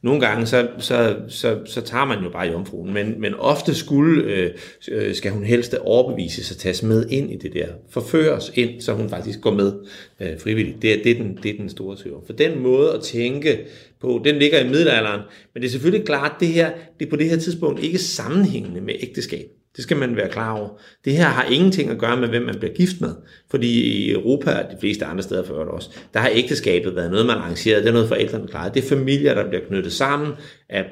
nogle 0.07 0.21
gange, 0.21 0.47
så, 0.47 0.69
så, 0.79 1.17
så, 1.29 1.59
så 1.65 1.81
tager 1.81 2.05
man 2.05 2.23
jo 2.23 2.31
bare 2.31 2.47
jomfruen, 2.47 2.95
men, 2.95 3.21
men 3.21 3.35
ofte 3.35 3.75
skulle, 3.75 4.25
øh, 4.25 4.51
øh, 4.91 5.15
skal 5.15 5.33
hun 5.33 5.45
helst 5.45 5.75
overbevises 5.75 6.51
og 6.51 6.57
tages 6.57 6.83
med 6.83 7.07
ind 7.11 7.33
i 7.33 7.37
det 7.37 7.53
der, 7.55 7.67
forføres 7.91 8.53
ind, 8.55 8.81
så 8.81 8.93
hun 8.93 9.11
faktisk 9.11 9.41
går 9.41 9.51
med 9.51 9.73
øh, 10.21 10.41
frivilligt. 10.41 10.83
Det 10.83 10.93
er, 10.93 11.03
det, 11.03 11.11
er 11.11 11.15
den, 11.15 11.39
det 11.43 11.51
er 11.51 11.57
den 11.57 11.69
store 11.69 11.97
tvivl. 12.03 12.23
For 12.27 12.33
den 12.33 12.63
måde 12.63 12.93
at 12.93 13.03
tænke 13.03 13.59
på, 14.01 14.21
den 14.25 14.37
ligger 14.37 14.61
i 14.61 14.69
middelalderen, 14.69 15.21
men 15.55 15.63
det 15.63 15.69
er 15.69 15.73
selvfølgelig 15.73 16.07
klart, 16.07 16.33
det 16.41 16.49
her, 16.49 16.71
det 16.99 17.07
er 17.07 17.11
på 17.11 17.17
det 17.17 17.31
her 17.31 17.37
tidspunkt 17.37 17.83
ikke 17.83 17.99
sammenhængende 17.99 18.81
med 18.81 18.95
ægteskab. 19.01 19.47
Det 19.77 19.83
skal 19.83 19.97
man 19.97 20.17
være 20.17 20.29
klar 20.29 20.59
over. 20.59 20.69
Det 21.05 21.13
her 21.13 21.25
har 21.25 21.45
ingenting 21.45 21.91
at 21.91 21.99
gøre 21.99 22.21
med, 22.21 22.29
hvem 22.29 22.43
man 22.43 22.59
bliver 22.59 22.75
gift 22.75 23.01
med. 23.01 23.15
Fordi 23.51 23.69
i 23.69 24.13
Europa 24.13 24.51
og 24.51 24.71
de 24.71 24.77
fleste 24.81 25.05
andre 25.05 25.23
steder 25.23 25.53
øvrigt 25.53 25.71
også, 25.71 25.91
der 26.15 26.21
har 26.21 26.31
ægteskabet 26.33 26.97
været 26.97 27.11
noget, 27.11 27.27
man 27.27 27.37
arrangeret. 27.37 27.83
Det 27.83 27.89
er 27.89 27.93
noget, 27.93 28.09
forældrene 28.09 28.49
klarer. 28.49 28.73
Det 28.73 28.85
er 28.85 28.89
familier, 28.89 29.35
der 29.35 29.49
bliver 29.49 29.63
knyttet 29.69 29.93
sammen 29.93 30.33
af 30.69 30.85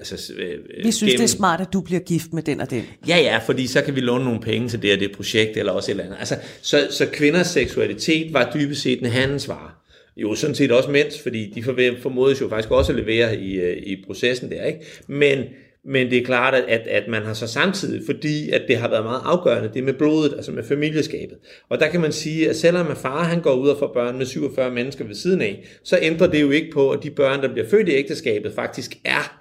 Altså, 0.00 0.32
øh, 0.38 0.58
Vi 0.84 0.92
synes, 0.92 1.14
det 1.14 1.22
er 1.22 1.26
smart, 1.26 1.60
at 1.60 1.72
du 1.72 1.80
bliver 1.80 2.00
gift 2.00 2.32
med 2.32 2.42
den 2.42 2.60
og 2.60 2.70
den. 2.70 2.84
Ja, 3.08 3.16
ja, 3.16 3.38
fordi 3.38 3.66
så 3.66 3.82
kan 3.82 3.96
vi 3.96 4.00
låne 4.00 4.24
nogle 4.24 4.40
penge 4.40 4.68
til 4.68 4.82
det 4.82 4.92
og 4.92 5.00
det 5.00 5.12
projekt, 5.12 5.56
eller 5.56 5.72
også 5.72 5.90
et 5.90 5.92
eller 5.92 6.04
andet. 6.04 6.16
Altså, 6.18 6.36
så, 6.62 6.86
så 6.90 7.06
kvinders 7.12 7.46
seksualitet 7.46 8.32
var 8.32 8.50
dybest 8.54 8.82
set 8.82 9.00
en 9.00 9.06
handelsvare. 9.06 9.70
Jo, 10.16 10.34
sådan 10.34 10.54
set 10.54 10.72
også 10.72 10.90
mænds, 10.90 11.22
fordi 11.22 11.52
de 11.54 11.62
formodes 12.02 12.40
jo 12.40 12.48
faktisk 12.48 12.70
også 12.70 12.92
at 12.92 12.98
levere 12.98 13.36
i, 13.40 13.54
øh, 13.54 13.76
i 13.76 14.04
processen 14.06 14.50
der, 14.50 14.64
ikke? 14.64 14.80
Men, 15.06 15.44
men 15.86 16.10
det 16.10 16.18
er 16.18 16.24
klart, 16.24 16.54
at, 16.54 16.86
at, 16.86 17.08
man 17.08 17.22
har 17.22 17.34
så 17.34 17.46
samtidig, 17.46 18.02
fordi 18.06 18.50
at 18.50 18.62
det 18.68 18.76
har 18.76 18.88
været 18.88 19.04
meget 19.04 19.20
afgørende, 19.24 19.70
det 19.74 19.84
med 19.84 19.94
blodet, 19.94 20.32
altså 20.32 20.52
med 20.52 20.64
familieskabet. 20.64 21.38
Og 21.68 21.80
der 21.80 21.88
kan 21.88 22.00
man 22.00 22.12
sige, 22.12 22.48
at 22.48 22.56
selvom 22.56 22.90
at 22.90 22.96
far 22.96 23.24
han 23.24 23.40
går 23.40 23.54
ud 23.54 23.68
og 23.68 23.78
får 23.78 23.92
børn 23.94 24.18
med 24.18 24.26
47 24.26 24.70
mennesker 24.70 25.04
ved 25.04 25.14
siden 25.14 25.40
af, 25.40 25.64
så 25.84 25.98
ændrer 26.02 26.26
det 26.26 26.42
jo 26.42 26.50
ikke 26.50 26.70
på, 26.72 26.90
at 26.90 27.02
de 27.02 27.10
børn, 27.10 27.42
der 27.42 27.52
bliver 27.52 27.68
født 27.68 27.88
i 27.88 27.92
ægteskabet, 27.92 28.52
faktisk 28.52 28.96
er 29.04 29.40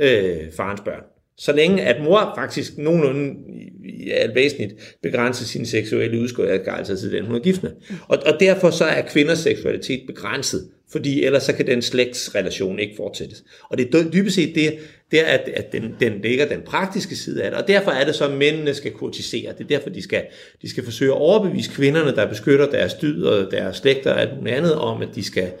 øh, 0.00 0.52
farens 0.56 0.80
børn. 0.80 1.02
Så 1.38 1.52
længe 1.52 1.82
at 1.82 2.04
mor 2.04 2.32
faktisk 2.36 2.78
nogenlunde 2.78 3.34
i, 3.48 4.04
i 4.06 4.10
alt 4.10 4.34
væsentligt 4.34 4.96
begrænser 5.02 5.44
sin 5.44 5.66
seksuelle 5.66 6.20
udskårelse 6.20 6.96
til 6.96 7.12
den, 7.12 7.26
hun 7.26 7.34
er 7.34 7.40
gift 7.40 7.62
med. 7.62 7.70
Og, 8.08 8.18
og 8.26 8.40
derfor 8.40 8.70
så 8.70 8.84
er 8.84 9.02
kvinders 9.02 9.38
seksualitet 9.38 10.02
begrænset, 10.06 10.68
fordi 10.92 11.24
ellers 11.24 11.42
så 11.42 11.52
kan 11.52 11.66
den 11.66 11.82
slægtsrelation 11.82 12.78
ikke 12.78 12.96
fortsættes. 12.96 13.44
Og 13.70 13.78
det 13.78 13.94
er 13.94 14.10
dybest 14.10 14.34
set 14.34 14.54
det, 14.54 14.78
det 15.10 15.20
er, 15.20 15.24
at, 15.24 15.48
at 15.54 15.72
den, 15.72 15.94
den 16.00 16.20
ligger 16.22 16.48
den 16.48 16.60
praktiske 16.66 17.16
side 17.16 17.42
af 17.42 17.50
det, 17.50 17.60
og 17.60 17.68
derfor 17.68 17.90
er 17.90 18.04
det 18.04 18.14
så, 18.14 18.24
at 18.24 18.36
mændene 18.36 18.74
skal 18.74 18.92
kurtisere. 18.92 19.52
Det 19.52 19.60
er 19.60 19.68
derfor, 19.68 19.90
de 19.90 20.02
skal, 20.02 20.24
de 20.62 20.70
skal 20.70 20.84
forsøge 20.84 21.12
at 21.12 21.18
overbevise 21.18 21.70
kvinderne, 21.70 22.16
der 22.16 22.28
beskytter 22.28 22.70
deres 22.70 22.94
dyd 22.94 23.22
og 23.22 23.50
deres 23.50 23.76
slægter 23.76 24.12
og 24.12 24.20
alt 24.20 24.38
muligt 24.38 24.56
andet, 24.56 24.74
om 24.74 25.02
at 25.02 25.08
de 25.14 25.24
skal, 25.24 25.52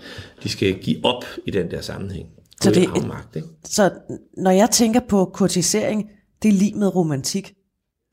de 0.42 0.48
skal 0.48 0.74
give 0.74 0.98
op 1.02 1.24
i 1.46 1.50
den 1.50 1.70
der 1.70 1.80
sammenhæng. 1.80 2.26
Så 2.62 2.70
det- 2.70 2.88
afmagt, 2.96 3.36
ikke? 3.36 3.48
Så 3.64 3.90
når 4.36 4.50
jeg 4.50 4.70
tænker 4.70 5.00
på 5.08 5.24
kurtisering, 5.34 6.10
det 6.42 6.48
er 6.48 6.52
lige 6.52 6.74
med 6.74 6.96
romantik. 6.96 7.52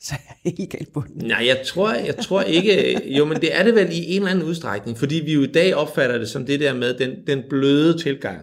Så 0.02 0.14
er 0.14 0.34
jeg 0.46 0.54
helt 0.58 0.70
galt 0.70 0.94
på 0.94 1.04
den. 1.08 1.28
Nej, 1.28 1.46
jeg 1.48 1.62
tror, 1.66 1.94
jeg 1.94 2.18
tror 2.18 2.42
ikke... 2.42 3.02
Jo, 3.18 3.26
men 3.26 3.42
det 3.42 3.56
er 3.60 3.64
det 3.64 3.76
vel 3.76 3.88
i 3.92 4.06
en 4.16 4.22
eller 4.22 4.32
anden 4.32 4.46
udstrækning, 4.46 4.98
fordi 4.98 5.16
vi 5.16 5.34
jo 5.34 5.42
i 5.42 5.48
dag 5.48 5.76
opfatter 5.76 6.18
det 6.18 6.30
som 6.30 6.46
det 6.46 6.60
der 6.60 6.74
med 6.74 6.94
den, 6.94 7.12
den 7.28 7.44
bløde 7.50 7.98
tilgang 7.98 8.42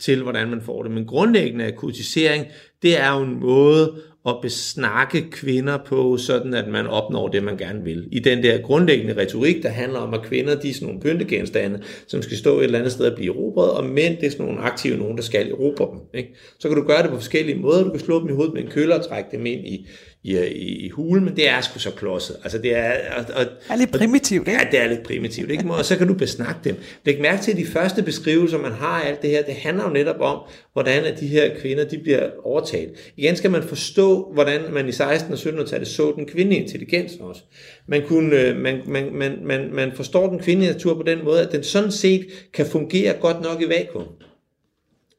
til, 0.00 0.22
hvordan 0.22 0.48
man 0.48 0.62
får 0.62 0.82
det. 0.82 0.92
Men 0.92 1.06
grundlæggende 1.06 1.64
er 1.64 1.76
kurtisering, 1.76 2.46
det 2.82 3.00
er 3.00 3.12
jo 3.16 3.22
en 3.22 3.40
måde 3.40 4.02
at 4.26 4.36
besnakke 4.42 5.30
kvinder 5.30 5.78
på, 5.86 6.16
sådan 6.16 6.54
at 6.54 6.68
man 6.68 6.86
opnår 6.86 7.28
det, 7.28 7.42
man 7.42 7.56
gerne 7.56 7.84
vil. 7.84 8.08
I 8.12 8.18
den 8.18 8.42
der 8.42 8.58
grundlæggende 8.58 9.16
retorik, 9.16 9.62
der 9.62 9.68
handler 9.68 9.98
om, 9.98 10.14
at 10.14 10.22
kvinder 10.22 10.60
de 10.60 10.70
er 10.70 10.74
sådan 10.74 10.86
nogle 10.86 11.00
pyntegenstande, 11.00 11.82
som 12.06 12.22
skal 12.22 12.36
stå 12.36 12.58
et 12.58 12.64
eller 12.64 12.78
andet 12.78 12.92
sted 12.92 13.06
og 13.06 13.16
blive 13.16 13.34
erobret, 13.34 13.70
og 13.70 13.84
mænd 13.84 14.16
det 14.16 14.26
er 14.26 14.30
sådan 14.30 14.46
nogle 14.46 14.60
aktive 14.60 14.96
nogen, 14.96 15.16
der 15.16 15.22
skal 15.22 15.50
erobre 15.50 15.88
dem. 15.92 16.00
Ikke? 16.14 16.34
Så 16.58 16.68
kan 16.68 16.76
du 16.76 16.84
gøre 16.84 17.02
det 17.02 17.10
på 17.10 17.16
forskellige 17.16 17.58
måder. 17.58 17.84
Du 17.84 17.90
kan 17.90 18.00
slå 18.00 18.20
dem 18.20 18.28
i 18.28 18.32
hovedet 18.32 18.54
med 18.54 18.62
en 18.62 18.70
køller 18.70 18.98
og 18.98 19.08
trække 19.08 19.28
dem 19.36 19.46
ind 19.46 19.66
i, 19.66 19.86
i, 20.24 20.38
i, 20.38 20.86
i 20.86 20.88
hulen, 20.88 21.24
men 21.24 21.36
det 21.36 21.48
er 21.48 21.60
sgu 21.60 21.78
så 21.78 21.90
klodset. 21.90 22.36
Altså 22.42 22.58
det 22.58 22.76
er... 22.76 22.92
Og, 23.16 23.24
og, 23.34 23.44
Det 23.44 23.70
er 23.70 23.76
lidt 23.76 23.92
primitivt, 23.92 24.48
ikke? 24.48 24.60
Ja, 24.60 24.70
det 24.70 24.80
er 24.80 24.88
lidt 24.88 25.02
primitivt, 25.02 25.50
ikke? 25.50 25.70
Og 25.70 25.84
så 25.84 25.98
kan 25.98 26.08
du 26.08 26.14
besnakke 26.14 26.60
dem. 26.64 26.76
Læg 27.04 27.20
mærke 27.20 27.42
til, 27.42 27.50
at 27.50 27.56
de 27.56 27.66
første 27.66 28.02
beskrivelser, 28.02 28.58
man 28.58 28.72
har 28.72 29.00
af 29.00 29.08
alt 29.08 29.22
det 29.22 29.30
her, 29.30 29.42
det 29.42 29.54
handler 29.54 29.84
jo 29.84 29.90
netop 29.90 30.20
om, 30.20 30.38
hvordan 30.72 31.04
at 31.04 31.20
de 31.20 31.26
her 31.26 31.50
kvinder, 31.60 31.84
de 31.84 31.98
bliver 31.98 32.30
overtalt. 32.44 33.12
Igen 33.16 33.36
skal 33.36 33.50
man 33.50 33.62
forstå, 33.62 34.30
hvordan 34.34 34.60
man 34.72 34.88
i 34.88 34.90
16- 34.90 35.02
og 35.02 35.38
1700-tallet 35.38 35.88
så 35.88 36.12
den 36.16 36.26
kvindelige 36.26 36.62
intelligens 36.62 37.12
også. 37.20 37.42
Man, 37.86 38.02
kunne, 38.06 38.36
øh, 38.40 38.56
man, 38.56 38.80
man, 38.86 39.14
man, 39.14 39.38
man, 39.44 39.68
man 39.72 39.92
forstår 39.94 40.28
den 40.28 40.38
kvindelige 40.38 40.72
natur 40.72 40.94
på 40.94 41.02
den 41.02 41.24
måde, 41.24 41.40
at 41.40 41.52
den 41.52 41.62
sådan 41.62 41.92
set 41.92 42.26
kan 42.54 42.66
fungere 42.66 43.14
godt 43.20 43.42
nok 43.42 43.62
i 43.62 43.68
vakuum. 43.68 44.06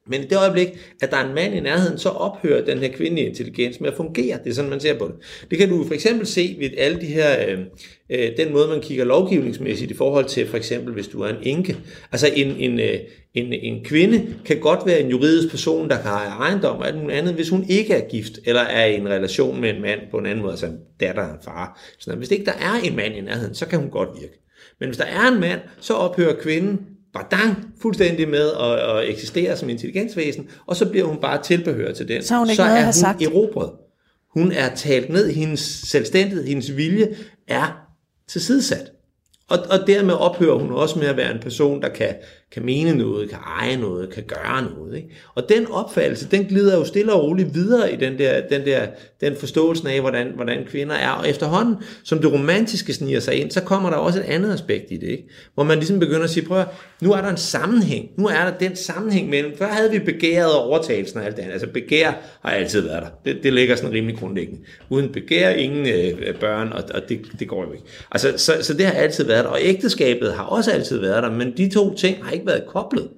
Men 0.08 0.22
i 0.22 0.26
det 0.26 0.38
øjeblik, 0.38 0.68
at 1.02 1.12
der 1.12 1.18
er 1.18 1.28
en 1.28 1.36
mand 1.36 1.56
i 1.56 1.60
nærheden, 1.60 1.98
så 1.98 2.10
ophører 2.10 2.66
den 2.66 2.78
her 2.78 2.92
kvindelige 2.92 3.28
intelligens 3.28 3.80
med 3.80 3.90
at 3.90 3.96
fungere. 3.96 4.40
Det 4.44 4.50
er 4.50 4.54
sådan, 4.54 4.70
man 4.70 4.80
ser 4.80 4.98
på 4.98 5.08
det. 5.08 5.16
Det 5.52 5.58
kan 5.58 5.70
du 5.70 5.88
for 5.88 5.94
eksempel 5.94 6.28
se 6.28 6.56
ved 6.60 6.70
alle 6.78 7.02
de 7.02 7.06
her, 7.06 7.46
øh, 7.48 7.60
øh, 8.10 8.38
den 8.38 8.52
måde, 8.52 8.68
man 8.68 8.82
kigger 8.82 9.06
lovgivningsmæssigt 9.06 9.92
i 9.92 9.94
forhold 9.94 10.26
til 10.26 10.48
for 10.48 10.58
eksempel, 10.58 10.94
hvis 10.94 11.08
du 11.08 11.22
er 11.22 11.30
en 11.30 11.36
enke. 11.42 11.78
Altså 12.12 12.30
en, 12.36 12.48
en, 12.48 12.80
øh, 12.80 13.00
en, 13.34 13.54
en 13.54 13.86
kvinde 13.86 14.36
kan 14.46 14.60
godt 14.60 14.80
være 14.86 15.00
en 15.00 15.10
juridisk 15.10 15.50
person, 15.50 15.90
der 15.90 15.96
kan 15.96 16.12
have 16.12 16.30
ejendom 16.30 16.78
og 16.78 16.88
alt 16.88 16.98
muligt 16.98 17.18
andet, 17.18 17.34
hvis 17.34 17.50
hun 17.50 17.66
ikke 17.70 17.94
er 17.94 18.10
gift, 18.10 18.40
eller 18.46 18.62
er 18.62 18.86
i 18.86 18.96
en 18.96 19.10
relation 19.10 19.62
med 19.62 19.70
en 19.70 19.82
mand 19.82 20.00
på 20.12 20.18
en 20.18 20.26
anden 20.26 20.42
måde, 20.42 20.52
altså 20.52 20.66
en 20.66 20.80
datter 21.00 21.24
og 21.24 21.34
en 21.34 21.42
far. 21.46 21.82
Så 22.00 22.16
hvis 22.16 22.32
ikke 22.32 22.46
der 22.46 22.52
er 22.52 22.74
en 22.84 22.96
mand 22.96 23.16
i 23.16 23.22
nærheden, 23.22 23.56
så 23.56 23.66
kan 23.66 23.80
hun 23.80 23.90
godt 23.90 24.10
virke. 24.22 24.40
Men 24.80 24.90
hvis 24.90 24.98
der 24.98 25.06
er 25.06 25.28
en 25.28 25.40
mand, 25.40 25.60
så 25.80 25.94
ophører 25.94 26.36
kvinden 26.42 26.80
badang, 27.14 27.74
fuldstændig 27.82 28.30
med 28.30 28.52
at, 28.52 28.98
at 28.98 29.10
eksistere 29.10 29.58
som 29.58 29.70
intelligensvæsen, 29.70 30.48
og 30.66 30.76
så 30.76 30.90
bliver 30.90 31.06
hun 31.06 31.18
bare 31.18 31.44
tilbehør 31.44 31.94
til 31.94 32.08
den. 32.08 32.24
Så 32.24 32.38
hun 32.38 32.50
ikke 32.50 32.56
så 32.56 32.66
noget 32.66 32.80
er 32.80 32.84
hun 32.84 32.94
sagt. 32.94 33.22
erobret. 33.22 33.72
Hun 34.34 34.52
er 34.52 34.76
talt 34.76 35.10
ned, 35.10 35.32
hendes 35.32 35.60
selvstændighed, 35.60 36.46
hendes 36.46 36.78
vilje 36.78 37.16
er 37.48 37.88
tilsidesat. 38.28 38.92
Og, 39.50 39.60
og 39.70 39.88
dermed 39.88 40.14
ophører 40.14 40.60
hun 40.60 40.72
også 40.72 41.00
med 41.00 41.08
at 41.08 41.18
være 41.18 41.32
en 41.32 41.40
person, 41.42 41.82
der 41.82 41.90
kan 41.90 42.16
kan 42.54 42.66
mene 42.66 42.96
noget, 42.96 43.30
kan 43.30 43.40
eje 43.60 43.78
noget, 43.78 44.10
kan 44.10 44.24
gøre 44.24 44.62
noget. 44.76 44.96
Ikke? 44.96 45.08
Og 45.36 45.50
den 45.50 45.68
opfattelse, 45.72 46.28
den 46.32 46.46
glider 46.46 46.78
jo 46.78 46.86
stille 46.86 47.14
og 47.14 47.24
roligt 47.24 47.54
videre 47.54 47.94
i 47.94 47.96
den 47.96 48.18
der, 48.18 48.42
den 48.50 48.66
der 48.66 48.88
den 49.24 49.36
forståelse 49.36 49.90
af, 49.90 50.02
hvordan, 50.02 50.32
hvordan 50.36 50.66
kvinder 50.66 50.96
er. 50.96 51.10
Og 51.10 51.30
efterhånden, 51.30 51.76
som 52.04 52.20
det 52.20 52.34
romantiske 52.34 52.94
sniger 52.94 53.20
sig 53.20 53.36
ind, 53.42 53.52
så 53.52 53.62
kommer 53.62 53.90
der 53.90 53.98
også 53.98 54.20
et 54.20 54.24
andet 54.24 54.54
aspekt 54.54 54.86
i 54.90 54.98
det. 54.98 55.08
Ikke? 55.08 55.24
Hvor 55.54 55.64
man 55.64 55.78
ligesom 55.78 56.00
begynder 56.00 56.24
at 56.24 56.30
sige, 56.30 56.46
prøv 56.46 56.64
nu 57.02 57.12
er 57.12 57.22
der 57.22 57.30
en 57.30 57.38
sammenhæng. 57.38 58.10
Nu 58.18 58.28
er 58.28 58.46
der 58.46 58.58
den 58.60 58.76
sammenhæng 58.76 59.30
mellem, 59.30 59.58
før 59.58 59.66
havde 59.66 59.92
vi 59.92 60.00
begæret 60.00 60.54
og 60.54 60.64
overtagelsen 60.64 61.20
og 61.20 61.26
alt 61.26 61.36
det 61.36 61.42
andet. 61.42 61.54
Altså 61.54 61.68
begær 61.68 62.12
har 62.42 62.52
altid 62.52 62.82
været 62.82 63.04
der. 63.04 63.10
Det, 63.26 63.44
det 63.44 63.54
ligger 63.54 63.76
sådan 63.76 63.92
rimelig 63.92 64.18
grundlæggende. 64.18 64.62
Uden 64.90 65.10
begær, 65.10 65.50
ingen 65.50 65.88
øh, 65.88 66.36
børn, 66.36 66.68
og, 66.72 66.84
og 66.94 67.10
det, 67.10 67.22
det 67.40 67.48
går 67.48 67.64
jo 67.64 67.72
ikke. 67.72 67.84
Altså, 68.12 68.34
så, 68.38 68.54
så 68.62 68.74
det 68.74 68.86
har 68.86 68.94
altid 68.94 69.24
været 69.24 69.44
der. 69.44 69.50
Og 69.50 69.60
ægteskabet 69.62 70.34
har 70.34 70.44
også 70.44 70.72
altid 70.72 71.00
været 71.00 71.24
der, 71.24 71.32
men 71.32 71.54
de 71.58 71.70
to 71.70 71.96
ting 71.96 72.18
har 72.24 72.32
ikke 72.32 72.43
ikke 72.44 72.52
været 72.52 72.68
koblet 72.68 73.12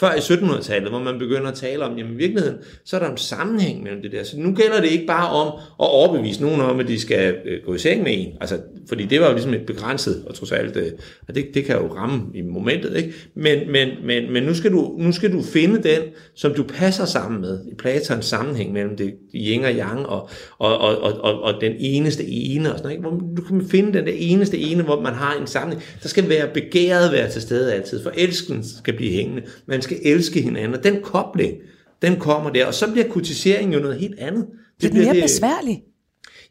før 0.00 0.14
i 0.14 0.18
1700-tallet, 0.18 0.90
hvor 0.90 0.98
man 0.98 1.18
begynder 1.18 1.48
at 1.48 1.54
tale 1.54 1.84
om, 1.84 1.98
jamen 1.98 2.12
i 2.12 2.16
virkeligheden, 2.16 2.58
så 2.84 2.96
er 2.96 3.00
der 3.00 3.10
en 3.10 3.16
sammenhæng 3.16 3.82
mellem 3.82 4.02
det 4.02 4.12
der. 4.12 4.24
Så 4.24 4.38
nu 4.38 4.54
gælder 4.54 4.80
det 4.80 4.88
ikke 4.88 5.06
bare 5.06 5.30
om 5.30 5.46
at 5.56 5.90
overbevise 5.90 6.42
nogen 6.42 6.60
om, 6.60 6.80
at 6.80 6.88
de 6.88 7.00
skal 7.00 7.36
øh, 7.44 7.62
gå 7.66 7.74
i 7.74 7.78
seng 7.78 8.02
med 8.02 8.12
en. 8.14 8.32
Altså, 8.40 8.58
fordi 8.88 9.04
det 9.04 9.20
var 9.20 9.26
jo 9.26 9.32
ligesom 9.32 9.54
et 9.54 9.66
begrænset, 9.66 10.24
og 10.26 10.34
trods 10.34 10.52
alt, 10.52 10.76
øh, 10.76 10.92
og 11.28 11.34
det, 11.34 11.46
det 11.54 11.64
kan 11.64 11.76
jo 11.76 11.86
ramme 11.94 12.22
i 12.34 12.42
momentet, 12.42 12.96
ikke? 12.96 13.12
Men, 13.34 13.72
men, 13.72 13.88
men, 14.04 14.32
men 14.32 14.42
nu, 14.42 14.54
skal 14.54 14.72
du, 14.72 14.94
nu 14.98 15.12
skal 15.12 15.32
du 15.32 15.42
finde 15.42 15.82
den, 15.82 16.00
som 16.34 16.54
du 16.54 16.62
passer 16.62 17.04
sammen 17.04 17.40
med, 17.40 17.60
i 17.72 17.74
Platons 17.74 18.26
sammenhæng 18.26 18.72
mellem 18.72 18.96
det 18.96 19.14
yin 19.34 19.64
og 19.64 19.72
yang, 19.72 20.06
og, 20.06 20.28
og, 20.58 20.78
og, 20.78 20.98
og, 21.00 21.20
og, 21.20 21.42
og 21.42 21.60
den 21.60 21.72
eneste 21.78 22.24
ene, 22.24 22.72
og 22.72 22.78
sådan 22.78 22.82
noget, 22.82 22.96
ikke? 22.96 23.08
Hvor 23.08 23.34
du 23.36 23.42
kan 23.42 23.68
finde 23.70 23.98
den 23.98 24.06
der 24.06 24.14
eneste 24.16 24.58
ene, 24.58 24.82
hvor 24.82 25.00
man 25.00 25.12
har 25.12 25.40
en 25.40 25.46
sammenhæng. 25.46 25.84
Der 26.02 26.08
skal 26.08 26.28
være 26.28 26.48
begæret 26.54 27.12
være 27.12 27.30
til 27.30 27.42
stede 27.42 27.74
altid, 27.74 28.02
for 28.02 28.12
elsken 28.14 28.64
skal 28.78 28.96
blive 28.96 29.12
hængende. 29.12 29.42
Man 29.66 29.82
skal 29.86 29.98
elske 30.02 30.40
hinanden. 30.40 30.74
Og 30.74 30.84
den 30.84 31.02
kobling, 31.02 31.54
den 32.02 32.16
kommer 32.16 32.50
der. 32.50 32.66
Og 32.66 32.74
så 32.74 32.92
bliver 32.92 33.08
kutisering 33.08 33.74
jo 33.74 33.78
noget 33.78 34.00
helt 34.00 34.18
andet. 34.18 34.46
Det, 34.46 34.82
det 34.82 34.90
bliver 34.90 35.04
mere 35.04 35.14
det, 35.14 35.22
besværligt. 35.22 35.80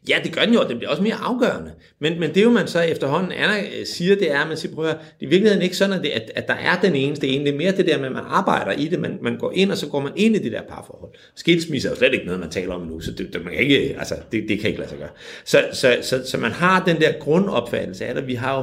Ja, 0.08 0.18
det 0.24 0.32
gør 0.32 0.44
den 0.44 0.54
jo, 0.54 0.60
og 0.60 0.68
den 0.68 0.78
bliver 0.78 0.90
også 0.90 1.02
mere 1.02 1.14
afgørende. 1.14 1.70
Men, 2.00 2.20
men 2.20 2.34
det 2.34 2.42
jo, 2.42 2.50
man 2.50 2.68
så 2.68 2.80
efterhånden 2.80 3.32
er, 3.32 3.64
siger, 3.84 4.14
det 4.14 4.32
er, 4.32 4.40
at 4.40 4.48
man 4.48 4.56
siger, 4.56 4.74
prøv 4.74 4.84
at 4.84 4.96
det 5.20 5.26
er 5.26 5.26
i 5.26 5.30
virkeligheden 5.30 5.62
ikke 5.62 5.76
sådan, 5.76 5.94
at, 5.94 6.02
det, 6.02 6.08
at, 6.08 6.30
at 6.34 6.48
der 6.48 6.54
er 6.54 6.80
den 6.80 6.94
eneste 6.94 7.28
ene. 7.28 7.44
Det 7.44 7.54
er 7.54 7.58
mere 7.58 7.72
det 7.72 7.86
der 7.86 7.98
med, 7.98 8.06
at 8.06 8.12
man 8.12 8.22
arbejder 8.26 8.72
i 8.72 8.88
det. 8.88 9.00
Man, 9.00 9.18
man 9.22 9.38
går 9.38 9.52
ind, 9.54 9.70
og 9.70 9.76
så 9.76 9.88
går 9.88 10.00
man 10.00 10.12
ind 10.16 10.36
i 10.36 10.38
det 10.38 10.52
der 10.52 10.62
parforhold. 10.62 11.10
Skilsmisse 11.36 11.88
er 11.88 11.92
jo 11.92 11.96
slet 11.96 12.12
ikke 12.12 12.26
noget, 12.26 12.40
man 12.40 12.50
taler 12.50 12.74
om 12.74 12.86
nu, 12.86 13.00
så 13.00 13.12
det, 13.12 13.32
det, 13.32 13.44
man 13.44 13.52
kan 13.52 13.62
ikke, 13.62 13.96
altså, 13.98 14.14
det, 14.32 14.44
det 14.48 14.60
kan 14.60 14.68
ikke 14.68 14.78
lade 14.78 14.90
sig 14.90 14.98
gøre. 14.98 15.10
Så, 15.44 15.64
så, 15.72 15.96
så, 16.02 16.30
så 16.30 16.38
man 16.38 16.52
har 16.52 16.84
den 16.84 17.00
der 17.00 17.12
grundopfattelse 17.20 18.06
af 18.06 18.14
det. 18.14 18.26
Vi 18.26 18.34
har 18.34 18.56
jo 18.56 18.62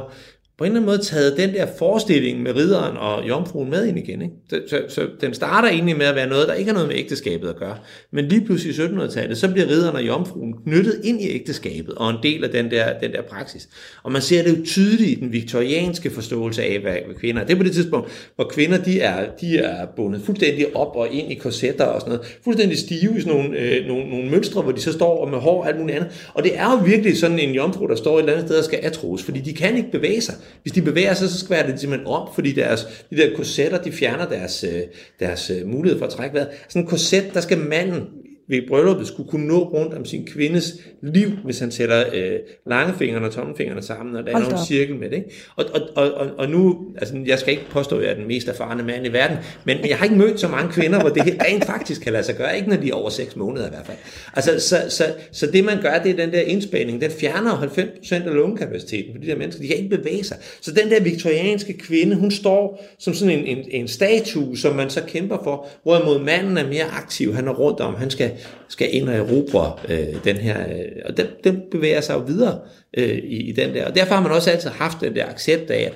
på 0.58 0.64
en 0.64 0.70
eller 0.70 0.80
anden 0.80 0.86
måde 0.86 0.98
taget 0.98 1.36
den 1.36 1.52
der 1.52 1.66
forestilling 1.78 2.42
med 2.42 2.56
ridderen 2.56 2.96
og 2.96 3.28
jomfruen 3.28 3.70
med 3.70 3.86
ind 3.86 3.98
igen. 3.98 4.22
Ikke? 4.22 4.34
Så, 4.50 4.60
så, 4.68 4.82
så 4.88 5.06
den 5.20 5.34
starter 5.34 5.68
egentlig 5.68 5.96
med 5.96 6.06
at 6.06 6.14
være 6.14 6.28
noget, 6.28 6.48
der 6.48 6.54
ikke 6.54 6.68
har 6.68 6.74
noget 6.74 6.88
med 6.88 6.96
ægteskabet 6.96 7.48
at 7.48 7.56
gøre. 7.56 7.76
Men 8.12 8.28
lige 8.28 8.44
pludselig 8.44 8.78
i 8.78 8.80
1700-tallet, 8.80 9.38
så 9.38 9.52
bliver 9.52 9.68
ridderen 9.68 9.96
og 9.96 10.06
jomfruen 10.06 10.54
knyttet 10.64 11.00
ind 11.04 11.20
i 11.20 11.28
ægteskabet 11.28 11.94
og 11.94 12.10
en 12.10 12.16
del 12.22 12.44
af 12.44 12.50
den 12.50 12.70
der, 12.70 12.98
den 12.98 13.12
der 13.12 13.22
praksis. 13.22 13.68
Og 14.02 14.12
man 14.12 14.22
ser 14.22 14.42
det 14.42 14.58
jo 14.58 14.64
tydeligt 14.64 15.10
i 15.10 15.14
den 15.14 15.32
viktorianske 15.32 16.10
forståelse 16.10 16.62
af, 16.62 16.78
hvad, 16.78 16.96
hvad 17.06 17.14
kvinder 17.14 17.42
er. 17.42 17.46
Det 17.46 17.54
er 17.54 17.58
på 17.58 17.64
det 17.64 17.72
tidspunkt, 17.72 18.30
hvor 18.36 18.44
kvinder 18.44 18.78
de 18.78 19.00
er, 19.00 19.26
de 19.40 19.58
er 19.58 19.86
bundet 19.96 20.22
fuldstændig 20.24 20.76
op 20.76 20.96
og 20.96 21.08
ind 21.12 21.32
i 21.32 21.34
korsetter 21.34 21.84
og 21.84 22.00
sådan 22.00 22.14
noget. 22.14 22.38
Fuldstændig 22.44 22.78
stive 22.78 23.18
i 23.18 23.20
sådan 23.20 23.38
nogle, 23.38 23.58
øh, 23.58 23.86
nogle, 23.86 24.10
nogle 24.10 24.30
mønstre, 24.30 24.62
hvor 24.62 24.72
de 24.72 24.80
så 24.80 24.92
står 24.92 25.24
og 25.24 25.30
med 25.30 25.38
hår 25.38 25.62
og 25.62 25.68
alt 25.68 25.80
muligt 25.80 25.98
andet. 25.98 26.30
Og 26.34 26.42
det 26.42 26.58
er 26.58 26.70
jo 26.70 26.76
virkelig 26.84 27.18
sådan 27.18 27.38
en 27.38 27.54
jomfru, 27.54 27.86
der 27.86 27.96
står 27.96 28.14
et 28.14 28.22
eller 28.22 28.32
andet 28.32 28.48
sted 28.48 28.58
og 28.58 28.64
skal 28.64 28.78
atros, 28.82 29.22
fordi 29.22 29.40
de 29.40 29.52
kan 29.52 29.76
ikke 29.76 29.90
bevæge 29.90 30.20
sig. 30.20 30.34
Hvis 30.62 30.72
de 30.72 30.82
bevæger 30.82 31.14
sig, 31.14 31.28
så 31.28 31.38
skværer 31.38 31.66
det 31.66 31.80
simpelthen 31.80 32.06
om, 32.06 32.28
fordi 32.34 32.52
deres, 32.52 33.04
de 33.10 33.16
der 33.16 33.36
korsetter, 33.36 33.82
de 33.82 33.92
fjerner 33.92 34.28
deres, 34.28 34.64
øh, 34.64 34.80
deres 35.20 35.50
øh, 35.50 35.66
mulighed 35.66 35.98
for 35.98 36.06
at 36.06 36.12
trække 36.12 36.34
vejret. 36.34 36.48
Sådan 36.68 36.82
en 36.82 36.88
korset, 36.88 37.30
der 37.34 37.40
skal 37.40 37.58
manden 37.58 38.02
ved 38.48 38.68
brylluppet 38.68 39.06
skulle 39.06 39.28
kunne 39.28 39.46
nå 39.46 39.58
rundt 39.58 39.94
om 39.94 40.04
sin 40.04 40.26
kvindes 40.26 40.74
liv, 41.02 41.28
hvis 41.44 41.58
han 41.58 41.70
sætter 41.70 42.04
øh, 42.14 42.38
langfingrene 42.66 43.26
og 43.26 43.32
tommelfingrene 43.32 43.82
sammen, 43.82 44.16
og 44.16 44.26
der 44.26 44.32
er 44.32 44.36
en 44.36 44.66
cirkel 44.66 44.96
med 44.96 45.10
det. 45.10 45.16
Ikke? 45.16 45.30
Og, 45.56 45.64
og, 45.94 46.10
og, 46.14 46.26
og 46.38 46.48
nu, 46.48 46.86
altså 46.98 47.14
jeg 47.26 47.38
skal 47.38 47.52
ikke 47.52 47.64
påstå, 47.70 47.96
at 47.96 48.04
jeg 48.04 48.10
er 48.10 48.14
den 48.14 48.26
mest 48.28 48.48
erfarne 48.48 48.82
mand 48.82 49.06
i 49.06 49.12
verden, 49.12 49.36
men 49.64 49.78
jeg 49.88 49.96
har 49.96 50.04
ikke 50.04 50.16
mødt 50.16 50.40
så 50.40 50.48
mange 50.48 50.72
kvinder, 50.72 51.00
hvor 51.00 51.08
det 51.08 51.36
rent 51.44 51.64
faktisk 51.64 52.00
kan 52.00 52.12
lade 52.12 52.24
sig 52.24 52.36
gøre, 52.36 52.56
ikke 52.56 52.68
når 52.68 52.76
de 52.76 52.88
er 52.88 52.94
over 52.94 53.10
6 53.10 53.36
måneder 53.36 53.66
i 53.66 53.70
hvert 53.70 53.86
fald. 53.86 53.98
Altså, 54.34 54.68
så, 54.68 54.76
så, 54.88 55.04
så 55.32 55.46
det 55.46 55.64
man 55.64 55.82
gør, 55.82 55.98
det 55.98 56.10
er 56.10 56.16
den 56.16 56.32
der 56.32 56.40
indspænding, 56.40 57.00
den 57.00 57.10
fjerner 57.10 57.52
90% 57.52 58.14
af 58.14 58.34
lungekapaciteten 58.34 59.14
for 59.14 59.20
de 59.20 59.26
der 59.26 59.36
mennesker, 59.36 59.62
de 59.62 59.68
kan 59.68 59.76
ikke 59.76 59.96
bevæge 59.96 60.24
sig. 60.24 60.36
Så 60.60 60.72
den 60.72 60.90
der 60.90 61.02
viktorianske 61.02 61.72
kvinde, 61.78 62.16
hun 62.16 62.30
står 62.30 62.84
som 62.98 63.14
sådan 63.14 63.38
en, 63.38 63.58
en, 63.58 63.64
en 63.70 63.88
statue, 63.88 64.58
som 64.58 64.76
man 64.76 64.90
så 64.90 65.02
kæmper 65.06 65.38
for, 65.44 65.68
hvorimod 65.82 66.18
manden 66.18 66.58
er 66.58 66.68
mere 66.68 66.84
aktiv, 66.84 67.34
han 67.34 67.48
er 67.48 67.52
rundt 67.52 67.80
om, 67.80 67.94
han 67.94 68.10
skal 68.10 68.30
skal 68.68 68.94
ind 68.94 69.08
og 69.08 69.14
erobre 69.14 69.72
øh, 69.88 70.24
den 70.24 70.36
her, 70.36 70.60
øh, 70.60 71.02
og 71.04 71.16
den, 71.16 71.26
den 71.44 71.62
bevæger 71.70 72.00
sig 72.00 72.14
jo 72.14 72.18
videre 72.18 72.58
øh, 72.96 73.18
i, 73.18 73.48
i 73.48 73.52
den 73.52 73.74
der, 73.74 73.86
og 73.86 73.94
derfor 73.94 74.14
har 74.14 74.22
man 74.22 74.32
også 74.32 74.50
altid 74.50 74.70
haft 74.70 75.00
den 75.00 75.14
der 75.14 75.26
accept 75.26 75.70
af, 75.70 75.82
at 75.82 75.92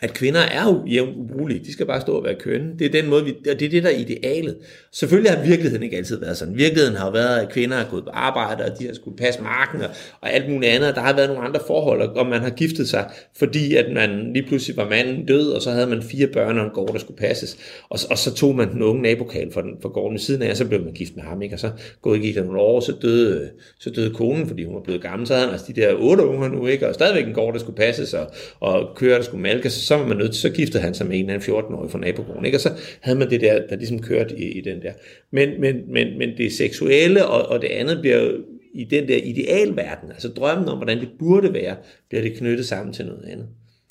at 0.00 0.14
kvinder 0.14 0.40
er 0.40 0.64
jo 0.64 0.84
jævnt 0.86 1.16
ubrugelige. 1.16 1.64
De 1.64 1.72
skal 1.72 1.86
bare 1.86 2.00
stå 2.00 2.12
og 2.12 2.24
være 2.24 2.34
kønne. 2.34 2.78
Det 2.78 2.86
er 2.86 3.02
den 3.02 3.10
måde, 3.10 3.24
vi, 3.24 3.34
og 3.50 3.60
det 3.60 3.62
er 3.62 3.70
det, 3.70 3.82
der 3.82 3.88
er 3.88 3.96
idealet. 3.96 4.56
Selvfølgelig 4.92 5.32
har 5.32 5.44
virkeligheden 5.44 5.82
ikke 5.82 5.96
altid 5.96 6.20
været 6.20 6.36
sådan. 6.36 6.56
Virkeligheden 6.56 6.96
har 6.96 7.10
været, 7.10 7.40
at 7.40 7.48
kvinder 7.52 7.76
har 7.76 7.86
gået 7.90 8.04
på 8.04 8.10
arbejde, 8.10 8.64
og 8.64 8.78
de 8.78 8.86
har 8.86 8.94
skulle 8.94 9.16
passe 9.16 9.42
marken 9.42 9.80
og, 9.80 9.90
og 10.20 10.32
alt 10.32 10.50
muligt 10.50 10.72
andet. 10.72 10.94
Der 10.94 11.00
har 11.00 11.16
været 11.16 11.28
nogle 11.28 11.44
andre 11.44 11.60
forhold, 11.66 12.02
og 12.02 12.26
man 12.26 12.40
har 12.40 12.50
giftet 12.50 12.88
sig, 12.88 13.10
fordi 13.38 13.74
at 13.74 13.92
man 13.94 14.32
lige 14.32 14.46
pludselig 14.48 14.76
var 14.76 14.88
manden 14.88 15.26
død, 15.26 15.50
og 15.50 15.62
så 15.62 15.70
havde 15.70 15.86
man 15.86 16.02
fire 16.02 16.26
børn 16.26 16.58
og 16.58 16.64
en 16.64 16.70
gård, 16.70 16.92
der 16.92 16.98
skulle 16.98 17.18
passes. 17.18 17.56
Og, 17.88 17.98
og 18.10 18.18
så 18.18 18.34
tog 18.34 18.56
man 18.56 18.72
den 18.72 18.82
unge 18.82 19.02
nabokal 19.02 19.52
for, 19.52 19.60
den, 19.60 19.70
for 19.82 19.88
gården 19.88 20.12
ved 20.12 20.20
siden 20.20 20.42
af, 20.42 20.50
og 20.50 20.56
så 20.56 20.64
blev 20.64 20.84
man 20.84 20.92
gift 20.92 21.16
med 21.16 21.24
ham. 21.24 21.42
Ikke? 21.42 21.54
Og 21.54 21.58
så 21.58 21.70
gået 22.02 22.20
gik 22.20 22.34
der 22.34 22.44
nogle 22.44 22.60
år, 22.60 22.80
så 22.80 22.92
døde, 23.02 23.50
så 23.80 23.90
døde 23.90 24.14
konen, 24.14 24.46
fordi 24.46 24.64
hun 24.64 24.74
var 24.74 24.80
blevet 24.80 25.02
gammel. 25.02 25.26
Så 25.26 25.34
havde 25.34 25.46
han 25.46 25.52
altså 25.52 25.72
de 25.72 25.80
der 25.80 25.94
otte 25.94 26.26
unger 26.26 26.48
nu, 26.48 26.66
ikke? 26.66 26.88
og 26.88 26.94
stadigvæk 26.94 27.26
en 27.26 27.34
gård, 27.34 27.52
der 27.52 27.60
skulle 27.60 27.76
passes, 27.76 28.14
og, 28.14 28.26
og 28.60 28.96
køer, 28.96 29.16
der 29.16 29.24
skulle 29.24 29.42
malkes 29.42 29.87
så 29.88 29.96
var 29.96 30.06
man 30.06 30.16
nødt 30.16 30.32
til, 30.32 30.40
så 30.40 30.50
giftede 30.50 30.82
han 30.82 30.94
sig 30.94 31.06
med 31.06 31.18
en 31.18 31.30
eller 31.30 31.34
anden 31.34 31.54
14-årig 31.54 31.90
fra 31.90 31.98
nabogården, 31.98 32.44
ikke? 32.44 32.56
og 32.56 32.60
så 32.60 32.70
havde 33.00 33.18
man 33.18 33.30
det 33.30 33.40
der, 33.40 33.66
der 33.66 33.76
ligesom 33.76 34.02
kørte 34.02 34.38
i, 34.38 34.58
i 34.58 34.60
den 34.60 34.82
der. 34.82 34.92
Men, 35.30 35.60
men, 35.60 35.76
men, 35.92 36.18
men 36.18 36.28
det 36.36 36.52
seksuelle 36.52 37.26
og, 37.26 37.48
og 37.48 37.62
det 37.62 37.68
andet 37.68 38.00
bliver 38.00 38.30
i 38.74 38.84
den 38.84 39.08
der 39.08 39.16
idealverden, 39.16 40.10
altså 40.10 40.28
drømmen 40.28 40.68
om, 40.68 40.76
hvordan 40.76 41.00
det 41.00 41.08
burde 41.18 41.54
være, 41.54 41.76
bliver 42.08 42.22
det 42.22 42.34
knyttet 42.34 42.66
sammen 42.66 42.94
til 42.94 43.06
noget 43.06 43.24
andet. 43.24 43.46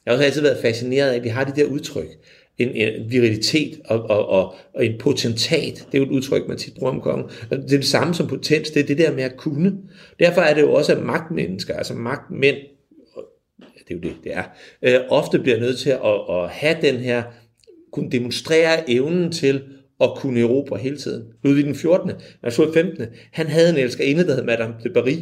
Jeg 0.05 0.11
har 0.11 0.17
også 0.17 0.25
altid 0.25 0.41
været 0.41 0.57
fascineret 0.61 1.11
af, 1.11 1.15
at 1.15 1.23
vi 1.23 1.29
har 1.29 1.43
de 1.43 1.61
der 1.61 1.67
udtryk, 1.67 2.07
en, 2.57 2.69
en 2.69 3.11
virilitet 3.11 3.79
og, 3.85 4.09
og, 4.09 4.29
og, 4.29 4.55
og 4.73 4.85
en 4.85 4.97
potentat. 4.99 5.87
Det 5.91 5.93
er 5.93 5.97
jo 5.97 6.03
et 6.03 6.09
udtryk, 6.09 6.47
man 6.47 6.57
tit 6.57 6.73
bruger 6.73 6.91
om 6.91 7.01
kongen. 7.01 7.29
Det 7.49 7.73
er 7.73 7.77
det 7.77 7.85
samme 7.85 8.13
som 8.13 8.27
potens, 8.27 8.69
det 8.69 8.83
er 8.83 8.85
det 8.85 8.97
der 8.97 9.13
med 9.13 9.23
at 9.23 9.37
kunne. 9.37 9.77
Derfor 10.19 10.41
er 10.41 10.53
det 10.53 10.61
jo 10.61 10.73
også, 10.73 10.95
at 10.95 11.03
magtmennesker, 11.03 11.75
altså 11.75 11.93
magtmænd, 11.93 12.57
det 13.87 13.93
er 13.93 13.97
jo 13.97 14.01
det, 14.01 14.15
det 14.23 14.33
er, 14.35 14.43
øh, 14.81 14.99
ofte 15.09 15.39
bliver 15.39 15.59
nødt 15.59 15.79
til 15.79 15.89
at, 15.89 15.99
at 16.29 16.49
have 16.49 16.77
den 16.81 16.95
her, 16.95 17.23
kunne 17.91 18.11
demonstrere 18.11 18.89
evnen 18.89 19.31
til 19.31 19.61
at 20.01 20.09
kunne 20.15 20.39
erobre 20.39 20.77
hele 20.77 20.97
tiden. 20.97 21.23
Ludvig 21.43 21.65
den 21.65 21.75
14., 21.75 22.11
altså 22.43 22.73
15., 22.73 23.05
han 23.31 23.47
havde 23.47 23.69
en 23.69 23.77
elskerinde, 23.77 24.27
der 24.27 24.35
hed 24.35 24.43
Madame 24.43 24.73
de 24.83 24.89
Paris, 24.89 25.19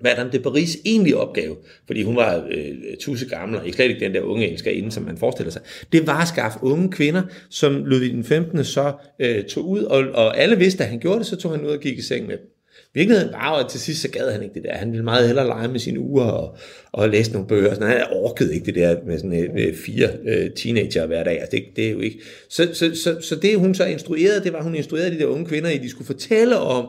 Madame 0.00 0.30
de 0.32 0.38
Paris 0.38 0.78
egentlige 0.84 1.16
opgave, 1.16 1.56
fordi 1.86 2.02
hun 2.02 2.16
var 2.16 2.46
øh, 2.50 2.74
tusse 3.00 3.28
gammel, 3.28 3.58
og 3.58 3.66
ikke 3.66 3.76
slet 3.76 3.88
ikke 3.88 4.04
den 4.04 4.14
der 4.14 4.20
unge 4.20 4.50
elskerinde, 4.50 4.90
som 4.90 5.02
man 5.02 5.18
forestiller 5.18 5.50
sig, 5.50 5.62
det 5.92 6.06
var 6.06 6.22
at 6.22 6.28
skaffe 6.28 6.58
unge 6.62 6.90
kvinder, 6.90 7.22
som 7.50 7.84
Ludvig 7.84 8.10
den 8.10 8.24
15. 8.24 8.64
så 8.64 8.92
øh, 9.18 9.44
tog 9.44 9.68
ud, 9.68 9.82
og, 9.82 9.98
og 9.98 10.38
alle 10.38 10.58
vidste, 10.58 10.84
at 10.84 10.90
han 10.90 11.00
gjorde 11.00 11.18
det, 11.18 11.26
så 11.26 11.36
tog 11.36 11.50
han 11.50 11.64
ud 11.64 11.70
og 11.70 11.80
gik 11.80 11.98
i 11.98 12.02
seng 12.02 12.26
med 12.26 12.36
dem. 12.36 12.57
Virkeligheden 12.94 13.32
var 13.32 13.56
jo, 13.56 13.64
at 13.64 13.70
til 13.70 13.80
sidst 13.80 14.02
så 14.02 14.10
gad 14.10 14.32
han 14.32 14.42
ikke 14.42 14.54
det 14.54 14.62
der. 14.62 14.74
Han 14.74 14.90
ville 14.90 15.04
meget 15.04 15.26
hellere 15.26 15.46
lege 15.46 15.68
med 15.68 15.80
sine 15.80 16.00
uger 16.00 16.24
og, 16.24 16.56
og 16.92 17.08
læse 17.08 17.32
nogle 17.32 17.48
bøger. 17.48 17.74
Sådan, 17.74 17.88
han 17.88 18.06
orkede 18.10 18.54
ikke 18.54 18.66
det 18.66 18.74
der 18.74 18.96
med 19.06 19.18
sådan 19.18 19.58
øh, 19.58 19.76
fire 19.76 20.08
øh, 20.24 20.50
teenager 20.50 21.06
hver 21.06 21.24
dag. 21.24 21.40
Altså, 21.40 21.56
det, 21.56 21.64
det 21.76 21.86
er 21.86 21.90
jo 21.90 22.00
ikke. 22.00 22.20
Så, 22.48 22.68
så, 22.72 22.94
så, 22.94 23.20
så 23.20 23.36
det 23.36 23.58
hun 23.58 23.74
så 23.74 23.84
instruerede, 23.84 24.44
det 24.44 24.52
var, 24.52 24.62
hun 24.62 24.74
instruerede 24.74 25.10
de 25.10 25.18
der 25.18 25.26
unge 25.26 25.46
kvinder 25.46 25.70
i, 25.70 25.74
at 25.74 25.82
de 25.82 25.90
skulle 25.90 26.06
fortælle 26.06 26.58
om, 26.58 26.88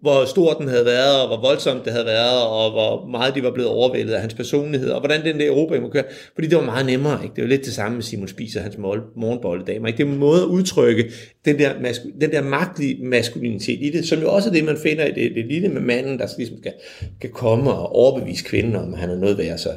hvor 0.00 0.24
stor 0.24 0.52
den 0.52 0.68
havde 0.68 0.84
været, 0.84 1.22
og 1.22 1.28
hvor 1.28 1.48
voldsomt 1.48 1.84
det 1.84 1.92
havde 1.92 2.06
været, 2.06 2.42
og 2.42 2.70
hvor 2.70 3.06
meget 3.10 3.34
de 3.34 3.42
var 3.42 3.50
blevet 3.50 3.70
overvældet 3.70 4.12
af 4.12 4.20
hans 4.20 4.34
personlighed, 4.34 4.90
og 4.90 5.00
hvordan 5.00 5.24
den 5.24 5.40
der 5.40 5.46
Europa 5.46 5.80
må 5.80 5.88
køre. 5.88 6.04
Fordi 6.34 6.46
det 6.46 6.58
var 6.58 6.64
meget 6.64 6.86
nemmere. 6.86 7.22
Ikke? 7.22 7.34
Det 7.34 7.42
var 7.42 7.48
lidt 7.48 7.64
det 7.64 7.72
samme 7.72 7.94
med 7.94 8.02
Simon 8.02 8.28
Spiser, 8.28 8.60
hans 8.60 8.78
morgenbolledamer. 9.16 9.86
Ikke? 9.86 9.96
Det 9.96 10.08
er 10.08 10.12
en 10.12 10.18
måde 10.18 10.42
at 10.42 10.46
udtrykke 10.46 11.04
den 11.44 11.58
der, 11.58 11.72
masku- 11.74 12.20
den 12.20 12.30
der 12.30 12.42
magtlige 12.42 13.04
maskulinitet 13.04 13.78
i 13.82 13.90
det, 13.90 14.08
som 14.08 14.20
jo 14.20 14.32
også 14.32 14.48
er 14.48 14.52
det, 14.52 14.64
man 14.64 14.76
finder 14.76 15.04
i 15.04 15.12
det, 15.12 15.32
det 15.34 15.46
lille 15.46 15.68
med 15.68 15.80
manden, 15.80 16.18
der 16.18 16.26
ligesom 16.38 16.56
skal, 16.58 16.72
kan 17.20 17.30
komme 17.30 17.72
og 17.72 17.92
overbevise 17.92 18.44
kvinden 18.44 18.76
om, 18.76 18.94
at 18.94 19.00
han 19.00 19.10
er 19.10 19.16
noget 19.16 19.38
værd, 19.38 19.58
så 19.58 19.70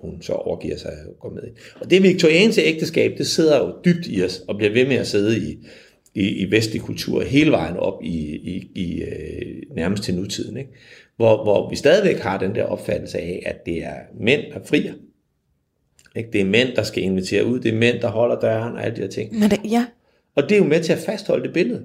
hun 0.00 0.22
så 0.22 0.32
overgiver 0.32 0.76
sig 0.76 0.92
og 1.08 1.14
går 1.20 1.30
med 1.30 1.42
i. 1.42 1.50
Og 1.80 1.90
det 1.90 2.02
viktorianske 2.02 2.62
ægteskab, 2.62 3.18
det 3.18 3.26
sidder 3.26 3.58
jo 3.58 3.72
dybt 3.84 4.06
i 4.06 4.24
os, 4.24 4.42
og 4.48 4.56
bliver 4.56 4.72
ved 4.72 4.86
med 4.86 4.96
at 4.96 5.06
sidde 5.06 5.38
i, 5.38 5.58
i, 6.16 6.28
i 6.28 6.50
vestlig 6.50 6.82
kultur 6.82 7.22
hele 7.22 7.50
vejen 7.50 7.76
op 7.76 8.02
i, 8.02 8.34
i, 8.34 8.70
i 8.74 9.02
øh, 9.02 9.62
nærmest 9.76 10.02
til 10.02 10.14
nutiden. 10.14 10.56
Ikke? 10.56 10.70
Hvor, 11.16 11.42
hvor 11.42 11.70
vi 11.70 11.76
stadigvæk 11.76 12.18
har 12.18 12.38
den 12.38 12.54
der 12.54 12.64
opfattelse 12.64 13.18
af, 13.18 13.42
at 13.46 13.66
det 13.66 13.84
er 13.84 13.96
mænd, 14.20 14.42
der 14.52 14.58
frier. 14.64 14.92
Ikke? 16.16 16.30
Det 16.32 16.40
er 16.40 16.44
mænd, 16.44 16.68
der 16.76 16.82
skal 16.82 17.02
invitere 17.02 17.46
ud, 17.46 17.60
det 17.60 17.74
er 17.74 17.78
mænd, 17.78 18.00
der 18.00 18.08
holder 18.08 18.40
døren 18.40 18.74
og 18.74 18.84
alle 18.84 18.96
de 18.96 19.00
her 19.00 19.08
ting. 19.08 19.38
Men 19.38 19.50
det, 19.50 19.60
ja, 19.64 19.86
Og 20.34 20.42
det 20.42 20.52
er 20.52 20.58
jo 20.58 20.64
med 20.64 20.80
til 20.80 20.92
at 20.92 20.98
fastholde 20.98 21.44
det 21.44 21.52
billede. 21.52 21.84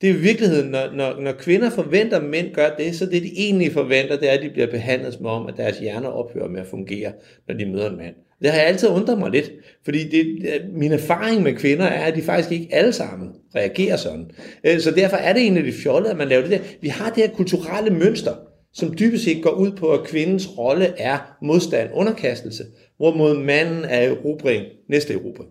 Det 0.00 0.10
er 0.10 0.14
i 0.14 0.18
virkeligheden, 0.18 0.70
når, 0.70 0.92
når, 0.92 1.20
når 1.20 1.32
kvinder 1.32 1.70
forventer, 1.70 2.16
at 2.16 2.24
mænd 2.24 2.54
gør 2.54 2.76
det, 2.78 2.96
så 2.96 3.06
det 3.06 3.22
de 3.22 3.32
egentlig 3.36 3.72
forventer, 3.72 4.16
det 4.16 4.28
er, 4.28 4.32
at 4.32 4.42
de 4.42 4.50
bliver 4.50 4.70
behandlet 4.70 5.14
som 5.14 5.26
om, 5.26 5.46
at 5.46 5.54
deres 5.56 5.78
hjerner 5.78 6.08
ophører 6.08 6.48
med 6.48 6.60
at 6.60 6.66
fungere, 6.66 7.12
når 7.48 7.54
de 7.54 7.66
møder 7.66 7.90
en 7.90 7.96
mand. 7.96 8.14
Det 8.42 8.50
har 8.50 8.58
jeg 8.58 8.66
altid 8.66 8.88
undret 8.88 9.18
mig 9.18 9.30
lidt, 9.30 9.50
fordi 9.84 10.08
det, 10.08 10.38
min 10.72 10.92
erfaring 10.92 11.42
med 11.42 11.54
kvinder 11.54 11.84
er, 11.84 12.04
at 12.04 12.16
de 12.16 12.22
faktisk 12.22 12.52
ikke 12.52 12.68
alle 12.70 12.92
sammen 12.92 13.30
reagerer 13.54 13.96
sådan. 13.96 14.30
Øh, 14.64 14.80
så 14.80 14.90
derfor 14.90 15.16
er 15.16 15.32
det 15.32 15.42
egentlig 15.42 15.64
det 15.64 15.74
fjollede, 15.74 16.10
at 16.10 16.16
man 16.16 16.28
laver 16.28 16.42
det 16.42 16.50
der. 16.50 16.58
Vi 16.80 16.88
har 16.88 17.10
det 17.10 17.22
her 17.22 17.30
kulturelle 17.30 17.90
mønster, 17.90 18.34
som 18.72 18.98
dybest 18.98 19.24
set 19.24 19.42
går 19.42 19.50
ud 19.50 19.72
på, 19.72 19.88
at 19.92 20.04
kvindens 20.04 20.58
rolle 20.58 20.94
er 20.98 21.36
modstand, 21.42 21.90
underkastelse, 21.92 22.64
hvorimod 22.96 23.38
manden 23.38 23.84
er 23.84 24.00
erobring, 24.00 24.64
næste 24.88 25.12
erobring. 25.12 25.50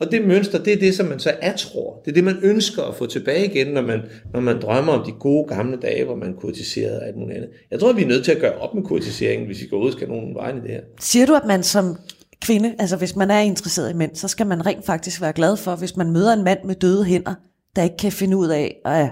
Og 0.00 0.10
det 0.10 0.26
mønster, 0.26 0.62
det 0.62 0.72
er 0.72 0.76
det, 0.76 0.94
som 0.94 1.06
man 1.06 1.18
så 1.18 1.32
tror. 1.56 2.02
Det 2.04 2.10
er 2.10 2.14
det, 2.14 2.24
man 2.24 2.38
ønsker 2.42 2.82
at 2.82 2.94
få 2.94 3.06
tilbage 3.06 3.46
igen, 3.46 3.66
når 3.66 3.82
man, 3.82 4.00
når 4.32 4.40
man 4.40 4.60
drømmer 4.60 4.92
om 4.92 5.04
de 5.06 5.12
gode 5.12 5.48
gamle 5.48 5.76
dage, 5.76 6.04
hvor 6.04 6.14
man 6.14 6.34
kurtiserede 6.34 7.00
og 7.00 7.06
alt 7.06 7.16
muligt 7.16 7.36
andet. 7.36 7.50
Jeg 7.70 7.80
tror, 7.80 7.92
vi 7.92 8.02
er 8.02 8.06
nødt 8.06 8.24
til 8.24 8.32
at 8.32 8.40
gøre 8.40 8.52
op 8.52 8.74
med 8.74 8.82
kurtiseringen, 8.82 9.46
hvis 9.46 9.60
vi 9.62 9.66
går 9.66 9.78
ud 9.78 9.86
og 9.86 9.92
skal 9.92 10.08
nogen 10.08 10.34
vejen 10.34 10.56
i 10.56 10.60
det 10.60 10.70
her. 10.70 10.80
Siger 11.00 11.26
du, 11.26 11.34
at 11.34 11.44
man 11.46 11.62
som 11.62 11.96
kvinde, 12.42 12.74
altså 12.78 12.96
hvis 12.96 13.16
man 13.16 13.30
er 13.30 13.38
interesseret 13.38 13.90
i 13.90 13.94
mænd, 13.94 14.14
så 14.14 14.28
skal 14.28 14.46
man 14.46 14.66
rent 14.66 14.86
faktisk 14.86 15.20
være 15.20 15.32
glad 15.32 15.56
for, 15.56 15.76
hvis 15.76 15.96
man 15.96 16.10
møder 16.12 16.32
en 16.32 16.44
mand 16.44 16.58
med 16.64 16.74
døde 16.74 17.04
hænder, 17.04 17.34
der 17.76 17.82
ikke 17.82 17.96
kan 17.96 18.12
finde 18.12 18.36
ud 18.36 18.48
af 18.48 18.76
at 18.84 19.10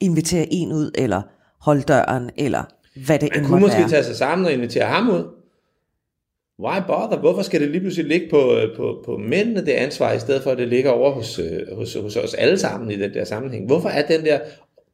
invitere 0.00 0.46
en 0.50 0.72
ud, 0.72 0.90
eller 0.94 1.22
holde 1.60 1.82
døren, 1.82 2.30
eller 2.36 2.62
hvad 3.06 3.18
det 3.18 3.28
Man 3.32 3.40
end 3.40 3.46
kunne 3.46 3.60
måske 3.60 3.78
være. 3.78 3.88
tage 3.88 4.04
sig 4.04 4.16
sammen 4.16 4.46
og 4.46 4.52
invitere 4.52 4.84
ham 4.84 5.10
ud. 5.10 5.24
Why 6.64 6.78
bother? 6.86 7.18
Hvorfor 7.18 7.42
skal 7.42 7.60
det 7.60 7.70
lige 7.70 7.80
pludselig 7.80 8.06
ligge 8.06 8.28
på, 8.30 8.56
øh, 8.56 8.76
på, 8.76 9.02
på 9.04 9.16
mændene 9.16 9.66
det 9.66 9.72
ansvar, 9.72 10.12
i 10.12 10.18
stedet 10.20 10.42
for 10.42 10.50
at 10.50 10.58
det 10.58 10.68
ligger 10.68 10.90
over 10.90 11.10
hos, 11.10 11.38
øh, 11.38 11.76
hos, 11.76 11.94
hos 11.94 12.16
os 12.16 12.34
alle 12.34 12.58
sammen 12.58 12.90
i 12.90 12.96
den 12.96 13.14
der 13.14 13.24
sammenhæng? 13.24 13.66
Hvorfor 13.66 13.88
er 13.88 14.06
den 14.06 14.24
der 14.24 14.38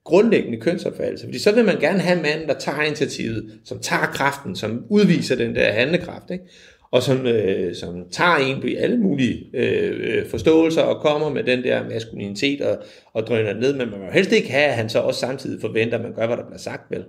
grundlæggende 0.05 0.61
kønsopfattelse? 0.61 1.27
Fordi 1.27 1.39
så 1.39 1.55
vil 1.55 1.65
man 1.65 1.81
gerne 1.81 1.99
have 1.99 2.23
manden, 2.23 2.49
der 2.49 2.55
tager 2.55 2.83
initiativet, 2.83 3.51
som 3.65 3.79
tager 3.79 4.07
kraften, 4.07 4.57
som 4.57 4.85
udviser 4.89 5.37
den 5.37 5.55
der 5.55 5.73
handlekraft, 5.73 6.31
ikke? 6.31 6.45
og 6.91 7.03
som, 7.03 7.27
øh, 7.27 7.75
som 7.75 8.09
tager 8.11 8.37
en 8.37 8.61
på 8.61 8.67
alle 8.79 8.97
mulige 8.97 9.47
øh, 9.55 10.01
øh, 10.01 10.27
forståelser 10.27 10.83
og 10.83 11.03
kommer 11.03 11.31
med 11.31 11.45
den 11.45 11.63
der 11.63 11.89
maskulinitet 11.89 12.61
og, 12.61 12.79
og 13.13 13.27
drøner 13.27 13.55
ned, 13.55 13.73
men 13.73 13.91
man 13.91 14.01
må 14.01 14.07
helst 14.13 14.33
ikke 14.33 14.51
have, 14.51 14.65
at 14.65 14.75
han 14.75 14.89
så 14.89 14.99
også 14.99 15.21
samtidig 15.21 15.61
forventer, 15.61 15.99
at 15.99 16.05
man 16.05 16.15
gør, 16.15 16.27
hvad 16.27 16.37
der 16.37 16.47
bliver 16.47 16.59
sagt, 16.59 16.91
vel? 16.91 17.05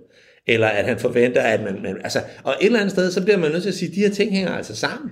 Eller 0.48 0.68
at 0.68 0.86
han 0.86 1.00
forventer, 1.00 1.42
at 1.42 1.64
man, 1.64 1.82
man 1.84 1.98
altså, 2.04 2.20
og 2.44 2.56
et 2.62 2.66
eller 2.66 2.80
andet 2.80 2.92
sted, 2.92 3.12
så 3.12 3.24
bliver 3.24 3.38
man 3.38 3.52
nødt 3.52 3.62
til 3.62 3.70
at 3.70 3.76
sige, 3.76 3.90
at 3.90 3.96
de 3.96 4.00
her 4.00 4.10
ting 4.10 4.32
hænger 4.32 4.52
altså 4.52 4.76
sammen. 4.76 5.12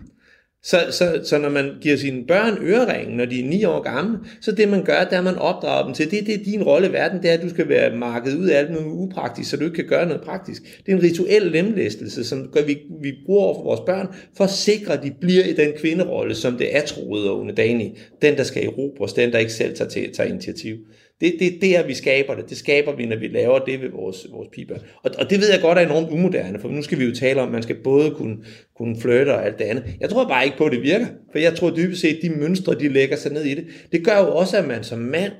Så, 0.65 0.77
så, 0.91 1.19
så 1.23 1.37
når 1.37 1.49
man 1.49 1.71
giver 1.81 1.97
sine 1.97 2.25
børn 2.27 2.57
øreringen, 2.61 3.17
når 3.17 3.25
de 3.25 3.39
er 3.39 3.49
9 3.49 3.63
år 3.63 3.81
gamle, 3.81 4.17
så 4.41 4.51
det 4.51 4.69
man 4.69 4.83
gør, 4.83 5.03
det 5.03 5.13
er, 5.13 5.17
at 5.17 5.23
man 5.23 5.35
opdrager 5.35 5.85
dem 5.85 5.93
til, 5.93 6.11
det, 6.11 6.25
det 6.25 6.35
er 6.35 6.43
din 6.43 6.63
rolle 6.63 6.87
i 6.87 6.91
verden, 6.91 7.21
det 7.21 7.29
er, 7.29 7.33
at 7.33 7.41
du 7.41 7.49
skal 7.49 7.69
være 7.69 7.97
markedet 7.97 8.37
ud 8.37 8.47
af 8.47 8.59
alt 8.59 8.71
noget 8.71 8.85
upraktisk, 8.85 9.49
så 9.49 9.57
du 9.57 9.63
ikke 9.63 9.75
kan 9.75 9.87
gøre 9.87 10.05
noget 10.05 10.21
praktisk. 10.21 10.61
Det 10.85 10.91
er 10.91 10.95
en 10.95 11.03
rituel 11.03 11.41
lemlæstelse, 11.41 12.23
som 12.23 12.47
gør, 12.53 12.61
vi, 12.61 12.77
vi 13.01 13.13
bruger 13.25 13.43
over 13.43 13.55
for 13.55 13.63
vores 13.63 13.79
børn, 13.85 14.07
for 14.37 14.43
at 14.43 14.49
sikre, 14.49 14.93
at 14.93 15.03
de 15.03 15.11
bliver 15.21 15.43
i 15.43 15.53
den 15.53 15.71
kvinderolle, 15.77 16.35
som 16.35 16.57
det 16.57 16.75
er 16.75 16.81
troet 16.81 17.29
og 17.29 17.39
underdanig. 17.39 17.97
Den, 18.21 18.37
der 18.37 18.43
skal 18.43 18.65
erobres, 18.65 19.13
den, 19.13 19.31
der 19.31 19.37
ikke 19.37 19.53
selv 19.53 19.75
tager, 19.75 19.89
til, 19.89 20.13
tager 20.13 20.29
initiativ. 20.29 20.75
Det, 21.21 21.35
det 21.39 21.47
er 21.47 21.59
der, 21.81 21.87
vi 21.87 21.93
skaber 21.93 22.35
det. 22.35 22.49
Det 22.49 22.57
skaber 22.57 22.95
vi, 22.95 23.05
når 23.05 23.15
vi 23.15 23.27
laver 23.27 23.59
det 23.59 23.81
ved 23.81 23.89
vores, 23.89 24.27
vores 24.31 24.49
piber. 24.51 24.75
Og, 25.03 25.11
og 25.19 25.29
det 25.29 25.39
ved 25.39 25.51
jeg 25.51 25.61
godt 25.61 25.77
er 25.77 25.81
enormt 25.81 26.09
umoderne, 26.11 26.59
for 26.59 26.69
nu 26.69 26.81
skal 26.81 26.99
vi 26.99 27.05
jo 27.05 27.15
tale 27.15 27.41
om, 27.41 27.47
at 27.47 27.51
man 27.53 27.63
skal 27.63 27.75
både 27.83 28.11
kunne, 28.11 28.37
kunne 28.77 29.01
flirte 29.01 29.33
og 29.35 29.45
alt 29.45 29.57
det 29.59 29.65
andet. 29.65 29.83
Jeg 29.99 30.09
tror 30.09 30.27
bare 30.27 30.45
ikke 30.45 30.57
på, 30.57 30.65
at 30.65 30.71
det 30.71 30.81
virker, 30.81 31.05
for 31.31 31.39
jeg 31.39 31.55
tror 31.55 31.69
dybest 31.75 32.01
set, 32.01 32.19
de 32.21 32.29
mønstre, 32.29 32.75
de 32.79 32.89
lægger 32.89 33.15
sig 33.15 33.31
ned 33.33 33.43
i 33.43 33.53
det. 33.55 33.65
Det 33.91 34.05
gør 34.05 34.17
jo 34.19 34.35
også, 34.35 34.57
at 34.57 34.67
man 34.67 34.83
som 34.83 34.99
mand 34.99 35.31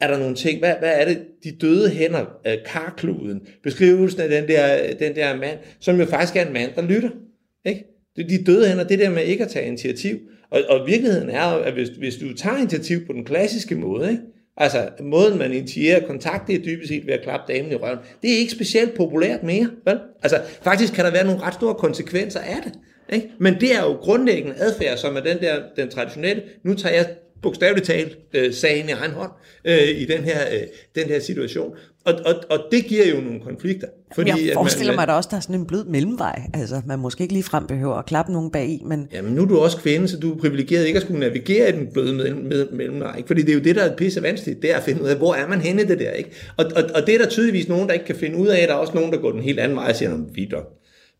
er 0.00 0.06
der 0.10 0.18
nogle 0.18 0.34
ting, 0.34 0.58
hvad, 0.58 0.74
hvad 0.78 0.92
er 0.94 1.04
det, 1.04 1.18
de 1.44 1.52
døde 1.60 1.90
hænder, 1.90 2.24
øh, 2.46 2.54
karkluden, 2.66 3.40
beskrivelsen 3.62 4.20
af 4.20 4.28
den 4.28 4.48
der, 4.48 4.94
den 4.94 5.14
der 5.16 5.36
mand, 5.36 5.58
som 5.80 5.98
jo 6.00 6.06
faktisk 6.06 6.36
er 6.36 6.46
en 6.46 6.52
mand, 6.52 6.70
der 6.76 6.82
lytter. 6.82 7.10
Ikke? 7.64 7.84
Det- 8.16 8.30
De 8.30 8.44
døde 8.44 8.68
hænder, 8.68 8.84
det 8.84 8.98
der 8.98 9.10
med 9.10 9.22
ikke 9.24 9.44
at 9.44 9.50
tage 9.50 9.66
initiativ. 9.66 10.18
Og, 10.50 10.60
og 10.68 10.86
virkeligheden 10.86 11.30
er 11.30 11.40
at 11.42 11.72
hvis, 11.72 11.88
hvis 11.88 12.16
du 12.16 12.34
tager 12.36 12.56
initiativ 12.58 13.06
på 13.06 13.12
den 13.12 13.24
klassiske 13.24 13.74
måde, 13.74 14.10
ikke? 14.10 14.22
Altså 14.56 14.88
måden 15.00 15.38
man 15.38 15.52
initierer 15.52 16.06
kontakt, 16.06 16.46
det 16.46 16.54
er 16.54 16.62
dybest 16.64 16.88
set 16.88 17.06
ved 17.06 17.14
at 17.14 17.22
klappe 17.22 17.52
damen 17.52 17.72
i 17.72 17.74
røven. 17.74 17.98
Det 18.22 18.32
er 18.32 18.38
ikke 18.38 18.52
specielt 18.52 18.94
populært 18.94 19.42
mere, 19.42 19.70
vel? 19.84 19.98
Altså 20.22 20.40
faktisk 20.62 20.94
kan 20.94 21.04
der 21.04 21.10
være 21.10 21.24
nogle 21.24 21.42
ret 21.42 21.54
store 21.54 21.74
konsekvenser 21.74 22.40
af 22.40 22.60
det. 22.64 22.72
Ikke? 23.08 23.30
Men 23.38 23.54
det 23.60 23.74
er 23.74 23.82
jo 23.82 23.92
grundlæggende 23.92 24.56
adfærd, 24.58 24.96
som 24.96 25.16
er 25.16 25.20
den 25.20 25.38
der 25.38 25.62
den 25.76 25.90
traditionelle. 25.90 26.42
Nu 26.62 26.74
tager 26.74 26.94
jeg 26.94 27.06
bogstaveligt 27.44 27.86
talt 27.86 28.18
øh, 28.34 28.52
sagen 28.54 28.88
i 28.88 28.92
egen 28.92 29.12
hånd 29.12 29.30
øh, 29.64 29.88
i 29.88 30.04
den 30.04 30.24
her, 30.24 30.38
øh, 30.52 30.60
den 30.94 31.08
her 31.08 31.20
situation. 31.20 31.70
Og, 32.04 32.14
og, 32.26 32.34
og 32.50 32.58
det 32.72 32.84
giver 32.84 33.06
jo 33.08 33.20
nogle 33.20 33.40
konflikter. 33.40 33.86
Fordi, 34.14 34.30
jeg 34.30 34.38
at 34.48 34.54
forestiller 34.54 34.92
man, 34.92 34.96
mig 34.96 35.08
da 35.08 35.12
også, 35.12 35.28
der 35.30 35.36
er 35.36 35.40
sådan 35.40 35.54
en 35.60 35.66
blød 35.66 35.84
mellemvej. 35.84 36.42
Altså, 36.54 36.82
man 36.86 36.98
måske 36.98 37.22
ikke 37.22 37.34
lige 37.34 37.42
frem 37.42 37.66
behøver 37.66 37.94
at 37.94 38.06
klappe 38.06 38.32
nogen 38.32 38.50
bag 38.50 38.66
i, 38.68 38.82
men 38.86 39.08
Jamen 39.12 39.32
nu 39.32 39.42
er 39.42 39.46
du 39.46 39.58
også 39.58 39.76
kvinde, 39.76 40.08
så 40.08 40.18
du 40.18 40.34
er 40.34 40.38
privilegeret 40.38 40.86
ikke 40.86 40.96
at 40.96 41.02
skulle 41.02 41.20
navigere 41.20 41.68
i 41.68 41.72
den 41.72 41.88
bløde 41.92 42.14
mellem, 42.14 42.44
med, 42.44 42.66
mellemvej. 42.72 43.16
Ikke? 43.16 43.26
Fordi 43.26 43.42
det 43.42 43.50
er 43.50 43.54
jo 43.54 43.60
det, 43.60 43.76
der 43.76 43.82
er 43.82 43.96
pisse 43.96 44.22
vanskeligt, 44.22 44.62
det 44.62 44.72
er 44.72 44.76
at 44.76 44.82
finde 44.82 45.02
ud 45.02 45.08
af, 45.08 45.16
hvor 45.16 45.34
er 45.34 45.48
man 45.48 45.60
henne 45.60 45.88
det 45.88 45.98
der. 45.98 46.10
Ikke? 46.10 46.30
Og, 46.56 46.64
og, 46.76 46.82
og 46.94 47.06
det 47.06 47.14
er 47.14 47.18
der 47.18 47.28
tydeligvis 47.28 47.68
nogen, 47.68 47.86
der 47.86 47.92
ikke 47.92 48.06
kan 48.06 48.16
finde 48.16 48.36
ud 48.38 48.46
af. 48.46 48.66
Der 48.66 48.74
er 48.74 48.78
også 48.78 48.94
nogen, 48.94 49.12
der 49.12 49.18
går 49.18 49.32
den 49.32 49.40
helt 49.40 49.60
anden 49.60 49.76
vej 49.76 49.88
og 49.88 49.96
siger, 49.96 50.10
"Nå, 50.16 50.24
vi 50.32 50.48
dog, 50.52 50.62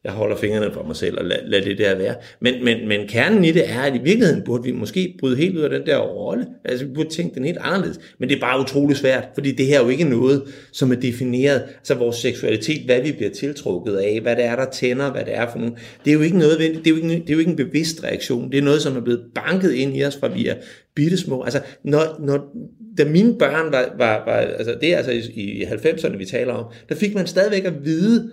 jeg 0.05 0.13
holder 0.13 0.37
fingrene 0.37 0.73
for 0.73 0.83
mig 0.83 0.97
selv 0.97 1.19
og 1.19 1.25
lad, 1.25 1.37
lad 1.47 1.63
det 1.63 1.79
der 1.79 1.95
være. 1.95 2.15
Men, 2.41 2.65
men, 2.65 2.89
men 2.89 3.09
kernen 3.09 3.45
i 3.45 3.53
det 3.53 3.71
er, 3.71 3.81
at 3.81 3.95
i 3.95 3.99
virkeligheden 4.05 4.43
burde 4.43 4.63
vi 4.63 4.73
måske 4.73 5.15
bryde 5.21 5.37
helt 5.37 5.57
ud 5.57 5.63
af 5.63 5.71
den 5.71 5.87
der 5.87 5.99
rolle. 5.99 6.47
Altså 6.65 6.87
vi 6.87 6.95
burde 6.95 7.09
tænke 7.09 7.35
den 7.35 7.45
helt 7.45 7.59
anderledes. 7.61 8.01
Men 8.19 8.29
det 8.29 8.37
er 8.37 8.41
bare 8.41 8.61
utrolig 8.61 8.97
svært, 8.97 9.29
fordi 9.35 9.53
det 9.53 9.67
her 9.67 9.79
er 9.79 9.83
jo 9.83 9.89
ikke 9.89 10.05
noget, 10.05 10.43
som 10.73 10.93
er 10.93 10.97
defineret. 10.97 11.63
Altså 11.77 11.95
vores 11.95 12.17
seksualitet, 12.17 12.85
hvad 12.85 13.03
vi 13.03 13.13
bliver 13.13 13.31
tiltrukket 13.31 13.97
af, 13.97 14.21
hvad 14.23 14.37
det 14.37 14.45
er, 14.45 14.57
der 14.57 14.71
tænder, 14.71 15.13
hvad 15.13 15.25
det 15.25 15.37
er 15.37 15.51
for 15.51 15.59
nogle. 15.59 15.75
Det 16.05 16.11
er 16.11 16.15
jo 16.15 16.21
ikke 16.21 16.39
noget, 16.39 16.59
det 16.59 16.87
er 16.87 16.91
jo 16.91 16.97
ikke, 16.97 17.09
det 17.09 17.31
er 17.31 17.35
jo 17.35 17.39
ikke 17.39 17.51
en 17.51 17.57
bevidst 17.57 18.05
reaktion. 18.05 18.51
Det 18.51 18.59
er 18.59 18.63
noget, 18.63 18.83
som 18.83 18.97
er 18.97 19.01
blevet 19.01 19.23
banket 19.35 19.73
ind 19.73 19.97
i 19.97 20.05
os, 20.05 20.17
fra 20.17 20.29
vi 20.29 20.47
er 20.47 20.55
bittesmå. 20.95 21.43
Altså 21.43 21.61
når, 21.85 22.17
når, 22.19 22.57
da 22.99 23.05
mine 23.05 23.39
børn 23.39 23.73
var, 23.73 23.95
var, 23.99 24.23
var 24.27 24.37
altså 24.37 24.77
det 24.81 24.93
er 24.93 24.97
altså 24.97 25.13
i, 25.13 25.41
i 25.41 25.65
90'erne, 25.65 26.17
vi 26.17 26.25
taler 26.25 26.53
om, 26.53 26.65
der 26.89 26.95
fik 26.95 27.15
man 27.15 27.27
stadigvæk 27.27 27.65
at 27.65 27.85
vide, 27.85 28.31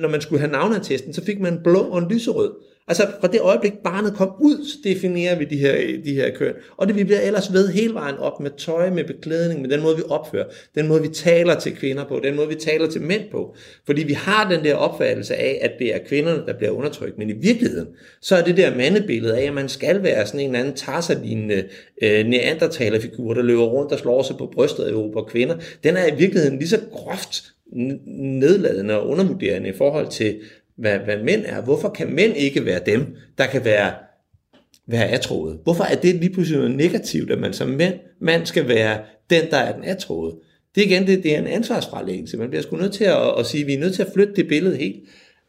når 0.00 0.08
man 0.08 0.20
skulle 0.20 0.40
have 0.40 0.52
navneattesten, 0.52 1.12
så 1.12 1.24
fik 1.24 1.40
man 1.40 1.52
en 1.52 1.60
blå 1.64 1.80
og 1.80 1.98
en 1.98 2.08
lyserød. 2.10 2.52
Altså 2.88 3.06
fra 3.20 3.28
det 3.28 3.40
øjeblik 3.40 3.72
barnet 3.84 4.14
kom 4.14 4.30
ud, 4.40 4.64
så 4.64 4.78
definerer 4.84 5.38
vi 5.38 5.44
de 5.44 5.56
her, 5.56 6.02
de 6.04 6.14
her 6.14 6.30
køn. 6.34 6.52
Og 6.76 6.86
det 6.88 6.96
vi 6.96 7.04
bliver 7.04 7.20
ellers 7.20 7.52
ved 7.52 7.68
hele 7.68 7.94
vejen 7.94 8.16
op 8.16 8.40
med 8.40 8.50
tøj, 8.58 8.90
med 8.90 9.04
beklædning, 9.04 9.60
med 9.60 9.70
den 9.70 9.82
måde 9.82 9.96
vi 9.96 10.02
opfører, 10.08 10.44
den 10.74 10.88
måde 10.88 11.02
vi 11.02 11.08
taler 11.08 11.60
til 11.60 11.76
kvinder 11.76 12.04
på, 12.04 12.20
den 12.24 12.36
måde 12.36 12.48
vi 12.48 12.54
taler 12.54 12.90
til 12.90 13.02
mænd 13.02 13.22
på. 13.30 13.56
Fordi 13.86 14.02
vi 14.02 14.12
har 14.12 14.50
den 14.50 14.64
der 14.64 14.74
opfattelse 14.74 15.34
af, 15.34 15.58
at 15.62 15.72
det 15.78 15.94
er 15.94 15.98
kvinderne, 16.08 16.46
der 16.46 16.52
bliver 16.52 16.70
undertrykt. 16.70 17.18
Men 17.18 17.30
i 17.30 17.32
virkeligheden, 17.32 17.88
så 18.20 18.36
er 18.36 18.44
det 18.44 18.56
der 18.56 18.76
mandebillede 18.76 19.38
af, 19.38 19.46
at 19.46 19.54
man 19.54 19.68
skal 19.68 20.02
være 20.02 20.26
sådan 20.26 20.40
en 20.40 20.46
eller 20.46 20.60
anden 20.60 20.74
tarsalignende 20.74 21.64
øh, 22.02 22.26
neandertalerfigur, 22.26 23.34
der 23.34 23.42
løber 23.42 23.64
rundt 23.64 23.92
og 23.92 23.98
slår 23.98 24.22
sig 24.22 24.36
på 24.36 24.50
brystet 24.54 24.94
og 24.94 25.10
på 25.12 25.22
kvinder. 25.22 25.56
Den 25.84 25.96
er 25.96 26.06
i 26.06 26.16
virkeligheden 26.18 26.58
lige 26.58 26.68
så 26.68 26.80
groft 26.92 27.53
nedladende 27.72 29.00
og 29.00 29.08
undervurderende 29.08 29.68
i 29.68 29.72
forhold 29.72 30.08
til, 30.08 30.40
hvad, 30.76 30.98
hvad 30.98 31.16
mænd 31.22 31.42
er. 31.46 31.62
Hvorfor 31.62 31.88
kan 31.88 32.14
mænd 32.14 32.36
ikke 32.36 32.64
være 32.64 32.80
dem, 32.86 33.16
der 33.38 33.46
kan 33.46 33.64
være, 33.64 33.92
være 34.86 35.08
atroet? 35.08 35.58
Hvorfor 35.62 35.84
er 35.84 35.94
det 35.94 36.14
lige 36.14 36.32
pludselig 36.32 36.60
noget 36.60 36.76
negativt, 36.76 37.30
at 37.30 37.38
man 37.38 37.52
som 37.52 37.68
mænd, 37.68 37.94
mand 38.20 38.46
skal 38.46 38.68
være 38.68 38.98
den, 39.30 39.50
der 39.50 39.56
er 39.56 39.74
den 39.74 39.84
atroet? 39.84 40.34
Det 40.74 40.82
er 40.82 40.86
igen, 40.86 41.06
det, 41.06 41.22
det 41.22 41.34
er 41.34 41.38
en 41.38 41.46
ansvarsfralæggelse. 41.46 42.36
Man 42.36 42.48
bliver 42.48 42.62
sgu 42.62 42.76
nødt 42.76 42.92
til 42.92 43.04
at, 43.04 43.38
at 43.38 43.46
sige, 43.46 43.60
at 43.60 43.66
vi 43.66 43.74
er 43.74 43.78
nødt 43.78 43.94
til 43.94 44.02
at 44.02 44.12
flytte 44.14 44.34
det 44.34 44.48
billede 44.48 44.76
helt, 44.76 44.96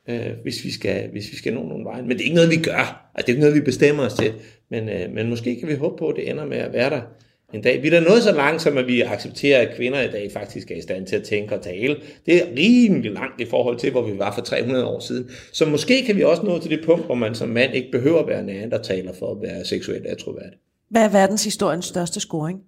øh, 0.10 0.32
hvis, 0.44 0.64
vi 0.64 0.72
skal, 0.72 1.10
hvis 1.12 1.32
vi 1.32 1.38
skal 1.38 1.54
nå 1.54 1.64
nogle 1.64 1.86
vejen. 1.86 2.08
Men 2.08 2.18
det 2.18 2.20
er 2.20 2.26
ikke 2.26 2.36
noget, 2.36 2.52
vi 2.52 2.56
gør. 2.56 3.12
Altså, 3.16 3.26
det 3.26 3.30
er 3.30 3.30
ikke 3.30 3.40
noget, 3.40 3.56
vi 3.56 3.62
bestemmer 3.62 4.04
os 4.06 4.14
til. 4.14 4.34
Men, 4.70 4.90
øh, 4.90 5.14
men 5.14 5.30
måske 5.30 5.60
kan 5.60 5.68
vi 5.68 5.74
håbe 5.74 5.98
på, 5.98 6.08
at 6.08 6.16
det 6.16 6.30
ender 6.30 6.46
med 6.46 6.58
at 6.58 6.74
være 6.74 6.90
der 6.90 7.02
en 7.56 7.62
dag. 7.62 7.84
Vi 7.84 7.88
er 7.88 7.92
da 7.92 8.00
nået 8.00 8.24
så 8.24 8.32
langt, 8.32 8.62
som 8.62 8.78
at 8.78 8.88
vi 8.88 9.02
accepterer, 9.02 9.62
at 9.62 9.76
kvinder 9.76 10.02
i 10.02 10.12
dag 10.12 10.32
faktisk 10.34 10.72
er 10.72 10.76
i 10.76 10.82
stand 10.82 11.08
til 11.08 11.16
at 11.16 11.24
tænke 11.24 11.56
og 11.56 11.62
tale. 11.62 11.96
Det 12.26 12.36
er 12.36 12.46
rimelig 12.58 13.12
langt 13.12 13.42
i 13.42 13.46
forhold 13.46 13.78
til, 13.78 13.92
hvor 13.92 14.02
vi 14.02 14.20
var 14.20 14.34
for 14.34 14.42
300 14.42 14.86
år 14.86 15.00
siden. 15.00 15.30
Så 15.54 15.66
måske 15.66 16.06
kan 16.06 16.16
vi 16.16 16.24
også 16.24 16.44
nå 16.44 16.60
til 16.60 16.70
det 16.72 16.86
punkt, 16.86 17.06
hvor 17.06 17.16
man 17.16 17.36
som 17.36 17.50
mand 17.50 17.76
ikke 17.76 17.92
behøver 17.92 18.20
at 18.20 18.28
være 18.28 18.44
neandertaler 18.44 19.14
for 19.20 19.32
at 19.32 19.38
være 19.42 19.66
seksuelt 19.66 20.06
atroværdig. 20.06 20.58
hvad 20.90 21.04
er 21.04 21.10
verdenshistoriens 21.10 21.86
største 21.86 22.20
scoring? 22.20 22.60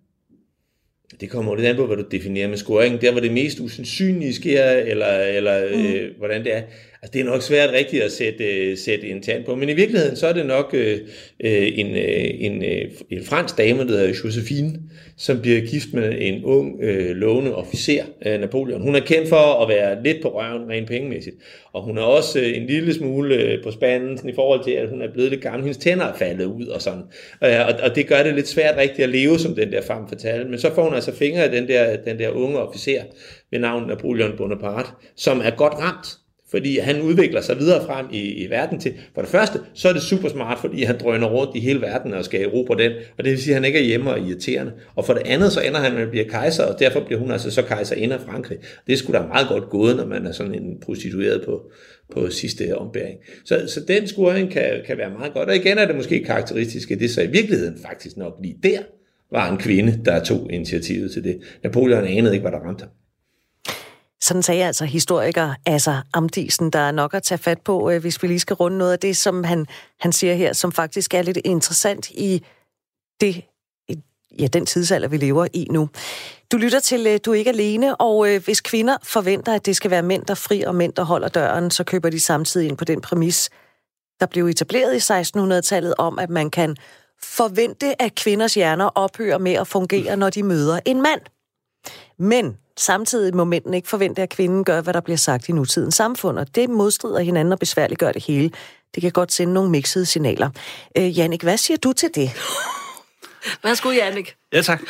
Det 1.21 1.29
kommer 1.29 1.55
lidt 1.55 1.67
an 1.67 1.75
på, 1.75 1.85
hvad 1.85 1.97
du 1.97 2.03
definerer 2.11 2.47
med 2.47 2.57
scoring. 2.57 3.01
Der, 3.01 3.11
hvor 3.11 3.21
det 3.21 3.33
mest 3.33 3.59
usandsynlige 3.59 4.33
sker, 4.33 4.63
eller, 4.63 5.17
eller 5.19 5.77
mm. 5.77 5.85
øh, 5.85 6.17
hvordan 6.17 6.43
det 6.43 6.55
er. 6.55 6.61
Altså, 7.01 7.13
det 7.13 7.21
er 7.21 7.25
nok 7.25 7.41
svært 7.41 7.73
rigtigt 7.73 8.03
at 8.03 8.11
sætte, 8.11 8.43
øh, 8.43 8.77
sætte 8.77 9.07
en 9.07 9.21
tand 9.21 9.43
på, 9.43 9.55
men 9.55 9.69
i 9.69 9.73
virkeligheden 9.73 10.15
så 10.15 10.27
er 10.27 10.33
det 10.33 10.45
nok 10.45 10.69
øh, 10.73 10.99
øh 11.39 11.79
en, 11.79 11.95
øh, 11.95 12.29
en, 12.39 12.63
en 13.09 13.23
fransk 13.23 13.57
dame, 13.57 13.79
der 13.79 13.87
hedder 13.87 14.13
Josephine, 14.23 14.73
som 15.17 15.41
bliver 15.41 15.61
gift 15.61 15.93
med 15.93 16.13
en 16.17 16.43
ung, 16.43 16.83
øh, 16.83 17.15
lovende 17.15 17.55
officer, 17.55 18.03
øh, 18.25 18.39
Napoleon. 18.39 18.81
Hun 18.81 18.95
er 18.95 18.99
kendt 18.99 19.29
for 19.29 19.63
at 19.63 19.69
være 19.69 20.03
lidt 20.03 20.21
på 20.21 20.27
røven 20.39 20.69
rent 20.69 20.87
pengemæssigt, 20.87 21.35
og 21.73 21.83
hun 21.83 21.97
er 21.97 22.01
også 22.01 22.39
øh, 22.39 22.57
en 22.57 22.67
lille 22.67 22.93
smule 22.93 23.59
på 23.63 23.71
spanden 23.71 24.29
i 24.29 24.33
forhold 24.35 24.63
til, 24.63 24.71
at 24.71 24.89
hun 24.89 25.01
er 25.01 25.11
blevet 25.13 25.31
lidt 25.31 25.41
gammel. 25.41 25.61
Hendes 25.61 25.77
tænder 25.77 26.05
er 26.05 26.17
faldet 26.17 26.45
ud 26.45 26.67
og 26.67 26.81
sådan, 26.81 27.03
øh, 27.43 27.67
og, 27.67 27.73
og 27.83 27.95
det 27.95 28.07
gør 28.07 28.23
det 28.23 28.35
lidt 28.35 28.47
svært 28.47 28.77
rigtigt 28.77 28.99
at 28.99 29.09
leve 29.09 29.39
som 29.39 29.55
den 29.55 29.71
der 29.71 29.81
femme 29.81 30.09
fatale, 30.09 30.49
men 30.49 30.59
så 30.59 30.73
får 30.75 30.83
hun 30.83 30.93
altså 30.93 31.15
fingre 31.15 31.43
af 31.43 31.51
den 31.51 31.67
der, 31.67 31.97
den 31.97 32.19
der 32.19 32.29
unge 32.29 32.59
officer 32.59 33.01
ved 33.51 33.59
navn 33.59 33.87
Napoleon 33.87 34.37
Bonaparte, 34.37 34.89
som 35.15 35.41
er 35.43 35.49
godt 35.49 35.73
ramt 35.73 36.07
fordi 36.51 36.77
han 36.77 37.01
udvikler 37.01 37.41
sig 37.41 37.59
videre 37.59 37.85
frem 37.85 38.05
i, 38.11 38.19
i 38.19 38.49
verden 38.49 38.79
til. 38.79 38.93
For 39.15 39.21
det 39.21 39.29
første, 39.29 39.59
så 39.73 39.89
er 39.89 39.93
det 39.93 40.01
super 40.01 40.29
smart, 40.29 40.59
fordi 40.59 40.83
han 40.83 40.99
drøner 40.99 41.27
rundt 41.27 41.55
i 41.55 41.59
hele 41.59 41.81
verden 41.81 42.13
og 42.13 42.25
skal 42.25 42.41
erobre 42.41 42.83
den, 42.83 42.91
og 43.17 43.23
det 43.23 43.31
vil 43.31 43.41
sige, 43.41 43.53
at 43.53 43.55
han 43.55 43.65
ikke 43.65 43.79
er 43.79 43.83
hjemme 43.83 44.11
og 44.11 44.19
irriterende. 44.19 44.71
Og 44.95 45.05
for 45.05 45.13
det 45.13 45.23
andet, 45.25 45.51
så 45.51 45.61
ender 45.61 45.79
han 45.79 45.93
med 45.93 46.01
at 46.01 46.09
blive 46.09 46.23
kejser, 46.23 46.63
og 46.63 46.79
derfor 46.79 46.99
bliver 46.99 47.19
hun 47.19 47.31
altså 47.31 47.51
så 47.51 47.61
kejser 47.61 47.95
ind 47.95 48.13
af 48.13 48.19
Frankrig. 48.19 48.57
Det 48.87 48.97
skulle 48.97 49.19
da 49.19 49.25
meget 49.25 49.47
godt 49.47 49.69
gået, 49.69 49.95
når 49.95 50.05
man 50.05 50.25
er 50.25 50.31
sådan 50.31 50.55
en 50.55 50.79
prostitueret 50.85 51.43
på, 51.45 51.71
på 52.13 52.29
sidste 52.29 52.77
ombæring. 52.77 53.17
Så, 53.45 53.67
så 53.67 53.81
den 53.87 54.07
scoring 54.07 54.51
kan, 54.51 54.81
kan 54.85 54.97
være 54.97 55.09
meget 55.09 55.33
godt. 55.33 55.49
Og 55.49 55.55
igen 55.55 55.77
er 55.77 55.85
det 55.85 55.95
måske 55.95 56.23
karakteristisk, 56.23 56.91
at 56.91 56.99
det 56.99 57.11
så 57.11 57.21
i 57.21 57.27
virkeligheden 57.27 57.77
faktisk 57.85 58.17
nok 58.17 58.33
lige 58.41 58.57
der 58.63 58.79
var 59.31 59.51
en 59.51 59.57
kvinde, 59.57 60.01
der 60.05 60.23
tog 60.23 60.51
initiativet 60.51 61.11
til 61.11 61.23
det. 61.23 61.39
Napoleon 61.63 62.05
anede 62.05 62.33
ikke, 62.33 62.41
hvad 62.41 62.51
der 62.51 62.67
ramte 62.67 62.81
ham. 62.81 62.89
Sådan 64.27 64.43
sagde 64.43 64.65
altså 64.65 64.85
historiker 64.85 65.53
Asser 65.65 66.01
Amdisen, 66.13 66.69
der 66.69 66.79
er 66.79 66.91
nok 66.91 67.13
at 67.13 67.23
tage 67.23 67.37
fat 67.37 67.61
på, 67.61 67.89
øh, 67.89 68.01
hvis 68.01 68.23
vi 68.23 68.27
lige 68.27 68.39
skal 68.39 68.53
runde 68.53 68.77
noget 68.77 68.91
af 68.91 68.99
det, 68.99 69.17
som 69.17 69.43
han, 69.43 69.65
han 69.99 70.11
siger 70.11 70.33
her, 70.33 70.53
som 70.53 70.71
faktisk 70.71 71.13
er 71.13 71.21
lidt 71.21 71.37
interessant 71.45 72.09
i 72.09 72.45
det, 73.21 73.45
ja, 74.39 74.47
den 74.47 74.65
tidsalder, 74.65 75.07
vi 75.07 75.17
lever 75.17 75.47
i 75.53 75.67
nu. 75.71 75.89
Du 76.51 76.57
lytter 76.57 76.79
til 76.79 77.07
øh, 77.07 77.19
Du 77.25 77.31
er 77.31 77.35
ikke 77.35 77.49
alene, 77.49 77.95
og 77.95 78.29
øh, 78.29 78.43
hvis 78.43 78.61
kvinder 78.61 78.97
forventer, 79.03 79.53
at 79.53 79.65
det 79.65 79.75
skal 79.75 79.91
være 79.91 80.03
mænd, 80.03 80.25
der 80.25 80.35
fri 80.35 80.61
og 80.61 80.75
mænd, 80.75 80.93
der 80.93 81.03
holder 81.03 81.27
døren, 81.27 81.71
så 81.71 81.83
køber 81.83 82.09
de 82.09 82.19
samtidig 82.19 82.67
ind 82.67 82.77
på 82.77 82.85
den 82.85 83.01
præmis, 83.01 83.49
der 84.19 84.25
blev 84.25 84.45
etableret 84.45 84.93
i 84.93 85.13
1600-tallet 85.13 85.93
om, 85.97 86.19
at 86.19 86.29
man 86.29 86.49
kan 86.49 86.75
forvente, 87.21 88.01
at 88.01 88.15
kvinders 88.15 88.53
hjerner 88.53 88.89
ophører 88.95 89.37
med 89.37 89.53
at 89.53 89.67
fungere, 89.67 90.17
når 90.17 90.29
de 90.29 90.43
møder 90.43 90.79
en 90.85 91.01
mand. 91.01 91.21
Men 92.19 92.57
samtidig 92.77 93.35
må 93.35 93.43
mænden 93.43 93.73
ikke 93.73 93.87
forvente, 93.87 94.21
at 94.21 94.29
kvinden 94.29 94.63
gør, 94.63 94.81
hvad 94.81 94.93
der 94.93 95.01
bliver 95.01 95.17
sagt 95.17 95.49
i 95.49 95.51
nutidens 95.51 95.95
samfund, 95.95 96.39
og 96.39 96.55
det 96.55 96.69
modstrider 96.69 97.19
hinanden 97.19 97.51
og 97.51 97.59
besværliggør 97.59 98.11
det 98.11 98.23
hele. 98.23 98.51
Det 98.95 99.01
kan 99.01 99.11
godt 99.11 99.33
sende 99.33 99.53
nogle 99.53 99.71
mixede 99.71 100.05
signaler. 100.05 100.49
Øh, 100.97 101.17
Jannik, 101.17 101.43
hvad 101.43 101.57
siger 101.57 101.77
du 101.77 101.93
til 101.93 102.09
det? 102.15 102.31
Værsgo, 103.63 103.89
Jannik. 103.89 104.35
Ja, 104.53 104.61
tak. 104.61 104.81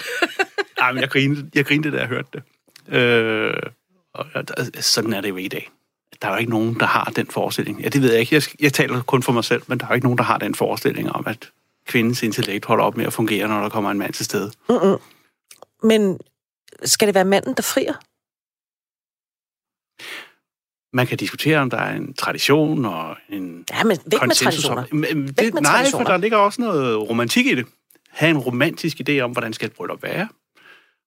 Ej, 0.78 0.92
men 0.92 1.02
jeg 1.02 1.10
grinede, 1.10 1.50
jeg 1.56 1.66
grinede, 1.66 1.92
da 1.92 1.98
jeg 1.98 2.08
hørte 2.08 2.28
det. 2.34 2.44
Øh, 2.96 3.54
og, 4.14 4.26
sådan 4.80 5.14
er 5.14 5.22
det 5.22 5.30
jo 5.30 5.38
i 5.38 5.48
dag. 5.48 5.70
Der 6.22 6.28
er 6.28 6.32
jo 6.32 6.38
ikke 6.38 6.52
nogen, 6.52 6.80
der 6.80 6.86
har 6.86 7.12
den 7.16 7.28
forestilling. 7.28 7.82
Ja, 7.82 7.90
det 7.90 8.02
ved 8.02 8.12
jeg 8.12 8.20
ikke. 8.20 8.36
Jeg, 8.36 8.44
jeg 8.60 8.74
taler 8.74 9.02
kun 9.02 9.24
for 9.24 9.32
mig 9.32 9.44
selv, 9.44 9.62
men 9.68 9.78
der 9.78 9.86
er 9.86 9.90
jo 9.90 9.96
ikke 9.96 10.06
nogen, 10.06 10.18
der 10.18 10.24
har 10.24 10.38
den 10.38 10.56
forestilling 10.56 11.12
om, 11.12 11.24
at 11.28 11.50
kvindens 11.88 12.24
intellekt 12.24 12.66
holder 12.66 12.84
op 12.84 12.98
med 12.98 13.06
at 13.06 13.14
fungere, 13.14 13.48
når 13.48 13.62
der 13.62 13.70
kommer 13.70 13.92
en 13.92 13.98
mand 13.98 14.14
til 14.14 14.26
stede. 14.26 14.52
Mm-mm. 14.70 14.98
Men 15.84 16.20
skal 16.84 17.08
det 17.08 17.16
være 17.16 17.26
manden, 17.26 17.54
der 17.54 17.62
frier? 17.64 17.94
Man 20.96 21.08
kan 21.08 21.18
diskutere, 21.18 21.58
om 21.58 21.70
der 21.70 21.78
er 21.78 21.96
en 21.96 22.14
tradition 22.14 22.86
og 22.86 23.18
en 23.30 23.66
Ja, 23.74 23.84
men 23.84 23.98
væk 24.06 24.22
med 24.22 24.36
traditioner. 24.36 24.84
Men, 24.92 25.28
Væk 25.28 25.38
det, 25.38 25.54
med 25.54 25.62
nej, 25.62 25.72
traditioner. 25.72 26.06
for 26.06 26.12
der 26.12 26.18
ligger 26.18 26.38
også 26.38 26.62
noget 26.62 27.10
romantik 27.10 27.46
i 27.46 27.56
det. 27.56 27.66
Ha' 28.10 28.30
en 28.30 28.38
romantisk 28.38 29.02
idé 29.10 29.20
om, 29.20 29.32
hvordan 29.32 29.54
skal 29.54 29.68
et 29.68 29.74
bryllup 29.76 30.04
være. 30.04 30.28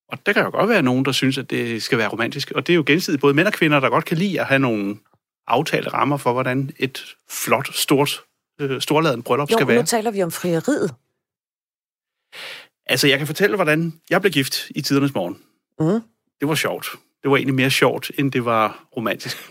Og 0.08 0.26
der 0.26 0.32
kan 0.32 0.42
jo 0.42 0.50
godt 0.50 0.68
være 0.68 0.82
nogen, 0.82 1.04
der 1.04 1.12
synes, 1.12 1.38
at 1.38 1.50
det 1.50 1.82
skal 1.82 1.98
være 1.98 2.08
romantisk. 2.08 2.50
Og 2.50 2.66
det 2.66 2.72
er 2.72 2.74
jo 2.74 2.84
gensidigt 2.86 3.20
både 3.20 3.34
mænd 3.34 3.46
og 3.46 3.52
kvinder, 3.52 3.80
der 3.80 3.88
godt 3.90 4.04
kan 4.04 4.16
lide 4.16 4.40
at 4.40 4.46
have 4.46 4.58
nogle 4.58 4.98
aftalte 5.46 5.88
rammer 5.90 6.16
for, 6.16 6.32
hvordan 6.32 6.70
et 6.78 7.16
flot, 7.28 7.74
stort, 7.74 8.20
øh, 8.60 8.80
storladen 8.80 9.22
bryllup 9.22 9.50
Jo, 9.50 9.56
skal 9.56 9.66
nu 9.66 9.72
være. 9.72 9.82
taler 9.84 10.10
vi 10.10 10.22
om 10.22 10.30
frieriet. 10.30 10.94
Altså, 12.86 13.06
jeg 13.08 13.18
kan 13.18 13.26
fortælle, 13.26 13.56
hvordan 13.56 14.00
jeg 14.10 14.20
blev 14.20 14.32
gift 14.32 14.70
i 14.70 14.80
tidernes 14.82 15.14
morgen. 15.14 15.42
Mm. 15.80 16.00
Det 16.40 16.48
var 16.48 16.54
sjovt. 16.54 16.86
Det 17.22 17.30
var 17.30 17.36
egentlig 17.36 17.54
mere 17.54 17.70
sjovt, 17.70 18.10
end 18.18 18.32
det 18.32 18.44
var 18.44 18.84
romantisk. 18.96 19.50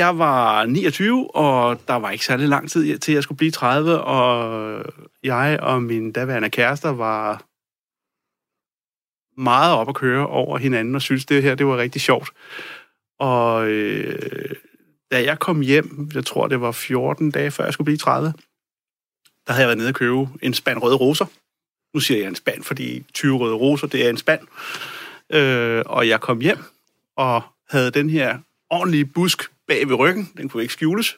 jeg 0.00 0.18
var 0.18 0.66
29, 0.66 1.36
og 1.36 1.80
der 1.88 1.94
var 1.94 2.10
ikke 2.10 2.24
særlig 2.24 2.48
lang 2.48 2.70
tid 2.70 2.98
til, 2.98 3.14
jeg 3.14 3.22
skulle 3.22 3.36
blive 3.36 3.50
30, 3.50 4.00
og 4.00 4.84
jeg 5.22 5.58
og 5.62 5.82
min 5.82 6.12
daværende 6.12 6.50
kærester 6.50 6.88
var 6.88 7.44
meget 9.40 9.74
op 9.74 9.88
at 9.88 9.94
køre 9.94 10.26
over 10.26 10.58
hinanden, 10.58 10.94
og 10.94 11.02
synes 11.02 11.26
det 11.26 11.42
her, 11.42 11.54
det 11.54 11.66
var 11.66 11.76
rigtig 11.76 12.00
sjovt. 12.00 12.30
Og 13.18 13.66
øh, 13.66 14.54
da 15.10 15.24
jeg 15.24 15.38
kom 15.38 15.60
hjem, 15.60 16.10
jeg 16.14 16.26
tror, 16.26 16.46
det 16.46 16.60
var 16.60 16.72
14 16.72 17.30
dage 17.30 17.50
før 17.50 17.64
jeg 17.64 17.72
skulle 17.72 17.84
blive 17.84 17.98
30, 17.98 18.32
der 19.46 19.52
havde 19.52 19.60
jeg 19.60 19.68
været 19.68 19.78
nede 19.78 19.88
og 19.88 19.94
købe 19.94 20.28
en 20.42 20.54
spand 20.54 20.78
røde 20.82 20.96
roser. 20.96 21.26
Nu 21.94 22.00
siger 22.00 22.20
jeg 22.20 22.28
en 22.28 22.34
spand, 22.34 22.62
fordi 22.62 23.04
20 23.14 23.38
røde 23.38 23.54
roser, 23.54 23.86
det 23.86 24.06
er 24.06 24.10
en 24.10 24.16
spand. 24.16 24.40
Øh, 25.30 25.82
og 25.86 26.08
jeg 26.08 26.20
kom 26.20 26.40
hjem 26.40 26.58
og 27.16 27.42
havde 27.70 27.90
den 27.90 28.10
her 28.10 28.38
ordentlige 28.70 29.04
busk 29.04 29.50
bag 29.68 29.88
ved 29.88 29.94
ryggen. 29.94 30.32
Den 30.36 30.48
kunne 30.48 30.62
ikke 30.62 30.74
skjules. 30.74 31.16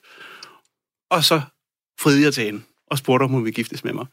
Og 1.11 1.25
så 1.25 1.41
friede 2.01 2.23
jeg 2.23 2.35
til 2.35 2.45
hende 2.45 2.63
og 2.87 2.99
spurgte, 2.99 3.25
om 3.25 3.31
hun 3.31 3.45
ville 3.45 3.55
giftes 3.55 3.85
med 3.85 3.93
mig. 3.93 4.07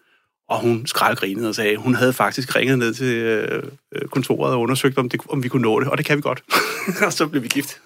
Og 0.52 0.60
hun 0.60 0.88
skraldgrinede 0.88 1.49
og 1.49 1.56
sagde, 1.56 1.78
hun 1.78 1.95
havde 1.95 2.14
faktisk 2.14 2.56
ringet 2.56 2.80
ned 2.80 2.93
til 2.93 3.06
øh, 3.06 3.64
kontoret 4.12 4.54
og 4.54 4.62
undersøgt, 4.62 4.97
om, 4.97 5.10
det, 5.10 5.22
om 5.30 5.43
vi 5.43 5.47
kunne 5.49 5.62
nå 5.62 5.80
det. 5.80 5.88
Og 5.88 5.97
det 5.97 6.06
kan 6.06 6.18
vi 6.18 6.22
godt. 6.22 6.43
og 7.06 7.14
så 7.14 7.28
blev 7.28 7.43
vi 7.43 7.47
gift. 7.47 7.78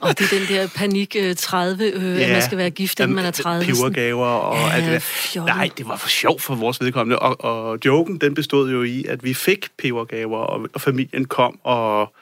Og 0.00 0.18
det 0.18 0.32
er 0.32 0.38
den 0.38 0.48
der 0.48 0.68
panik 0.76 1.16
øh, 1.18 1.36
30, 1.36 1.84
øh, 1.84 2.16
ja, 2.18 2.24
at 2.24 2.30
man 2.32 2.42
skal 2.42 2.58
være 2.58 2.70
gift, 2.70 3.00
inden 3.00 3.14
man 3.14 3.24
er 3.24 3.30
30. 3.30 3.64
sådan. 3.64 3.92
Pebergaver 3.92 4.26
og 4.26 4.56
Ja, 4.56 4.72
alt 4.72 4.84
det 4.84 4.92
der. 4.92 4.98
fjollet. 4.98 5.56
Nej, 5.56 5.70
det 5.78 5.88
var 5.88 5.96
for 5.96 6.08
sjov 6.08 6.40
for 6.40 6.54
vores 6.54 6.80
vedkommende. 6.80 7.18
Og, 7.18 7.44
og 7.44 7.78
joken, 7.84 8.18
den 8.18 8.34
bestod 8.34 8.70
jo 8.70 8.82
i, 8.82 9.04
at 9.04 9.24
vi 9.24 9.34
fik 9.34 9.68
pebergaver, 9.78 10.38
og, 10.38 10.68
og 10.74 10.80
familien 10.80 11.24
kom 11.24 11.58
og 11.64 12.12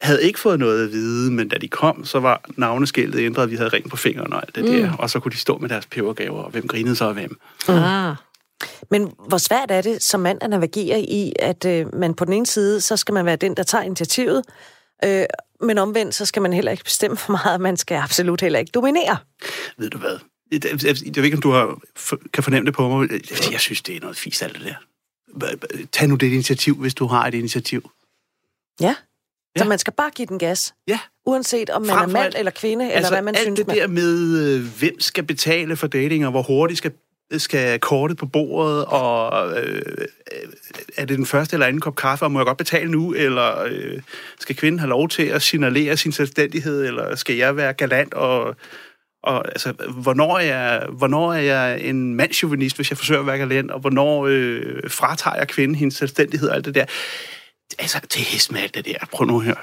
havde 0.00 0.22
ikke 0.22 0.38
fået 0.38 0.58
noget 0.58 0.84
at 0.84 0.92
vide, 0.92 1.32
men 1.32 1.48
da 1.48 1.56
de 1.56 1.68
kom, 1.68 2.04
så 2.04 2.20
var 2.20 2.44
navneskiltet 2.56 3.20
ændret, 3.20 3.50
vi 3.50 3.56
havde 3.56 3.68
ring 3.68 3.90
på 3.90 3.96
fingeren 3.96 4.32
og 4.32 4.42
alt 4.42 4.54
det 4.54 4.64
mm. 4.64 4.70
der, 4.70 4.92
og 4.98 5.10
så 5.10 5.20
kunne 5.20 5.32
de 5.32 5.36
stå 5.36 5.58
med 5.58 5.68
deres 5.68 5.86
pebergaver, 5.86 6.42
og 6.42 6.50
hvem 6.50 6.68
grinede 6.68 6.96
så 6.96 7.08
af 7.08 7.14
hvem. 7.14 7.38
Ah. 7.68 8.16
Men 8.90 9.12
hvor 9.28 9.38
svært 9.38 9.70
er 9.70 9.80
det 9.80 10.02
som 10.02 10.20
mand 10.20 10.38
at 10.42 10.50
navigere 10.50 11.00
i, 11.00 11.32
at 11.38 11.64
øh, 11.64 11.94
man 11.94 12.14
på 12.14 12.24
den 12.24 12.32
ene 12.32 12.46
side, 12.46 12.80
så 12.80 12.96
skal 12.96 13.12
man 13.14 13.26
være 13.26 13.36
den, 13.36 13.56
der 13.56 13.62
tager 13.62 13.84
initiativet, 13.84 14.42
øh, 15.04 15.24
men 15.60 15.78
omvendt, 15.78 16.14
så 16.14 16.26
skal 16.26 16.42
man 16.42 16.52
heller 16.52 16.72
ikke 16.72 16.84
bestemme 16.84 17.16
for 17.16 17.32
meget, 17.32 17.60
man 17.60 17.76
skal 17.76 17.94
absolut 17.94 18.40
heller 18.40 18.58
ikke 18.58 18.70
dominere. 18.74 19.16
Ved 19.78 19.90
du 19.90 19.98
hvad? 19.98 20.18
Jeg, 20.52 20.60
ved 21.16 21.24
ikke, 21.24 21.36
om 21.36 21.40
du 21.42 21.50
har, 21.50 21.78
kan 22.32 22.42
fornemme 22.42 22.66
det 22.66 22.74
på 22.74 22.88
mig. 22.88 23.08
Jeg 23.52 23.60
synes, 23.60 23.82
det 23.82 23.96
er 23.96 24.00
noget 24.00 24.16
fisk, 24.16 24.42
alt 24.42 24.54
det 24.54 24.62
der. 25.40 25.66
Tag 25.92 26.08
nu 26.08 26.14
det 26.14 26.26
initiativ, 26.32 26.74
hvis 26.74 26.94
du 26.94 27.06
har 27.06 27.26
et 27.26 27.34
initiativ. 27.34 27.90
Ja. 28.80 28.94
Så 29.58 29.64
Ja. 29.64 29.68
man 29.68 29.78
skal 29.78 29.92
bare 29.92 30.10
give 30.10 30.26
den 30.26 30.38
gas, 30.38 30.74
Ja, 30.88 30.98
uanset 31.26 31.70
om 31.70 31.82
man 31.82 31.90
Frem 31.90 32.10
er 32.10 32.12
mand 32.12 32.24
alt- 32.24 32.36
eller 32.38 32.50
kvinde, 32.52 32.84
eller 32.84 32.96
altså 32.96 33.12
hvad 33.12 33.22
man 33.22 33.34
alt 33.34 33.42
synes, 33.44 33.58
det 33.58 33.66
man... 33.66 33.76
der 33.76 33.86
med, 33.86 34.38
øh, 34.38 34.64
hvem 34.78 35.00
skal 35.00 35.24
betale 35.24 35.76
for 35.76 35.86
dating, 35.86 36.24
og 36.24 36.30
hvor 36.30 36.42
hurtigt 36.42 36.78
skal, 36.78 36.92
skal 37.32 37.80
kortet 37.80 38.16
på 38.16 38.26
bordet, 38.26 38.84
og 38.84 39.50
øh, 39.62 40.06
er 40.96 41.04
det 41.04 41.18
den 41.18 41.26
første 41.26 41.54
eller 41.54 41.66
anden 41.66 41.80
kop 41.80 41.96
kaffe, 41.96 42.24
og 42.24 42.32
må 42.32 42.38
jeg 42.38 42.46
godt 42.46 42.58
betale 42.58 42.90
nu, 42.90 43.14
eller 43.14 43.62
øh, 43.62 44.02
skal 44.40 44.56
kvinden 44.56 44.78
have 44.78 44.88
lov 44.88 45.08
til 45.08 45.22
at 45.22 45.42
signalere 45.42 45.96
sin 45.96 46.12
selvstændighed, 46.12 46.86
eller 46.86 47.14
skal 47.16 47.36
jeg 47.36 47.56
være 47.56 47.72
galant, 47.72 48.14
og, 48.14 48.56
og 49.22 49.48
altså, 49.48 49.72
hvornår 50.02 50.38
er, 50.38 50.42
jeg, 50.42 50.86
hvornår 50.92 51.32
er 51.32 51.40
jeg 51.40 51.80
en 51.80 52.14
mandsjuvenist, 52.14 52.76
hvis 52.76 52.90
jeg 52.90 52.98
forsøger 52.98 53.20
at 53.20 53.26
være 53.26 53.38
galant, 53.38 53.70
og 53.70 53.80
hvornår 53.80 54.26
øh, 54.26 54.90
fratager 54.90 55.36
jeg 55.36 55.48
kvinden 55.48 55.74
hendes 55.74 55.94
selvstændighed, 55.94 56.48
og 56.48 56.54
alt 56.54 56.64
det 56.64 56.74
der. 56.74 56.84
Altså, 57.78 58.00
det 58.00 58.20
er 58.20 58.52
med 58.52 58.60
alt 58.60 58.74
det 58.74 58.84
der. 58.84 59.06
Prøv 59.12 59.26
nu 59.26 59.40
her. 59.40 59.54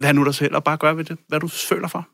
Vær 0.00 0.12
nu 0.12 0.24
dig 0.24 0.34
selv, 0.34 0.54
og 0.54 0.64
bare 0.64 0.76
gør 0.76 0.92
ved 0.92 1.04
det, 1.04 1.18
hvad 1.28 1.40
du 1.40 1.48
føler 1.48 1.88
for. 1.88 2.08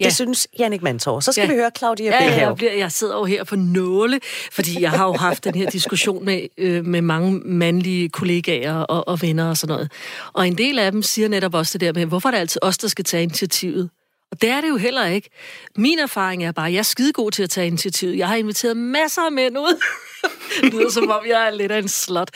Ja. 0.00 0.04
Det 0.04 0.14
synes 0.14 0.48
Jannik 0.58 0.82
Mantor. 0.82 1.20
Så 1.20 1.32
skal 1.32 1.42
Ja. 1.42 1.48
vi 1.48 1.54
høre 1.54 1.70
Claudia 1.78 2.10
Ja, 2.10 2.24
ja, 2.24 2.46
jeg, 2.46 2.54
bliver, 2.56 2.72
jeg 2.72 2.92
sidder 2.92 3.16
jo 3.16 3.24
her 3.24 3.44
på 3.44 3.56
nåle, 3.56 4.20
fordi 4.52 4.80
jeg 4.82 4.90
har 4.90 5.06
jo 5.06 5.12
haft 5.12 5.44
den 5.44 5.54
her 5.54 5.70
diskussion 5.70 6.24
med, 6.24 6.46
øh, 6.58 6.84
med 6.86 7.02
mange 7.02 7.40
mandlige 7.44 8.08
kollegaer 8.08 8.74
og, 8.74 9.08
og 9.08 9.22
venner 9.22 9.48
og 9.48 9.56
sådan 9.56 9.72
noget. 9.74 9.90
Og 10.32 10.46
en 10.46 10.58
del 10.58 10.78
af 10.78 10.92
dem 10.92 11.02
siger 11.02 11.28
netop 11.28 11.54
også 11.54 11.78
det 11.78 11.80
der 11.86 11.92
med, 12.00 12.06
hvorfor 12.06 12.28
er 12.28 12.30
det 12.30 12.38
altid 12.38 12.64
os, 12.64 12.78
der 12.78 12.88
skal 12.88 13.04
tage 13.04 13.22
initiativet? 13.22 13.90
Og 14.32 14.42
det 14.42 14.50
er 14.50 14.60
det 14.60 14.68
jo 14.68 14.76
heller 14.76 15.06
ikke. 15.06 15.30
Min 15.76 15.98
erfaring 15.98 16.44
er 16.44 16.52
bare, 16.52 16.66
at 16.66 16.72
jeg 16.72 16.78
er 16.78 16.82
skidegod 16.82 17.30
til 17.30 17.42
at 17.42 17.50
tage 17.50 17.66
initiativet. 17.66 18.18
Jeg 18.18 18.28
har 18.28 18.36
inviteret 18.36 18.76
masser 18.76 19.22
af 19.22 19.32
mænd 19.32 19.58
ud. 19.58 19.80
det 20.62 20.72
lyder 20.74 20.90
som 20.90 21.10
om, 21.10 21.20
jeg 21.28 21.46
er 21.46 21.50
lidt 21.50 21.72
af 21.72 21.78
en 21.78 21.88
slot. 21.88 22.30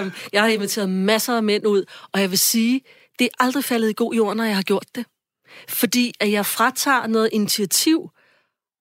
Um, 0.00 0.12
jeg 0.32 0.42
har 0.42 0.48
inviteret 0.48 0.88
masser 0.88 1.36
af 1.36 1.42
mænd 1.42 1.66
ud, 1.66 1.84
og 2.12 2.20
jeg 2.20 2.30
vil 2.30 2.38
sige, 2.38 2.80
det 3.18 3.24
er 3.24 3.44
aldrig 3.44 3.64
faldet 3.64 3.90
i 3.90 3.92
god 3.96 4.14
jord, 4.14 4.36
når 4.36 4.44
jeg 4.44 4.54
har 4.54 4.62
gjort 4.62 4.86
det. 4.94 5.04
Fordi 5.68 6.12
at 6.20 6.32
jeg 6.32 6.46
fratager 6.46 7.06
noget 7.06 7.28
initiativ, 7.32 8.10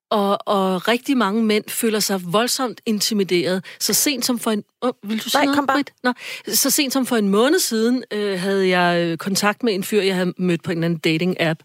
og, 0.09 0.37
og 0.45 0.87
rigtig 0.87 1.17
mange 1.17 1.43
mænd 1.43 1.63
føler 1.67 1.99
sig 1.99 2.33
voldsomt 2.33 2.81
intimideret. 2.85 3.65
Så 3.79 3.93
sent 3.93 4.25
som 4.25 4.39
for 4.39 4.51
en... 4.51 4.63
Oh, 4.81 4.93
vil 5.03 5.23
du 5.23 5.29
sige 5.29 5.39
Nej, 5.39 5.45
noget, 5.45 5.55
kom 5.55 5.67
bare. 5.67 5.83
Nå, 6.03 6.13
så 6.53 6.69
sent 6.69 6.93
som 6.93 7.05
for 7.05 7.15
en 7.15 7.29
måned 7.29 7.59
siden 7.59 8.03
øh, 8.13 8.39
havde 8.39 8.79
jeg 8.79 9.01
øh, 9.01 9.17
kontakt 9.17 9.63
med 9.63 9.73
en 9.73 9.83
fyr, 9.83 10.01
jeg 10.01 10.15
havde 10.15 10.33
mødt 10.37 10.63
på 10.63 10.71
en 10.71 10.77
eller 10.77 10.85
anden 10.85 10.99
dating-app. 11.07 11.59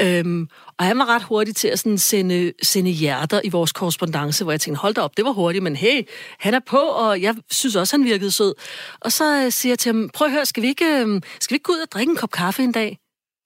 Øhm, 0.00 0.48
og 0.78 0.84
han 0.84 0.98
var 0.98 1.06
ret 1.14 1.22
hurtig 1.22 1.56
til 1.56 1.68
at 1.68 1.78
sådan 1.78 1.98
sende, 1.98 2.52
sende 2.62 2.90
hjerter 2.90 3.40
i 3.44 3.48
vores 3.48 3.72
korrespondence, 3.72 4.44
hvor 4.44 4.52
jeg 4.52 4.60
tænkte, 4.60 4.80
hold 4.80 4.94
da 4.94 5.00
op, 5.00 5.16
det 5.16 5.24
var 5.24 5.32
hurtigt, 5.32 5.62
men 5.62 5.76
hey, 5.76 6.08
han 6.38 6.54
er 6.54 6.60
på, 6.66 6.78
og 6.78 7.22
jeg 7.22 7.34
synes 7.50 7.76
også, 7.76 7.96
han 7.96 8.04
virkede 8.04 8.30
sød. 8.30 8.54
Og 9.00 9.12
så 9.12 9.44
øh, 9.44 9.52
siger 9.52 9.70
jeg 9.70 9.78
til 9.78 9.92
ham, 9.92 10.10
prøv 10.14 10.26
at 10.26 10.32
høre, 10.32 10.46
skal 10.46 10.62
vi, 10.62 10.68
ikke, 10.68 10.84
øh, 10.84 11.20
skal 11.40 11.54
vi 11.54 11.56
ikke 11.56 11.64
gå 11.64 11.72
ud 11.72 11.80
og 11.80 11.92
drikke 11.92 12.10
en 12.10 12.16
kop 12.16 12.30
kaffe 12.30 12.62
en 12.62 12.72
dag? 12.72 12.98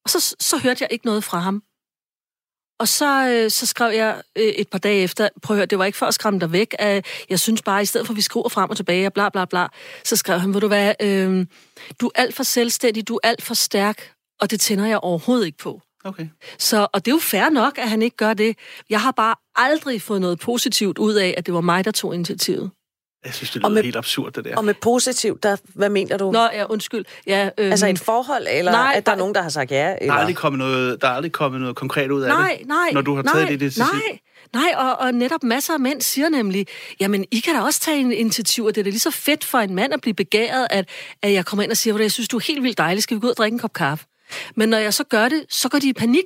Og 0.04 0.10
så, 0.10 0.36
så 0.40 0.58
hørte 0.58 0.82
jeg 0.82 0.88
ikke 0.92 1.06
noget 1.06 1.24
fra 1.24 1.38
ham. 1.38 1.62
Og 2.78 2.88
så, 2.88 3.28
øh, 3.28 3.50
så 3.50 3.66
skrev 3.66 3.92
jeg 3.94 4.22
øh, 4.36 4.44
et 4.44 4.68
par 4.68 4.78
dage 4.78 5.02
efter, 5.02 5.28
prøv 5.42 5.54
at 5.54 5.58
høre, 5.58 5.66
det 5.66 5.78
var 5.78 5.84
ikke 5.84 5.98
for 5.98 6.06
at 6.06 6.14
skræmme 6.14 6.40
dig 6.40 6.52
væk, 6.52 6.74
at 6.78 7.06
jeg 7.28 7.40
synes 7.40 7.62
bare, 7.62 7.82
i 7.82 7.84
stedet 7.84 8.06
for 8.06 8.12
at 8.12 8.16
vi 8.16 8.22
skriver 8.22 8.48
frem 8.48 8.70
og 8.70 8.76
tilbage, 8.76 9.06
og 9.06 9.12
bla 9.12 9.28
bla 9.28 9.44
bla, 9.44 9.66
så 10.04 10.16
skrev 10.16 10.40
han, 10.40 10.54
ved 10.54 10.60
du 10.60 10.68
hvad, 10.68 10.94
øh, 11.00 11.46
du 12.00 12.06
er 12.06 12.10
alt 12.14 12.34
for 12.34 12.42
selvstændig, 12.42 13.08
du 13.08 13.14
er 13.14 13.28
alt 13.28 13.42
for 13.42 13.54
stærk, 13.54 14.12
og 14.40 14.50
det 14.50 14.60
tænder 14.60 14.86
jeg 14.86 14.98
overhovedet 14.98 15.46
ikke 15.46 15.58
på. 15.58 15.80
Okay. 16.04 16.28
Så, 16.58 16.86
og 16.92 17.04
det 17.04 17.10
er 17.10 17.14
jo 17.14 17.20
fair 17.20 17.48
nok, 17.48 17.78
at 17.78 17.90
han 17.90 18.02
ikke 18.02 18.16
gør 18.16 18.34
det. 18.34 18.56
Jeg 18.90 19.00
har 19.00 19.10
bare 19.10 19.34
aldrig 19.54 20.02
fået 20.02 20.20
noget 20.20 20.38
positivt 20.38 20.98
ud 20.98 21.14
af, 21.14 21.34
at 21.36 21.46
det 21.46 21.54
var 21.54 21.60
mig, 21.60 21.84
der 21.84 21.90
tog 21.90 22.14
initiativet. 22.14 22.70
Jeg 23.24 23.34
synes, 23.34 23.50
det 23.50 23.64
Og 23.64 23.70
lyder 23.70 23.74
med- 23.78 23.82
helt 23.84 23.96
absurd, 23.96 24.32
det 24.32 24.44
der. 24.44 24.56
Og 24.56 24.64
med 24.64 24.74
positivt, 24.74 25.42
der, 25.42 25.56
hvad 25.74 25.88
mener 25.88 26.16
du? 26.16 26.30
Nå, 26.30 26.42
ja, 26.52 26.64
undskyld. 26.64 27.04
Ja, 27.26 27.50
øhm, 27.58 27.70
Altså 27.70 27.86
et 27.86 27.98
forhold, 27.98 28.46
eller 28.50 28.72
nej, 28.72 28.92
at 28.96 29.06
der 29.06 29.12
er 29.12 29.16
nogen, 29.16 29.34
der 29.34 29.42
har 29.42 29.48
sagt 29.48 29.70
ja? 29.70 29.76
Der 29.76 29.96
Eller? 30.00 30.14
er 30.14 30.18
aldrig 30.18 30.36
kommet 30.36 30.58
noget, 30.58 31.02
der 31.02 31.08
er 31.08 31.12
aldrig 31.12 31.32
kommet 31.32 31.60
noget 31.60 31.76
konkret 31.76 32.10
ud 32.10 32.22
af 32.22 32.28
nej, 32.28 32.56
det, 32.58 32.68
nej, 32.68 32.90
når 32.92 33.00
du 33.00 33.14
har 33.14 33.22
taget 33.22 33.36
nej, 33.42 33.48
det, 33.50 33.60
det 33.60 33.72
til 33.72 33.82
nej, 33.82 34.18
nej, 34.52 34.74
og, 34.76 34.98
og 35.06 35.14
netop 35.14 35.42
masser 35.42 35.74
af 35.74 35.80
mænd 35.80 36.00
siger 36.00 36.28
nemlig, 36.28 36.66
jamen, 37.00 37.24
I 37.30 37.40
kan 37.40 37.54
da 37.54 37.60
også 37.60 37.80
tage 37.80 38.00
en 38.00 38.12
initiativ, 38.12 38.64
og 38.64 38.74
det 38.74 38.80
er 38.80 38.84
da 38.84 38.90
lige 38.90 39.00
så 39.00 39.10
fedt 39.10 39.44
for 39.44 39.58
en 39.58 39.74
mand 39.74 39.94
at 39.94 40.00
blive 40.00 40.14
begæret, 40.14 40.66
at, 40.70 40.88
at 41.22 41.32
jeg 41.32 41.46
kommer 41.46 41.62
ind 41.62 41.70
og 41.70 41.76
siger, 41.76 41.94
"Ved 41.94 41.98
du, 41.98 42.02
jeg 42.04 42.12
synes, 42.12 42.28
du 42.28 42.36
er 42.36 42.42
helt 42.46 42.62
vildt 42.62 42.78
dejlig, 42.78 43.02
skal 43.02 43.14
vi 43.14 43.20
gå 43.20 43.26
ud 43.26 43.30
og 43.30 43.36
drikke 43.36 43.54
en 43.54 43.58
kop 43.58 43.72
kaffe? 43.72 44.04
Men 44.56 44.68
når 44.68 44.78
jeg 44.78 44.94
så 44.94 45.04
gør 45.04 45.28
det, 45.28 45.44
så 45.48 45.68
går 45.68 45.78
de 45.78 45.88
i 45.88 45.92
panik. 45.92 46.24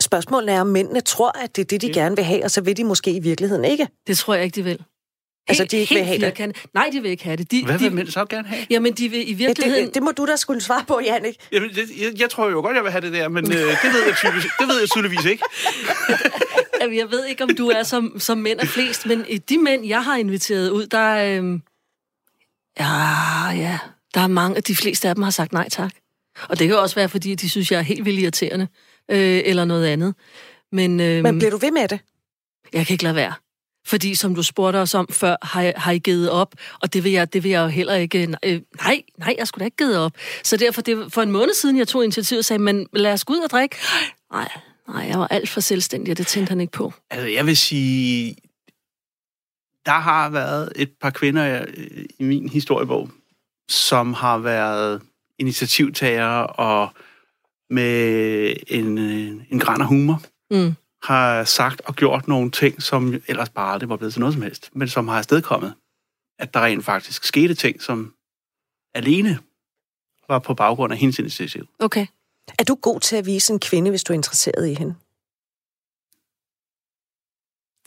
Spørgsmålet 0.00 0.54
er, 0.54 0.60
om 0.60 0.66
mændene 0.66 1.00
tror, 1.00 1.38
at 1.44 1.56
det 1.56 1.62
er 1.62 1.66
det, 1.66 1.82
de 1.82 1.92
gerne 1.92 2.16
vil 2.16 2.24
have, 2.24 2.44
og 2.44 2.50
så 2.50 2.60
vil 2.60 2.76
de 2.76 2.84
måske 2.84 3.10
i 3.10 3.18
virkeligheden 3.20 3.64
ikke. 3.64 3.88
Det 4.06 4.18
tror 4.18 4.34
jeg 4.34 4.44
ikke, 4.44 4.54
de 4.54 4.62
vil. 4.62 4.78
Altså, 5.48 5.64
de 5.64 5.76
ikke 5.76 5.94
vil 5.94 6.04
have 6.04 6.18
det? 6.18 6.56
Nej, 6.74 6.88
de 6.92 7.02
vil 7.02 7.10
ikke 7.10 7.24
have 7.24 7.36
det. 7.36 7.50
De, 7.50 7.64
Hvad 7.64 7.78
de, 7.78 7.84
vil 7.84 7.92
mænd 7.92 8.08
så 8.08 8.24
gerne 8.24 8.48
have? 8.48 8.66
Jamen, 8.70 8.92
de 8.92 9.08
vil 9.08 9.20
i 9.28 9.32
Ja, 9.32 9.36
virkeligheden... 9.36 9.86
det, 9.86 9.94
det 9.94 10.02
må 10.02 10.10
du 10.10 10.26
da 10.26 10.36
skulle 10.36 10.60
svare 10.60 10.84
på, 10.88 11.00
Jannik. 11.04 11.34
Jamen, 11.52 11.70
det, 11.70 11.90
jeg, 12.00 12.20
jeg 12.20 12.30
tror 12.30 12.50
jo 12.50 12.60
godt, 12.60 12.76
jeg 12.76 12.84
vil 12.84 12.92
have 12.92 13.00
det 13.00 13.12
der, 13.12 13.28
men 13.28 13.44
øh, 13.52 13.58
det, 13.58 13.68
ved 13.92 14.04
jeg 14.06 14.16
tydeligvis, 14.16 14.50
det 14.60 14.68
ved 14.68 14.78
jeg 14.80 14.88
tydeligvis 14.90 15.24
ikke. 15.24 15.42
Jamen, 16.80 16.98
Jeg 16.98 17.10
ved 17.10 17.24
ikke, 17.26 17.44
om 17.44 17.50
du 17.56 17.68
er 17.68 17.82
som, 17.82 18.16
som 18.20 18.38
mænd 18.38 18.60
er 18.60 18.66
flest, 18.66 19.06
men 19.06 19.24
de 19.48 19.58
mænd, 19.58 19.86
jeg 19.86 20.04
har 20.04 20.16
inviteret 20.16 20.70
ud, 20.70 20.86
der 20.86 20.98
er... 20.98 21.38
Øhm, 21.38 21.62
ja, 22.80 23.50
ja, 23.50 23.78
der 24.14 24.20
er 24.20 24.26
mange, 24.26 24.60
de 24.60 24.76
fleste 24.76 25.08
af 25.08 25.14
dem 25.14 25.22
har 25.24 25.30
sagt 25.30 25.52
nej 25.52 25.68
tak. 25.68 25.90
Og 26.48 26.58
det 26.58 26.68
kan 26.68 26.76
også 26.78 26.94
være, 26.94 27.08
fordi 27.08 27.34
de 27.34 27.48
synes, 27.50 27.72
jeg 27.72 27.78
er 27.78 27.82
helt 27.82 28.04
vildt 28.04 28.20
irriterende, 28.20 28.68
øh, 29.10 29.42
eller 29.44 29.64
noget 29.64 29.86
andet. 29.86 30.14
Men, 30.72 31.00
øhm, 31.00 31.22
Men 31.22 31.38
bliver 31.38 31.50
du 31.50 31.56
ved 31.56 31.70
med 31.70 31.88
det? 31.88 32.00
jeg 32.72 32.86
kan 32.86 32.94
ikke 32.94 33.04
lade 33.04 33.14
være. 33.14 33.32
Fordi, 33.86 34.14
som 34.14 34.34
du 34.34 34.42
spurgte 34.42 34.76
os 34.76 34.94
om 34.94 35.08
før, 35.10 35.36
har, 35.42 35.62
jeg- 35.62 35.74
har 35.76 35.92
I 35.92 35.98
givet 35.98 36.30
op? 36.30 36.54
Og 36.82 36.92
det 36.92 37.04
vil 37.04 37.12
jeg, 37.12 37.32
det 37.32 37.42
vil 37.42 37.50
jeg 37.50 37.62
jo 37.62 37.66
heller 37.68 37.94
ikke... 37.94 38.36
Øh, 38.44 38.60
nej, 38.82 39.02
nej, 39.18 39.34
jeg 39.38 39.46
skulle 39.48 39.62
da 39.62 39.64
ikke 39.64 39.76
givet 39.76 39.98
op. 39.98 40.12
Så 40.44 40.56
derfor, 40.56 40.82
det, 40.82 41.12
for 41.12 41.22
en 41.22 41.30
måned 41.30 41.54
siden, 41.54 41.78
jeg 41.78 41.88
tog 41.88 42.04
initiativet 42.04 42.38
og 42.38 42.44
sagde, 42.44 42.62
men 42.62 42.86
lad 42.92 43.12
os 43.12 43.24
gå 43.24 43.32
ud 43.32 43.40
og 43.40 43.50
drikke. 43.50 43.76
Nej, 44.32 44.48
nej, 44.88 45.06
jeg 45.08 45.18
var 45.18 45.26
alt 45.26 45.48
for 45.48 45.60
selvstændig, 45.60 46.10
og 46.12 46.18
det 46.18 46.26
tændte 46.26 46.50
han 46.50 46.60
ikke 46.60 46.72
på. 46.72 46.92
Altså, 47.10 47.26
jeg 47.28 47.46
vil 47.46 47.56
sige, 47.56 48.36
der 49.86 49.92
har 50.00 50.30
været 50.30 50.72
et 50.76 50.90
par 51.00 51.10
kvinder 51.10 51.64
øh, 51.76 52.04
i 52.18 52.24
min 52.24 52.48
historiebog, 52.48 53.10
som 53.68 54.12
har 54.14 54.38
været 54.38 55.02
initiativtagere 55.38 56.46
og 56.46 56.88
med 57.70 58.54
en, 58.68 58.98
øh, 58.98 59.42
en 59.50 59.58
græn 59.60 59.80
af 59.80 59.86
humor 59.86 60.22
Mm. 60.50 60.74
Har 61.06 61.44
sagt 61.44 61.80
og 61.80 61.94
gjort 61.94 62.28
nogle 62.28 62.50
ting, 62.50 62.82
som 62.82 63.14
ellers 63.28 63.48
bare 63.50 63.72
aldrig 63.72 63.88
var 63.88 63.96
blevet 63.96 64.12
til 64.12 64.20
noget 64.20 64.32
som 64.34 64.42
helst, 64.42 64.70
men 64.72 64.88
som 64.88 65.08
har 65.08 65.18
afstedkommet, 65.18 65.74
at 66.38 66.54
der 66.54 66.60
rent 66.60 66.84
faktisk 66.84 67.24
skete 67.24 67.54
ting, 67.54 67.82
som 67.82 68.14
alene 68.94 69.38
var 70.28 70.38
på 70.38 70.54
baggrund 70.54 70.92
af 70.92 70.98
hendes 70.98 71.18
initiativ. 71.18 71.66
Okay. 71.78 72.06
Er 72.58 72.64
du 72.64 72.74
god 72.74 73.00
til 73.00 73.16
at 73.16 73.26
vise 73.26 73.52
en 73.52 73.60
kvinde, 73.60 73.90
hvis 73.90 74.04
du 74.04 74.12
er 74.12 74.14
interesseret 74.14 74.68
i 74.68 74.74
hende? 74.74 74.94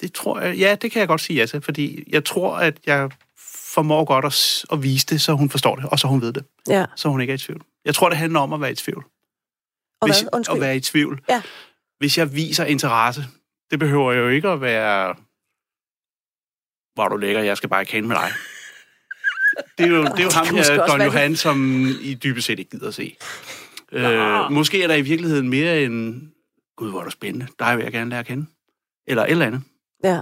Det 0.02 0.14
tror 0.14 0.40
jeg, 0.40 0.58
ja, 0.58 0.76
det 0.82 0.92
kan 0.92 1.00
jeg 1.00 1.08
godt 1.08 1.22
sige 1.22 1.40
ja 1.40 1.46
til, 1.46 1.62
fordi 1.62 2.04
jeg 2.08 2.26
tror, 2.26 2.58
at 2.58 2.80
jeg 2.86 3.10
formår 3.74 4.06
godt 4.06 4.26
at, 4.26 4.66
at 4.78 4.84
vise 4.84 5.06
det, 5.06 5.22
så 5.22 5.34
hun 5.34 5.50
forstår 5.50 5.76
det, 5.76 5.86
og 5.86 6.00
så 6.00 6.08
hun 6.08 6.22
ved 6.22 6.34
det, 6.34 6.46
Ja. 6.68 6.86
så 6.96 7.10
hun 7.10 7.22
ikke 7.22 7.32
er 7.32 7.36
i 7.36 7.38
tvivl. 7.38 7.62
Jeg 7.86 7.96
tror, 7.96 8.10
det 8.10 8.18
handler 8.18 8.40
om 8.40 8.54
at 8.54 8.62
være 8.62 8.72
i 8.72 8.76
tvivl. 8.76 9.06
Og 10.02 10.08
Hvis, 10.08 10.22
hvad? 10.22 10.30
Undskyld. 10.34 10.56
at 10.56 10.62
være 10.62 10.76
i 10.78 10.80
tvivl. 10.80 11.22
Ja. 11.30 11.42
Hvis 12.00 12.18
jeg 12.18 12.36
viser 12.36 12.66
interesse, 12.66 13.26
det 13.72 13.80
behøver 13.80 14.14
jo 14.14 14.28
ikke 14.28 14.50
at 14.50 14.62
være, 14.62 15.16
hvor 16.94 17.08
du 17.08 17.18
lækker, 17.18 17.42
jeg 17.42 17.58
skal 17.58 17.70
bare 17.70 17.82
ikke 17.82 18.02
med 18.02 18.16
dig. 18.16 18.32
Det 19.78 19.86
er 19.86 19.90
jo, 19.90 20.04
det 20.04 20.20
er 20.20 20.24
jo 20.24 20.30
ham 20.46 20.58
også 20.58 20.86
Don 20.88 21.02
Johan, 21.02 21.36
som 21.36 21.86
i 22.02 22.14
dybest 22.14 22.48
set 22.48 22.60
ikke 22.60 22.72
gider 22.72 22.88
at 22.88 22.94
se. 22.94 23.18
Øh, 23.92 24.52
måske 24.52 24.84
er 24.84 24.88
der 24.88 24.96
i 24.96 25.02
virkeligheden 25.02 25.50
mere 25.50 25.84
en, 25.84 26.32
gud, 26.78 26.90
hvor 26.90 27.00
er 27.00 27.04
du 27.04 27.10
spændende, 27.10 27.48
dig 27.60 27.78
vil 27.78 27.84
jeg 27.84 27.92
gerne 27.92 28.10
lære 28.10 28.20
at 28.20 28.26
kende. 28.26 28.46
Eller 29.08 29.24
et 29.24 29.32
eller 29.32 29.46
andet. 29.46 29.62
Ja. 30.04 30.22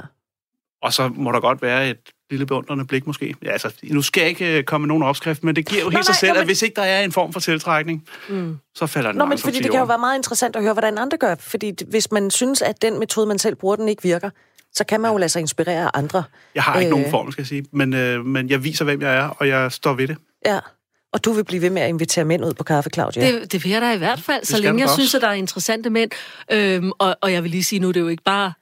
Og 0.81 0.93
så 0.93 1.07
må 1.07 1.31
der 1.31 1.39
godt 1.39 1.61
være 1.61 1.89
et 1.89 2.11
lille 2.29 2.45
beundrende 2.45 2.85
blik 2.85 3.07
måske. 3.07 3.35
Ja, 3.43 3.51
altså, 3.51 3.71
nu 3.83 4.01
skal 4.01 4.21
jeg 4.21 4.29
ikke 4.29 4.57
øh, 4.57 4.63
komme 4.63 4.83
med 4.83 4.87
nogen 4.87 5.03
opskrift, 5.03 5.43
men 5.43 5.55
det 5.55 5.65
giver 5.67 5.81
jo 5.83 5.89
Nej, 5.89 5.97
helt 5.97 6.05
sig 6.05 6.13
nej, 6.13 6.19
selv, 6.19 6.31
men- 6.33 6.39
at 6.39 6.45
hvis 6.45 6.61
ikke 6.61 6.75
der 6.75 6.81
er 6.81 7.01
en 7.03 7.11
form 7.11 7.33
for 7.33 7.39
tiltrækning, 7.39 8.03
Mm. 8.29 8.57
så 8.75 8.87
falder 8.87 9.11
den 9.11 9.17
Nå, 9.19 9.25
men 9.25 9.37
fordi 9.37 9.57
det 9.57 9.71
kan 9.71 9.79
jo 9.79 9.85
være 9.85 9.97
meget 9.97 10.17
interessant 10.17 10.55
at 10.55 10.61
høre, 10.61 10.73
hvordan 10.73 10.97
andre 10.97 11.17
gør. 11.17 11.35
Fordi 11.39 11.73
hvis 11.89 12.11
man 12.11 12.31
synes, 12.31 12.61
at 12.61 12.81
den 12.81 12.99
metode, 12.99 13.27
man 13.27 13.39
selv 13.39 13.55
bruger, 13.55 13.75
den 13.75 13.87
ikke 13.89 14.03
virker, 14.03 14.29
så 14.73 14.83
kan 14.83 15.01
man 15.01 15.11
jo 15.11 15.17
lade 15.17 15.29
sig 15.29 15.39
inspirere 15.39 15.83
af 15.85 15.89
andre. 15.93 16.23
Jeg 16.55 16.63
har 16.63 16.79
ikke 16.79 16.87
Øh. 16.87 16.97
nogen 16.97 17.09
form, 17.11 17.31
skal 17.31 17.41
jeg 17.41 17.47
sige, 17.47 17.65
men, 17.71 17.93
øh, 17.93 18.25
men 18.25 18.49
jeg 18.49 18.63
viser, 18.63 18.85
hvem 18.85 19.01
jeg 19.01 19.15
er, 19.17 19.27
og 19.29 19.47
jeg 19.47 19.71
står 19.71 19.93
ved 19.93 20.07
det. 20.07 20.17
Ja. 20.45 20.59
Og 21.13 21.25
du 21.25 21.31
vil 21.31 21.43
blive 21.43 21.61
ved 21.61 21.69
med 21.69 21.81
at 21.81 21.89
invitere 21.89 22.25
mænd 22.25 22.45
ud 22.45 22.53
på 22.53 22.63
kaffe, 22.63 22.89
Claudia. 22.93 23.31
Det, 23.31 23.51
det 23.51 23.63
vil 23.63 23.71
jeg 23.71 23.81
da 23.81 23.91
i 23.93 23.97
hvert 23.97 24.19
fald, 24.21 24.43
så 24.45 24.51
skal 24.51 24.61
længe 24.63 24.79
jeg 24.81 24.87
da 24.87 24.93
synes, 24.93 25.07
også. 25.07 25.17
at 25.17 25.21
der 25.21 25.27
er 25.27 25.33
interessante 25.33 25.89
mænd. 25.89 26.11
Øhm, 26.51 26.91
og, 26.99 27.15
og 27.21 27.31
jeg 27.33 27.43
vil 27.43 27.51
lige 27.51 27.63
sige 27.63 27.79
nu, 27.79 27.87
det 27.87 27.97
er 27.97 28.01
jo 28.01 28.07
ikke 28.07 28.23
bare, 28.23 28.53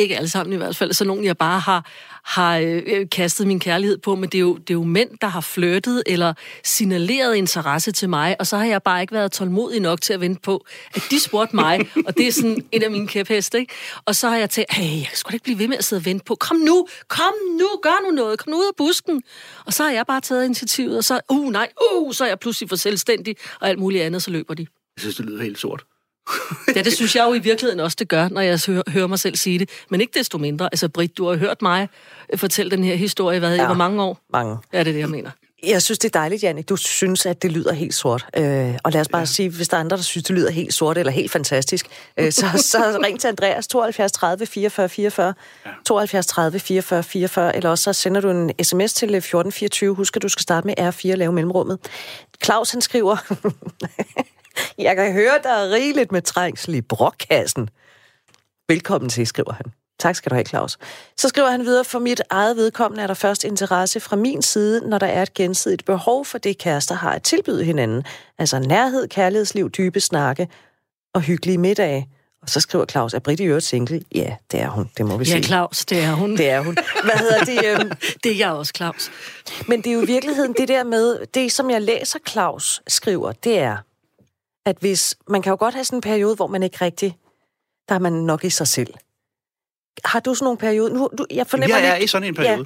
ikke 0.00 0.16
alle 0.16 0.28
sammen 0.28 0.52
i 0.52 0.56
hvert 0.56 0.76
fald, 0.76 0.92
så 0.92 1.04
nogen 1.04 1.24
jeg 1.24 1.36
bare 1.36 1.60
har, 1.60 1.86
har 2.24 2.58
øh, 2.58 3.06
kastet 3.12 3.46
min 3.46 3.60
kærlighed 3.60 3.98
på, 3.98 4.14
men 4.14 4.24
det 4.24 4.34
er, 4.34 4.40
jo, 4.40 4.56
det 4.56 4.70
er 4.70 4.74
jo 4.74 4.82
mænd, 4.82 5.10
der 5.20 5.26
har 5.26 5.40
flyttet 5.40 6.02
eller 6.06 6.34
signaleret 6.64 7.36
interesse 7.36 7.92
til 7.92 8.08
mig, 8.08 8.36
og 8.38 8.46
så 8.46 8.56
har 8.56 8.64
jeg 8.64 8.82
bare 8.82 9.00
ikke 9.00 9.12
været 9.12 9.32
tålmodig 9.32 9.80
nok 9.80 10.00
til 10.00 10.12
at 10.12 10.20
vente 10.20 10.40
på, 10.40 10.66
at 10.94 11.02
de 11.10 11.20
spurgte 11.20 11.56
mig, 11.56 11.90
og 12.06 12.16
det 12.16 12.28
er 12.28 12.32
sådan 12.32 12.64
en 12.72 12.82
af 12.82 12.90
mine 12.90 13.08
kæpheste, 13.08 13.58
ikke? 13.58 13.72
Og 14.04 14.16
så 14.16 14.28
har 14.28 14.36
jeg 14.36 14.50
tænkt, 14.50 14.74
hey, 14.74 15.00
jeg 15.00 15.08
da 15.28 15.32
ikke 15.32 15.44
blive 15.44 15.58
ved 15.58 15.68
med 15.68 15.76
at 15.76 15.84
sidde 15.84 16.00
og 16.00 16.04
vente 16.04 16.24
på, 16.24 16.34
kom 16.34 16.56
nu, 16.56 16.86
kom 17.08 17.32
nu, 17.58 17.68
gør 17.82 18.08
nu 18.08 18.10
noget, 18.10 18.38
kom 18.38 18.50
nu 18.50 18.56
ud 18.56 18.64
af 18.64 18.76
busken. 18.76 19.22
Og 19.66 19.72
så 19.72 19.82
har 19.82 19.90
jeg 19.90 20.06
bare 20.06 20.20
taget 20.20 20.44
initiativet, 20.44 20.96
og 20.96 21.04
så, 21.04 21.20
uh, 21.28 21.52
nej, 21.52 21.68
uh, 21.94 22.12
så 22.12 22.24
er 22.24 22.28
jeg 22.28 22.38
pludselig 22.38 22.68
for 22.68 22.76
selvstændig, 22.76 23.36
og 23.60 23.68
alt 23.68 23.78
muligt 23.78 24.02
andet, 24.02 24.22
så 24.22 24.30
løber 24.30 24.54
de. 24.54 24.66
Jeg 24.96 25.00
synes, 25.00 25.16
det 25.16 25.24
lyder 25.24 25.42
helt 25.42 25.58
sort. 25.58 25.84
Ja, 26.76 26.82
det 26.82 26.92
synes 26.92 27.16
jeg 27.16 27.24
jo 27.28 27.34
i 27.34 27.38
virkeligheden 27.38 27.80
også, 27.80 27.96
det 28.00 28.08
gør, 28.08 28.28
når 28.28 28.40
jeg 28.40 28.60
hører, 28.66 28.82
hører 28.88 29.06
mig 29.06 29.18
selv 29.18 29.36
sige 29.36 29.58
det. 29.58 29.70
Men 29.90 30.00
ikke 30.00 30.18
desto 30.18 30.38
mindre. 30.38 30.68
Altså, 30.72 30.88
Britt, 30.88 31.16
du 31.16 31.28
har 31.28 31.36
hørt 31.36 31.62
mig 31.62 31.88
øh, 32.32 32.38
fortælle 32.38 32.70
den 32.70 32.84
her 32.84 32.94
historie, 32.94 33.38
hvad 33.38 33.50
ja. 33.50 33.56
Ja. 33.56 33.62
i 33.62 33.66
hvor 33.66 33.74
mange 33.74 34.02
år? 34.02 34.18
Mange. 34.32 34.56
Ja, 34.72 34.78
det 34.78 34.88
er 34.88 34.92
det, 34.92 35.00
jeg 35.00 35.08
mener. 35.08 35.30
Jeg 35.62 35.82
synes, 35.82 35.98
det 35.98 36.08
er 36.14 36.18
dejligt, 36.18 36.42
Jannik. 36.42 36.68
Du 36.68 36.76
synes, 36.76 37.26
at 37.26 37.42
det 37.42 37.52
lyder 37.52 37.72
helt 37.72 37.94
sort. 37.94 38.26
Øh, 38.36 38.74
og 38.84 38.92
lad 38.92 39.00
os 39.00 39.08
bare 39.08 39.20
ja. 39.20 39.26
sige, 39.26 39.48
hvis 39.48 39.68
der 39.68 39.76
er 39.76 39.80
andre, 39.80 39.96
der 39.96 40.02
synes, 40.02 40.24
det 40.24 40.36
lyder 40.36 40.50
helt 40.50 40.74
sort 40.74 40.98
eller 40.98 41.12
helt 41.12 41.32
fantastisk, 41.32 41.86
øh, 42.16 42.32
så, 42.32 42.46
så 42.56 42.98
ring 43.04 43.20
til 43.20 43.28
Andreas 43.28 43.66
72 43.66 44.12
30 44.12 44.46
44 44.46 44.88
44, 44.88 45.34
ja. 45.66 45.70
72 45.86 46.26
30 46.26 46.58
44 46.58 47.02
44, 47.02 47.56
eller 47.56 47.70
også 47.70 47.84
så 47.84 47.92
sender 47.92 48.20
du 48.20 48.30
en 48.30 48.52
sms 48.62 48.92
til 48.92 49.14
1424. 49.14 49.94
Husk, 49.94 50.16
at 50.16 50.22
du 50.22 50.28
skal 50.28 50.42
starte 50.42 50.66
med 50.66 50.74
R4 50.78 51.12
og 51.12 51.18
lave 51.18 51.32
mellemrummet. 51.32 51.78
Claus, 52.44 52.70
han 52.70 52.80
skriver, 52.80 53.16
jeg 54.78 54.96
kan 54.96 55.12
høre, 55.12 55.38
der 55.42 55.50
er 55.52 55.70
rigeligt 55.70 56.12
med 56.12 56.22
trængsel 56.22 56.74
i 56.74 56.80
brokkassen. 56.80 57.70
Velkommen 58.68 59.10
til, 59.10 59.26
skriver 59.26 59.52
han. 59.52 59.66
Tak 59.98 60.16
skal 60.16 60.30
du 60.30 60.34
have, 60.34 60.44
Claus. 60.46 60.78
Så 61.16 61.28
skriver 61.28 61.50
han 61.50 61.64
videre, 61.64 61.84
for 61.84 61.98
mit 61.98 62.22
eget 62.30 62.56
vedkommende 62.56 63.02
er 63.02 63.06
der 63.06 63.14
først 63.14 63.44
interesse 63.44 64.00
fra 64.00 64.16
min 64.16 64.42
side, 64.42 64.88
når 64.88 64.98
der 64.98 65.06
er 65.06 65.22
et 65.22 65.34
gensidigt 65.34 65.84
behov 65.84 66.24
for 66.24 66.38
det, 66.38 66.58
kærester 66.58 66.94
har 66.94 67.10
at 67.12 67.22
tilbyde 67.22 67.64
hinanden. 67.64 68.04
Altså 68.38 68.58
nærhed, 68.58 69.08
kærlighedsliv, 69.08 69.70
dybe 69.70 70.00
snakke 70.00 70.48
og 71.14 71.20
hyggelige 71.20 71.58
middage. 71.58 72.08
Og 72.42 72.48
så 72.48 72.60
skriver 72.60 72.84
Claus, 72.86 73.14
er 73.14 73.18
Britt 73.18 73.40
i 73.40 73.44
øvrigt 73.44 73.64
single? 73.66 74.02
Ja, 74.14 74.36
det 74.52 74.60
er 74.60 74.68
hun, 74.68 74.90
det 74.96 75.06
må 75.06 75.16
vi 75.16 75.24
Ja, 75.24 75.30
sige. 75.30 75.42
Claus, 75.42 75.84
det 75.84 75.98
er 76.00 76.12
hun. 76.12 76.36
Det 76.36 76.50
er 76.50 76.60
hun. 76.60 76.76
Hvad 77.04 77.14
hedder 77.18 77.44
det? 77.44 77.64
Øhm, 77.80 77.92
Det 78.24 78.32
er 78.32 78.36
jeg 78.36 78.50
også, 78.50 78.72
Claus. 78.76 79.10
men 79.68 79.82
det 79.82 79.90
er 79.90 79.94
jo 79.94 80.02
i 80.02 80.06
virkeligheden 80.06 80.52
det 80.52 80.68
der 80.68 80.84
med, 80.84 81.18
det 81.34 81.52
som 81.52 81.70
jeg 81.70 81.82
læser 81.82 82.18
Claus 82.28 82.82
skriver, 82.88 83.32
det 83.32 83.58
er, 83.58 83.76
at 84.66 84.76
hvis... 84.80 85.14
Man 85.28 85.42
kan 85.42 85.50
jo 85.50 85.56
godt 85.60 85.74
have 85.74 85.84
sådan 85.84 85.96
en 85.96 86.00
periode, 86.00 86.36
hvor 86.36 86.46
man 86.46 86.62
ikke 86.62 86.76
rigtig... 86.80 87.16
Der 87.88 87.94
er 87.94 87.98
man 87.98 88.12
nok 88.12 88.44
i 88.44 88.50
sig 88.50 88.66
selv. 88.68 88.94
Har 90.04 90.20
du 90.20 90.34
sådan 90.34 90.44
nogle 90.44 90.58
perioder? 90.58 90.94
Nu, 90.94 91.08
du, 91.18 91.26
jeg 91.30 91.46
fornemmer 91.46 91.76
Jeg 91.76 91.88
er 91.88 91.94
lidt, 91.94 92.04
i 92.04 92.06
sådan 92.06 92.28
en 92.28 92.34
periode. 92.34 92.58
Ja, 92.58 92.64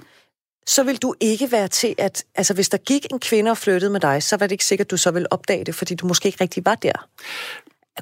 så 0.67 0.83
vil 0.83 0.97
du 0.97 1.15
ikke 1.21 1.53
være 1.53 1.69
til 1.69 1.95
at... 1.99 2.25
Altså, 2.35 2.55
hvis 2.55 2.69
der 2.69 2.79
gik 2.79 3.07
en 3.11 3.21
kvinde 3.21 3.51
og 3.51 3.59
flyttede 3.59 3.91
med 3.91 4.01
dig, 4.01 4.23
så 4.23 4.37
var 4.37 4.47
det 4.47 4.53
ikke 4.53 4.65
sikkert, 4.65 4.87
at 4.87 4.91
du 4.91 4.97
så 4.97 5.11
ville 5.11 5.33
opdage 5.33 5.65
det, 5.65 5.75
fordi 5.75 5.95
du 5.95 6.07
måske 6.07 6.27
ikke 6.27 6.39
rigtig 6.41 6.65
var 6.65 6.75
der. 6.75 6.93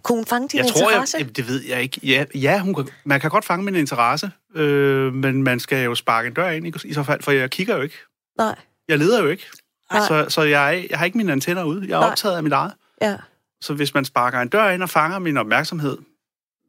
Kunne 0.02 0.16
hun 0.18 0.26
fange 0.26 0.48
din 0.48 0.58
Jeg 0.58 0.66
tror, 0.66 0.90
jeg, 0.90 1.00
interesse? 1.00 1.24
det 1.24 1.48
ved 1.48 1.62
jeg 1.62 1.82
ikke. 1.82 2.00
Ja, 2.02 2.24
ja 2.34 2.58
hun 2.58 2.74
kan, 2.74 2.88
man 3.04 3.20
kan 3.20 3.30
godt 3.30 3.44
fange 3.44 3.64
min 3.64 3.74
interesse, 3.74 4.30
øh, 4.54 5.14
men 5.14 5.42
man 5.42 5.60
skal 5.60 5.84
jo 5.84 5.94
sparke 5.94 6.26
en 6.26 6.34
dør 6.34 6.50
ind 6.50 6.66
i, 6.66 6.72
i 6.84 6.94
så 6.94 7.02
fald, 7.02 7.22
for 7.22 7.32
jeg 7.32 7.50
kigger 7.50 7.76
jo 7.76 7.82
ikke. 7.82 7.96
Nej, 8.38 8.54
Jeg 8.88 8.98
leder 8.98 9.22
jo 9.22 9.28
ikke. 9.28 9.46
Nej. 9.92 10.06
Så, 10.08 10.26
så 10.28 10.42
jeg, 10.42 10.86
jeg 10.90 10.98
har 10.98 11.04
ikke 11.04 11.16
mine 11.18 11.32
antenner 11.32 11.64
ude. 11.64 11.84
Jeg 11.88 11.94
er 11.96 12.00
Nej. 12.00 12.10
optaget 12.10 12.36
af 12.36 12.42
mit 12.42 12.52
eget. 12.52 12.72
ja. 13.02 13.16
Så 13.62 13.74
hvis 13.74 13.94
man 13.94 14.04
sparker 14.04 14.40
en 14.40 14.48
dør 14.48 14.70
ind 14.70 14.82
og 14.82 14.90
fanger 14.90 15.18
min 15.18 15.36
opmærksomhed, 15.36 15.98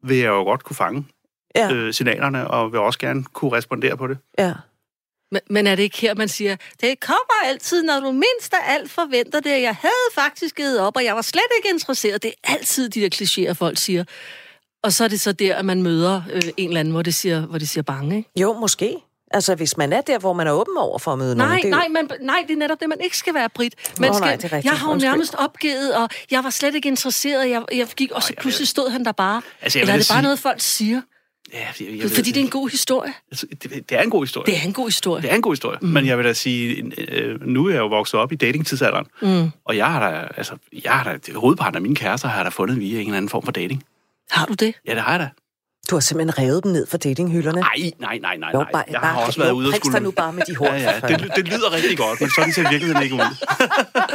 vil 0.02 0.16
jeg 0.16 0.28
jo 0.28 0.42
godt 0.42 0.64
kunne 0.64 0.76
fange 0.76 1.06
Ja, 1.56 1.72
øh, 1.72 1.94
signalerne, 1.94 2.50
og 2.50 2.72
vil 2.72 2.80
også 2.80 2.98
gerne 2.98 3.24
kunne 3.24 3.52
respondere 3.52 3.96
på 3.96 4.06
det. 4.06 4.18
ja. 4.38 4.52
Men, 5.32 5.40
men 5.50 5.66
er 5.66 5.74
det 5.74 5.82
ikke 5.82 5.98
her, 5.98 6.14
man 6.14 6.28
siger, 6.28 6.56
det 6.80 7.00
kommer 7.00 7.34
altid, 7.44 7.82
når 7.82 8.00
du 8.00 8.10
mindst 8.12 8.52
af 8.52 8.74
alt 8.74 8.90
forventer 8.90 9.40
det. 9.40 9.62
Jeg 9.62 9.74
havde 9.74 10.10
faktisk 10.14 10.56
givet 10.56 10.80
op, 10.80 10.96
og 10.96 11.04
jeg 11.04 11.16
var 11.16 11.22
slet 11.22 11.42
ikke 11.58 11.68
interesseret. 11.74 12.22
Det 12.22 12.32
er 12.44 12.52
altid 12.52 12.88
de 12.88 13.00
der 13.00 13.08
klichéer, 13.14 13.52
folk 13.52 13.78
siger. 13.78 14.04
Og 14.82 14.92
så 14.92 15.04
er 15.04 15.08
det 15.08 15.20
så 15.20 15.32
der, 15.32 15.56
at 15.56 15.64
man 15.64 15.82
møder 15.82 16.22
øh, 16.32 16.42
en 16.56 16.68
eller 16.68 16.80
anden, 16.80 16.92
hvor 16.92 17.02
det 17.02 17.14
siger, 17.14 17.46
hvor 17.46 17.58
det 17.58 17.68
siger 17.68 17.82
bange. 17.82 18.16
Ikke? 18.16 18.30
Jo, 18.40 18.52
måske. 18.52 18.96
Altså, 19.34 19.54
hvis 19.54 19.76
man 19.76 19.92
er 19.92 20.00
der, 20.00 20.18
hvor 20.18 20.32
man 20.32 20.46
er 20.46 20.52
åben 20.52 20.76
over 20.78 20.98
for 20.98 21.12
at 21.12 21.18
møde 21.18 21.36
nogen. 21.36 21.50
Nej, 21.50 21.56
det 21.56 21.64
er 21.64 21.68
jo- 21.68 21.76
nej, 21.76 21.88
man, 21.88 22.10
nej, 22.20 22.44
det 22.48 22.54
er 22.54 22.58
netop 22.58 22.80
det, 22.80 22.88
man 22.88 22.98
ikke 23.04 23.16
skal 23.16 23.34
være, 23.34 23.48
Britt. 23.48 23.74
Man 24.00 24.10
Nå, 24.10 24.14
skal, 24.14 24.24
nej, 24.26 24.36
det 24.36 24.44
er 24.44 24.52
rigtigt. 24.52 24.64
Jeg 24.72 24.80
har 24.80 24.92
jo 24.92 24.98
nærmest 24.98 25.34
opgivet, 25.38 25.94
og 25.96 26.08
jeg 26.30 26.44
var 26.44 26.50
slet 26.50 26.74
ikke 26.74 26.88
interesseret. 26.88 27.50
Jeg, 27.50 27.62
jeg 27.74 27.86
gik, 27.96 28.10
og 28.10 28.22
så 28.22 28.32
jeg 28.36 28.40
pludselig 28.42 28.68
stod 28.68 28.90
han 28.90 29.04
der 29.04 29.12
bare. 29.12 29.42
Altså, 29.62 29.78
Eller 29.78 29.92
er 29.92 29.98
det 29.98 30.06
bare 30.10 30.16
sige- 30.18 30.22
noget, 30.22 30.38
folk 30.38 30.60
siger? 30.60 31.00
Ja, 31.52 31.58
jeg, 31.80 31.88
jeg 31.88 32.02
ved 32.02 32.10
Fordi 32.10 32.30
det 32.30 32.40
er 32.40 32.44
en 32.44 32.50
god 32.50 32.68
historie. 32.70 33.12
Altså, 33.30 33.46
det, 33.62 33.70
det 33.90 33.98
er 33.98 34.02
en 34.02 34.10
god 34.10 34.22
historie. 34.22 34.46
Det 34.46 34.60
er 34.60 34.66
en 34.66 34.72
god 34.72 34.86
historie. 34.86 35.22
Det 35.22 35.30
er 35.30 35.34
en 35.34 35.42
god 35.42 35.52
historie, 35.52 35.78
mm. 35.82 35.88
men 35.88 36.06
jeg 36.06 36.18
vil 36.18 36.24
da 36.26 36.32
sige, 36.32 36.92
øh, 36.98 37.46
nu 37.46 37.66
er 37.66 37.70
jeg 37.70 37.78
jo 37.78 37.86
vokset 37.86 38.20
op 38.20 38.32
i 38.32 38.36
datingtidsalderen, 38.36 39.06
Mm. 39.22 39.50
og 39.64 39.76
jeg 39.76 39.86
har 39.86 40.10
da, 40.10 40.28
altså, 40.36 40.56
jeg 40.84 40.92
har 40.92 41.04
da, 41.04 41.32
hovedparten 41.34 41.76
af 41.76 41.82
mine 41.82 41.96
kærester 41.96 42.28
har 42.28 42.36
jeg 42.36 42.44
da 42.44 42.50
fundet 42.50 42.80
via 42.80 42.94
en 43.00 43.06
eller 43.06 43.16
anden 43.16 43.28
form 43.28 43.42
for 43.44 43.52
dating. 43.52 43.84
Har 44.30 44.46
du 44.46 44.52
det? 44.54 44.74
Ja, 44.86 44.94
det 44.94 45.00
har 45.02 45.10
jeg 45.10 45.20
da. 45.20 45.28
Du 45.94 45.96
har 45.96 46.00
simpelthen 46.00 46.44
revet 46.44 46.64
dem 46.64 46.72
ned 46.72 46.86
fra 46.86 46.98
datinghylderne. 46.98 47.60
Nej, 47.60 47.70
nej, 47.98 48.18
nej, 48.18 48.36
nej, 48.36 48.52
nej. 48.52 48.64
bare- 48.72 48.84
Jeg 48.90 49.00
har 49.00 49.14
bare- 49.14 49.26
også 49.26 49.40
været 49.40 49.52
ude 49.52 49.68
og 49.68 49.74
skulle... 49.74 50.00
nu 50.00 50.10
bare 50.10 50.32
med 50.32 50.42
de 50.48 50.56
horn, 50.56 50.68
Ja, 50.74 51.00
ja, 51.08 51.16
det, 51.16 51.32
det 51.36 51.48
lyder 51.48 51.72
rigtig 51.72 51.98
godt, 51.98 52.20
men 52.20 52.30
sådan 52.30 52.52
ser 52.52 52.70
virkeligheden 52.70 53.02
ikke 53.02 53.14
ud. 53.14 53.36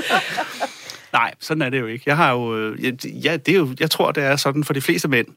nej, 1.14 1.34
sådan 1.40 1.62
er 1.62 1.70
det 1.70 1.80
jo 1.80 1.86
ikke. 1.86 2.04
Jeg 2.06 2.18
har 2.18 2.32
jo... 2.32 2.58
øh, 2.58 2.84
Ja, 3.26 3.38
det 3.38 3.54
er 3.54 3.58
jo, 3.58 3.76
jeg 3.80 3.92
tror, 3.92 4.12
det 4.12 4.24
er 4.24 4.36
sådan 4.36 4.64
for 4.64 4.74
de 4.74 4.82
fleste 4.82 5.08
mænd, 5.08 5.28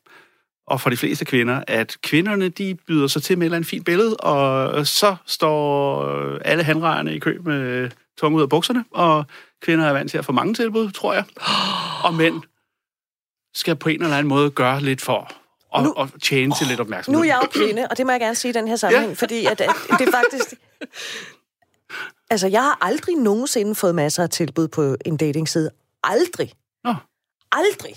og 0.66 0.80
for 0.80 0.90
de 0.90 0.97
fleste 0.97 1.24
kvinder, 1.24 1.62
at 1.66 1.97
kvinderne, 2.03 2.49
de 2.49 2.74
byder 2.86 3.07
sig 3.07 3.22
til 3.22 3.38
med 3.38 3.43
et 3.43 3.47
eller 3.47 3.57
andet 3.57 3.68
fint 3.70 3.84
billede, 3.84 4.16
og 4.16 4.86
så 4.86 5.16
står 5.26 6.05
alle 6.45 6.64
handrejerne 6.64 7.14
i 7.14 7.18
kø 7.18 7.38
med 7.45 7.90
tunge 8.18 8.36
ud 8.38 8.43
af 8.43 8.49
bukserne, 8.49 8.84
og 8.90 9.24
kvinder 9.62 9.86
er 9.86 9.93
vant 9.93 10.11
til 10.11 10.18
at 10.18 10.24
få 10.24 10.32
mange 10.32 10.55
tilbud, 10.55 10.90
tror 10.90 11.14
jeg. 11.14 11.24
Og 12.05 12.14
mænd 12.14 12.43
skal 13.55 13.76
på 13.76 13.88
en 13.88 14.03
eller 14.03 14.16
anden 14.16 14.28
måde 14.28 14.51
gøre 14.51 14.80
lidt 14.80 15.01
for 15.01 15.32
at, 15.77 15.83
Nu- 15.83 15.93
at 15.93 16.09
tjene 16.23 16.55
til 16.55 16.66
lidt 16.66 16.81
opmærksomhed. 16.81 17.18
Nu 17.18 17.23
er 17.23 17.27
jeg 17.27 17.39
jo 17.43 17.49
kvinde, 17.49 17.87
og 17.91 17.97
det 17.99 18.07
må 18.07 18.12
jeg 18.12 18.20
gerne 18.20 18.35
sige 18.35 18.51
i 18.51 18.53
den 18.53 18.68
her 18.68 18.77
sammenhæng, 18.77 19.11
Ja. 19.11 19.14
fordi 19.16 19.47
at, 19.47 19.61
at 19.61 19.70
det 19.99 20.09
er 20.09 20.12
faktisk... 20.12 20.55
Altså, 22.31 22.47
jeg 22.47 22.62
har 22.62 22.79
aldrig 22.81 23.16
nogensinde 23.16 23.75
fået 23.75 23.95
masser 23.95 24.23
af 24.23 24.31
tilbud 24.31 24.68
på 24.68 24.97
en 25.05 25.16
datingside. 25.16 25.70
Aldrig. 26.05 26.53
Nå, 26.85 26.95
Aldrig. 27.53 27.95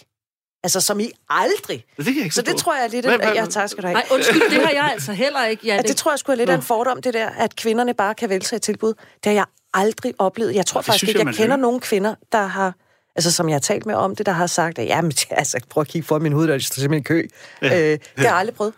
Altså, 0.63 0.81
som 0.81 0.99
i 0.99 1.11
aldrig. 1.29 1.85
det 1.97 2.05
kan 2.05 2.15
jeg 2.15 2.23
ikke 2.23 2.35
Så 2.35 2.41
det 2.41 2.55
tror 2.57 2.75
jeg 2.75 2.83
er 2.83 2.87
lidt... 2.87 3.05
Hvad- 3.05 3.17
hvad- 3.17 3.33
Ja, 3.33 3.45
tak 3.45 3.69
skal 3.69 3.81
du 3.83 3.87
have. 3.87 3.93
Nej, 3.93 4.05
undskyld, 4.11 4.41
det 4.49 4.61
har 4.65 4.69
jeg 4.71 4.89
altså 4.93 5.13
heller 5.13 5.45
ikke, 5.45 5.65
Janne. 5.65 5.79
At 5.79 5.87
det 5.87 5.95
tror 5.97 6.11
jeg 6.11 6.19
skulle 6.19 6.33
er 6.33 6.37
lidt 6.37 6.49
af 6.49 6.55
en 6.55 6.61
fordom, 6.61 7.01
det 7.01 7.13
der, 7.13 7.29
at 7.29 7.55
kvinderne 7.55 7.93
bare 7.93 8.15
kan 8.15 8.29
vælge 8.29 8.45
sig 8.45 8.55
et 8.55 8.61
tilbud. 8.61 8.93
Det 8.93 9.25
har 9.25 9.31
jeg 9.31 9.45
aldrig 9.73 10.13
oplevet. 10.19 10.55
Jeg 10.55 10.65
tror 10.65 10.79
det 10.81 10.85
faktisk 10.85 10.99
synes 10.99 11.09
ikke, 11.09 11.19
jeg, 11.19 11.25
jeg, 11.27 11.35
kender 11.35 11.47
hører. 11.55 11.61
nogen 11.61 11.79
kvinder, 11.79 12.15
der 12.31 12.45
har, 12.45 12.73
altså 13.15 13.31
som 13.31 13.49
jeg 13.49 13.55
har 13.55 13.59
talt 13.59 13.85
med 13.85 13.95
om 13.95 14.15
det, 14.15 14.25
der 14.25 14.31
har 14.31 14.47
sagt, 14.47 14.79
at 14.79 14.87
jamen, 14.87 15.11
altså, 15.31 15.59
prøv 15.69 15.81
at 15.81 15.87
kigge 15.87 16.07
for 16.07 16.19
min 16.19 16.33
hoved, 16.33 16.47
der 16.47 16.59
står 16.59 16.81
simpelthen 16.81 17.01
i 17.01 17.03
kø. 17.03 17.27
Ja. 17.61 17.67
Øh, 17.67 17.91
det 17.91 18.01
har 18.17 18.23
jeg 18.23 18.35
aldrig 18.35 18.55
prøvet. 18.55 18.73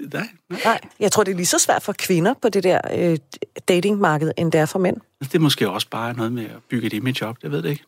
Nej, 0.00 0.28
nej. 0.50 0.60
Nej, 0.64 0.80
jeg 1.00 1.12
tror, 1.12 1.24
det 1.24 1.32
er 1.32 1.36
lige 1.36 1.46
så 1.46 1.58
svært 1.58 1.82
for 1.82 1.92
kvinder 1.98 2.34
på 2.42 2.48
det 2.48 2.64
der 2.64 2.80
øh, 2.94 3.18
datingmarked, 3.68 4.32
end 4.36 4.52
det 4.52 4.60
er 4.60 4.66
for 4.66 4.78
mænd. 4.78 4.96
Det 5.20 5.34
er 5.34 5.38
måske 5.38 5.70
også 5.70 5.88
bare 5.90 6.14
noget 6.14 6.32
med 6.32 6.44
at 6.44 6.62
bygge 6.70 6.86
et 6.86 6.92
image 6.92 7.26
op, 7.26 7.36
jeg 7.42 7.50
ved 7.50 7.62
det 7.62 7.70
ikke. 7.70 7.84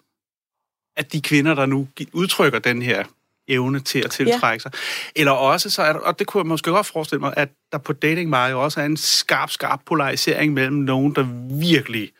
At 0.96 1.12
de 1.12 1.20
kvinder, 1.20 1.54
der 1.54 1.66
nu 1.66 1.88
udtrykker 2.12 2.58
den 2.58 2.82
her 2.82 3.04
evne 3.48 3.80
til 3.80 3.98
at 4.04 4.10
tiltrække 4.10 4.62
sig. 4.62 4.72
Eller 5.16 5.32
også, 5.32 5.70
så 5.70 5.82
er 5.82 5.92
der, 5.92 6.00
og 6.00 6.18
det 6.18 6.26
kunne 6.26 6.40
jeg 6.40 6.46
måske 6.46 6.70
godt 6.70 6.86
forestille 6.86 7.20
mig, 7.20 7.34
at 7.36 7.48
der 7.72 7.78
på 7.78 7.92
datingmarkedet 7.92 8.62
også 8.62 8.80
er 8.80 8.84
en 8.84 8.96
skarp, 8.96 9.50
skarp 9.50 9.80
polarisering 9.86 10.52
mellem 10.52 10.76
nogen, 10.76 11.14
der 11.14 11.26
virkelig 11.60 12.10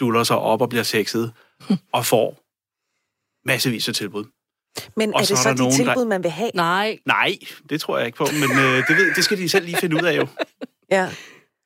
duller 0.00 0.24
sig 0.24 0.36
op 0.36 0.60
og 0.60 0.68
bliver 0.68 0.82
sexet, 0.82 1.32
og 1.92 2.06
får 2.06 2.39
massevis 3.46 3.88
af 3.88 3.94
tilbud. 3.94 4.24
Men 4.96 5.14
Og 5.14 5.20
er 5.20 5.24
så 5.24 5.34
det 5.34 5.38
er 5.38 5.42
så 5.42 5.48
der 5.48 5.54
de 5.54 5.60
nogen, 5.60 5.78
der- 5.78 5.84
tilbud, 5.84 6.04
man 6.04 6.22
vil 6.22 6.30
have? 6.30 6.50
Nej, 6.54 6.98
Nej, 7.06 7.34
det 7.70 7.80
tror 7.80 7.98
jeg 7.98 8.06
ikke 8.06 8.18
på, 8.18 8.26
men 8.32 8.58
øh, 8.58 8.88
det, 8.88 8.96
ved, 8.96 9.14
det 9.14 9.24
skal 9.24 9.38
de 9.38 9.48
selv 9.48 9.64
lige 9.64 9.76
finde 9.76 9.96
ud 9.96 10.02
af 10.06 10.16
jo. 10.16 10.26
Ja. 10.90 11.08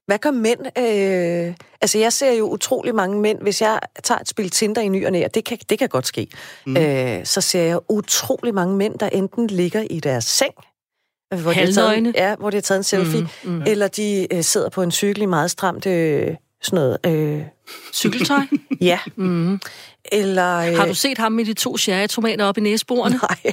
Hvad 0.07 0.19
gør 0.19 0.31
mænd? 0.31 0.61
Øh, 0.79 1.55
altså, 1.81 1.99
jeg 1.99 2.13
ser 2.13 2.33
jo 2.33 2.49
utrolig 2.49 2.95
mange 2.95 3.21
mænd, 3.21 3.39
hvis 3.43 3.63
jeg 3.63 3.81
tager 4.05 4.19
et 4.19 4.29
spil 4.29 4.51
Tinder 4.51 4.83
i 4.83 4.89
ny 4.89 5.07
og 5.07 5.13
næ, 5.13 5.25
og 5.25 5.35
det 5.35 5.45
kan, 5.45 5.59
det 5.69 5.79
kan 5.79 5.89
godt 5.89 6.07
ske, 6.07 6.27
mm. 6.67 6.77
øh, 6.77 7.25
så 7.27 7.41
ser 7.41 7.63
jeg 7.63 7.79
utrolig 7.89 8.55
mange 8.55 8.77
mænd, 8.77 8.99
der 8.99 9.09
enten 9.09 9.47
ligger 9.47 9.85
i 9.91 10.01
deres 10.01 10.25
seng, 10.25 10.53
hvor 11.43 11.51
de, 11.53 11.59
har 11.59 11.67
taget, 11.73 11.89
Halvnøgne. 11.91 12.13
ja, 12.17 12.37
hvor 12.37 12.51
de 12.51 12.57
har 12.57 12.63
taget 12.63 12.79
en 12.79 12.85
selfie, 12.85 13.21
mm, 13.45 13.51
mm. 13.51 13.63
eller 13.67 13.89
de 13.89 14.27
øh, 14.33 14.43
sidder 14.43 14.69
på 14.69 14.83
en 14.83 14.91
cykel 14.93 15.23
i 15.23 15.27
meget 15.27 15.51
stramt 15.51 15.87
øh, 15.87 16.35
sådan 16.63 16.77
noget. 16.77 16.99
Øh, 17.07 17.43
cykeltøj. 17.93 18.41
ja. 18.81 18.99
Mm. 19.17 19.61
Eller... 20.13 20.57
Øh, 20.57 20.77
Har 20.77 20.87
du 20.87 20.95
set 20.95 21.19
ham 21.19 21.33
med 21.33 21.45
de 21.45 21.55
to 21.55 21.77
cherrytomater 21.79 22.45
op 22.45 22.59
i 22.59 22.61
næseborene? 22.61 23.21
Nej. 23.31 23.53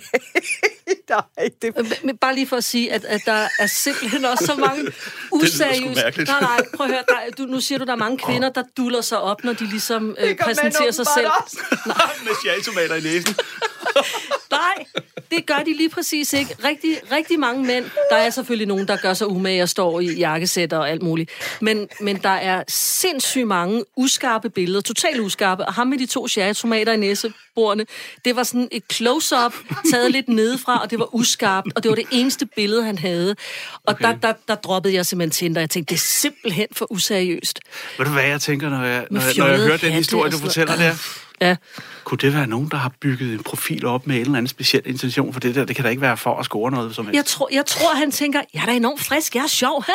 Nej, 1.10 1.50
det... 1.62 1.74
Øh, 1.80 1.92
Men 2.04 2.18
bare 2.18 2.36
lige 2.36 2.48
for 2.48 2.58
at 2.58 2.64
sige, 2.64 2.94
at, 2.94 3.06
at 3.06 3.22
der 3.26 3.48
er 3.60 3.68
simpelthen 3.68 4.26
også 4.26 4.46
så 4.46 4.56
mange 4.56 4.84
useriøse... 5.32 6.02
mærkeligt. 6.04 6.30
Nej, 6.30 6.42
nej, 6.42 6.62
prøv 6.76 6.86
at 6.88 6.92
høre. 6.94 7.04
Der, 7.10 7.16
er- 7.16 7.32
du, 7.32 7.44
nu 7.44 7.60
siger 7.60 7.80
du, 7.80 7.86
der 7.86 7.92
er 7.92 7.96
mange 7.98 8.18
kvinder, 8.18 8.50
der 8.50 8.64
duller 8.78 9.02
sig 9.02 9.20
op, 9.20 9.44
når 9.44 9.54
de 9.54 9.66
ligesom 9.66 10.16
øh, 10.20 10.36
præsenterer 10.38 10.92
sig 10.92 11.06
selv. 11.18 11.28
Med 12.24 12.32
cherrytomater 12.46 12.96
i 12.96 13.02
næsen. 13.02 13.36
Nej, 14.52 14.86
det 15.32 15.46
gør 15.46 15.58
de 15.66 15.78
lige 15.78 15.90
præcis 15.90 16.34
ikke. 16.34 16.56
Rigtig, 16.64 16.98
rigtig 17.12 17.40
mange 17.40 17.66
mænd, 17.66 17.86
der 18.10 18.16
er 18.16 18.30
selvfølgelig 18.30 18.68
nogen, 18.68 18.88
der 18.88 18.98
gør 18.98 19.14
sig 19.14 19.28
umage 19.28 19.64
og 19.64 19.70
står 19.70 20.00
i 20.00 20.14
jakkesætter 20.14 20.78
og 20.78 20.90
alt 20.90 21.02
muligt. 21.02 21.30
Men, 21.62 21.88
men 22.02 22.18
der 22.18 22.30
er 22.30 22.64
sindssygt 22.68 23.48
mange 23.48 23.84
uskarpe 23.98 24.50
billeder, 24.50 24.82
totalt 24.82 25.20
uskarpe. 25.20 25.66
Og 25.66 25.74
ham 25.74 25.88
med 25.88 25.98
de 25.98 26.06
to 26.06 26.28
cherrytomater 26.28 26.94
i 26.94 26.98
næseborene, 26.98 27.86
det 28.26 28.36
var 28.36 28.44
sådan 28.44 28.68
et 28.72 28.84
close-up, 28.94 29.54
taget 29.92 30.12
lidt 30.12 30.30
nedefra, 30.30 30.82
og 30.84 30.92
det 30.92 31.00
var 31.00 31.16
uskarpt, 31.16 31.68
og 31.76 31.84
det 31.84 31.90
var 31.90 31.96
det 31.96 32.06
eneste 32.12 32.46
billede, 32.46 32.84
han 32.84 32.98
havde. 32.98 33.36
Og 33.74 33.94
Okay. 33.94 34.06
der, 34.06 34.16
der, 34.16 34.34
der 34.48 34.56
droppede 34.56 34.94
jeg 34.94 35.06
simpelthen 35.06 35.32
Tinder. 35.32 35.62
Jeg 35.62 35.70
tænkte, 35.70 35.90
det 35.92 35.96
er 35.98 36.04
simpelthen 36.06 36.68
for 36.72 36.92
useriøst. 36.92 37.60
Ved 37.98 38.06
du 38.06 38.12
hvad 38.12 38.24
jeg 38.24 38.42
tænker, 38.42 38.70
når 38.70 38.84
jeg, 38.84 39.06
når, 39.12 39.22
jeg- 39.22 39.34
når 39.38 39.48
jeg 39.48 39.60
hører 39.60 39.78
den 39.78 39.92
historie, 39.92 40.32
du 40.32 40.38
fortæller 40.38 40.76
der? 40.76 40.96
Ja. 41.42 41.56
Kunne 42.04 42.18
det 42.18 42.34
være 42.34 42.48
nogen, 42.48 42.68
der 42.72 42.78
har 42.78 42.92
bygget 43.02 43.34
en 43.34 43.44
profil 43.44 43.86
op 43.86 44.08
med 44.08 44.16
en 44.16 44.22
eller 44.22 44.34
anden 44.38 44.48
speciel 44.48 44.82
intention 44.86 45.34
for 45.34 45.40
det 45.40 45.56
der? 45.56 45.66
Det 45.66 45.76
kan 45.76 45.84
da 45.86 45.90
ikke 45.90 46.02
være 46.02 46.18
for 46.18 46.36
at 46.40 46.46
score 46.46 46.72
noget 46.72 46.96
som 46.96 47.06
helst. 47.06 47.16
Jeg, 47.16 47.26
tror, 47.26 47.50
jeg 47.52 47.66
tror, 47.66 47.96
han 47.96 48.12
tænker, 48.12 48.42
jeg 48.54 48.62
er 48.62 48.66
da 48.66 48.72
enormt 48.76 49.02
frisk, 49.02 49.36
jeg 49.36 49.44
er 49.44 49.48
sjov. 49.48 49.84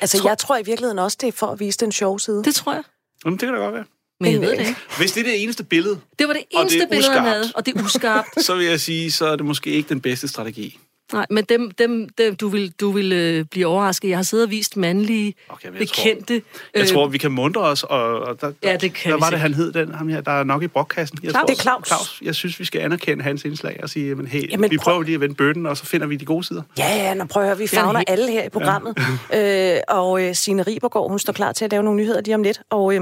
Altså, 0.00 0.20
jeg 0.24 0.38
tror 0.38 0.56
i 0.56 0.62
virkeligheden 0.66 0.98
også, 0.98 1.18
det 1.20 1.28
er 1.28 1.32
for 1.32 1.46
at 1.46 1.60
vise 1.60 1.78
den 1.78 1.92
sjove 1.92 2.20
side. 2.20 2.44
det 2.44 2.54
tror 2.54 2.72
jeg. 2.72 2.82
Jamen, 3.24 3.38
det 3.38 3.46
kan 3.46 3.54
da 3.54 3.60
godt 3.60 3.74
være. 3.74 3.84
Men 4.20 4.32
jeg 4.32 4.40
ved 4.40 4.50
det 4.50 4.58
ikke. 4.60 4.74
Hvis 4.98 5.12
det 5.12 5.20
er 5.20 5.24
det 5.24 5.42
eneste 5.42 5.64
billede, 5.64 6.00
Det 6.18 6.28
var 6.28 6.32
det 6.34 6.42
Og 6.42 6.48
det 6.50 6.56
er 6.56 6.60
eneste 6.60 6.86
billede, 6.90 7.10
han 7.10 7.18
uskarpt. 7.20 7.28
havde, 7.28 7.52
og 7.54 7.66
det 7.66 7.76
er 7.76 7.84
uskarpt. 7.84 8.28
så 8.46 8.54
vil 8.54 8.66
jeg 8.66 8.80
sige, 8.80 9.12
så 9.12 9.26
er 9.26 9.36
det 9.36 9.46
måske 9.46 9.70
ikke 9.70 9.88
den 9.88 10.00
bedste 10.00 10.28
strategi. 10.28 10.78
Nej, 11.14 11.26
men 11.30 11.44
dem, 11.44 11.70
dem, 11.70 12.08
dem 12.18 12.36
du 12.36 12.48
vil, 12.48 12.72
du 12.80 12.90
vil 12.90 13.12
øh, 13.12 13.44
blive 13.44 13.66
overrasket. 13.66 14.08
Jeg 14.08 14.18
har 14.18 14.22
siddet 14.22 14.44
og 14.44 14.50
vist 14.50 14.76
mandlige, 14.76 15.34
Okay, 15.48 15.64
jeg 15.64 15.72
tror- 15.72 15.78
bekendte... 16.04 16.42
Jeg 16.74 16.82
øh, 16.82 16.88
tror, 16.88 17.06
vi 17.08 17.18
kan 17.18 17.32
mundre 17.32 17.60
os, 17.60 17.82
og, 17.82 18.18
og 18.20 18.40
der, 18.40 18.52
Ja, 18.62 18.76
det 18.76 18.94
kan 18.94 19.10
hvad 19.10 19.18
vi 19.18 19.20
var 19.20 19.30
det, 19.30 19.38
han 19.40 19.54
hed, 19.54 19.72
den, 19.72 19.94
ham 19.94 20.08
her, 20.08 20.20
der 20.20 20.30
er 20.32 20.44
nok 20.44 20.62
i 20.62 20.66
brokkassen? 20.66 21.18
Jeg 21.22 21.30
Claus. 21.30 21.40
tror- 21.40 21.46
Det 21.46 21.58
er 21.58 21.62
Claus. 21.62 21.86
Claus. 21.88 22.18
Jeg 22.22 22.34
synes, 22.34 22.60
vi 22.60 22.64
skal 22.64 22.80
anerkende 22.80 23.24
hans 23.24 23.44
indslag 23.44 23.80
og 23.82 23.90
sige, 23.90 24.08
jamen, 24.08 24.26
hey, 24.26 24.50
Jamen, 24.52 24.70
vi 24.70 24.76
prøv- 24.76 24.82
prøver 24.84 25.02
lige 25.02 25.14
at 25.14 25.20
vende 25.20 25.34
bøtten, 25.34 25.66
og 25.66 25.76
så 25.76 25.86
finder 25.86 26.06
vi 26.06 26.16
de 26.16 26.24
gode 26.24 26.44
sider. 26.44 26.62
Ja, 26.78 26.96
ja, 26.96 27.14
nå, 27.14 27.24
prøv 27.24 27.42
at 27.42 27.48
høre, 27.48 27.58
vi 27.58 27.64
er 27.64 27.68
fagner 27.68 27.98
helt- 27.98 28.10
alle 28.10 28.30
her 28.32 28.44
i 28.44 28.48
programmet. 28.48 28.94
øh, 29.36 29.76
og 29.88 30.22
øh, 30.22 30.34
Signe 30.34 30.62
Ribergaard, 30.62 31.08
hun 31.10 31.18
står 31.18 31.32
klar 31.32 31.52
til 31.52 31.64
at 31.64 31.70
lave 31.70 31.82
nogle 31.82 32.00
nyheder 32.00 32.20
lige 32.20 32.34
om 32.34 32.42
lidt. 32.42 32.60
Og 32.70 32.94
øh, 32.96 33.00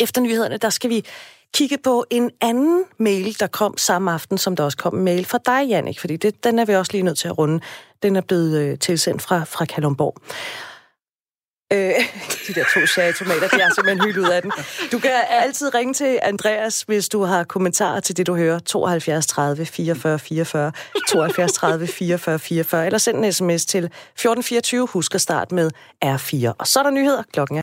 efter 0.00 0.20
nyhederne, 0.20 0.56
der 0.56 0.70
skal 0.70 0.90
vi 0.90 1.04
kigge 1.54 1.78
på 1.78 2.04
en 2.10 2.30
anden 2.40 2.84
mail, 2.98 3.36
der 3.40 3.46
kom 3.46 3.78
samme 3.78 4.12
aften, 4.12 4.38
som 4.38 4.56
der 4.56 4.64
også 4.64 4.78
kom 4.78 4.98
en 4.98 5.04
mail 5.04 5.24
fra 5.24 5.38
dig, 5.46 5.68
Jannik, 5.68 6.00
fordi 6.00 6.16
det, 6.16 6.44
den 6.44 6.58
er 6.58 6.64
vi 6.64 6.74
også 6.74 6.92
lige 6.92 7.02
nødt 7.02 7.18
til 7.18 7.28
at 7.28 7.38
runde. 7.38 7.60
Den 8.02 8.16
er 8.16 8.20
blevet 8.20 8.60
øh, 8.60 8.78
tilsendt 8.78 9.22
fra, 9.22 9.44
fra 9.44 9.64
Kalundborg. 9.64 10.16
Øh, 11.72 11.78
de 12.48 12.54
der 12.54 12.64
to 12.74 12.86
cherrytomater, 12.86 13.48
de 13.48 13.60
er 13.62 13.70
simpelthen 13.74 14.04
hyldt 14.04 14.18
ud 14.18 14.28
af 14.28 14.42
den. 14.42 14.52
Du 14.92 14.98
kan 14.98 15.10
altid 15.28 15.74
ringe 15.74 15.94
til 15.94 16.18
Andreas, 16.22 16.82
hvis 16.82 17.08
du 17.08 17.22
har 17.22 17.44
kommentarer 17.44 18.00
til 18.00 18.16
det, 18.16 18.26
du 18.26 18.36
hører. 18.36 18.58
72 18.58 19.26
30 19.26 19.66
44 19.66 20.18
44, 20.18 20.72
72 21.08 21.52
30 21.52 21.86
44 21.86 22.38
44, 22.38 22.86
eller 22.86 22.98
send 22.98 23.24
en 23.24 23.32
sms 23.32 23.64
til 23.66 23.84
1424. 23.84 24.86
Husk 24.86 25.14
at 25.14 25.20
starte 25.20 25.54
med 25.54 25.70
R4. 26.04 26.52
Og 26.58 26.66
så 26.66 26.78
er 26.78 26.82
der 26.82 26.90
nyheder. 26.90 27.22
Klokken 27.32 27.56
er 27.56 27.60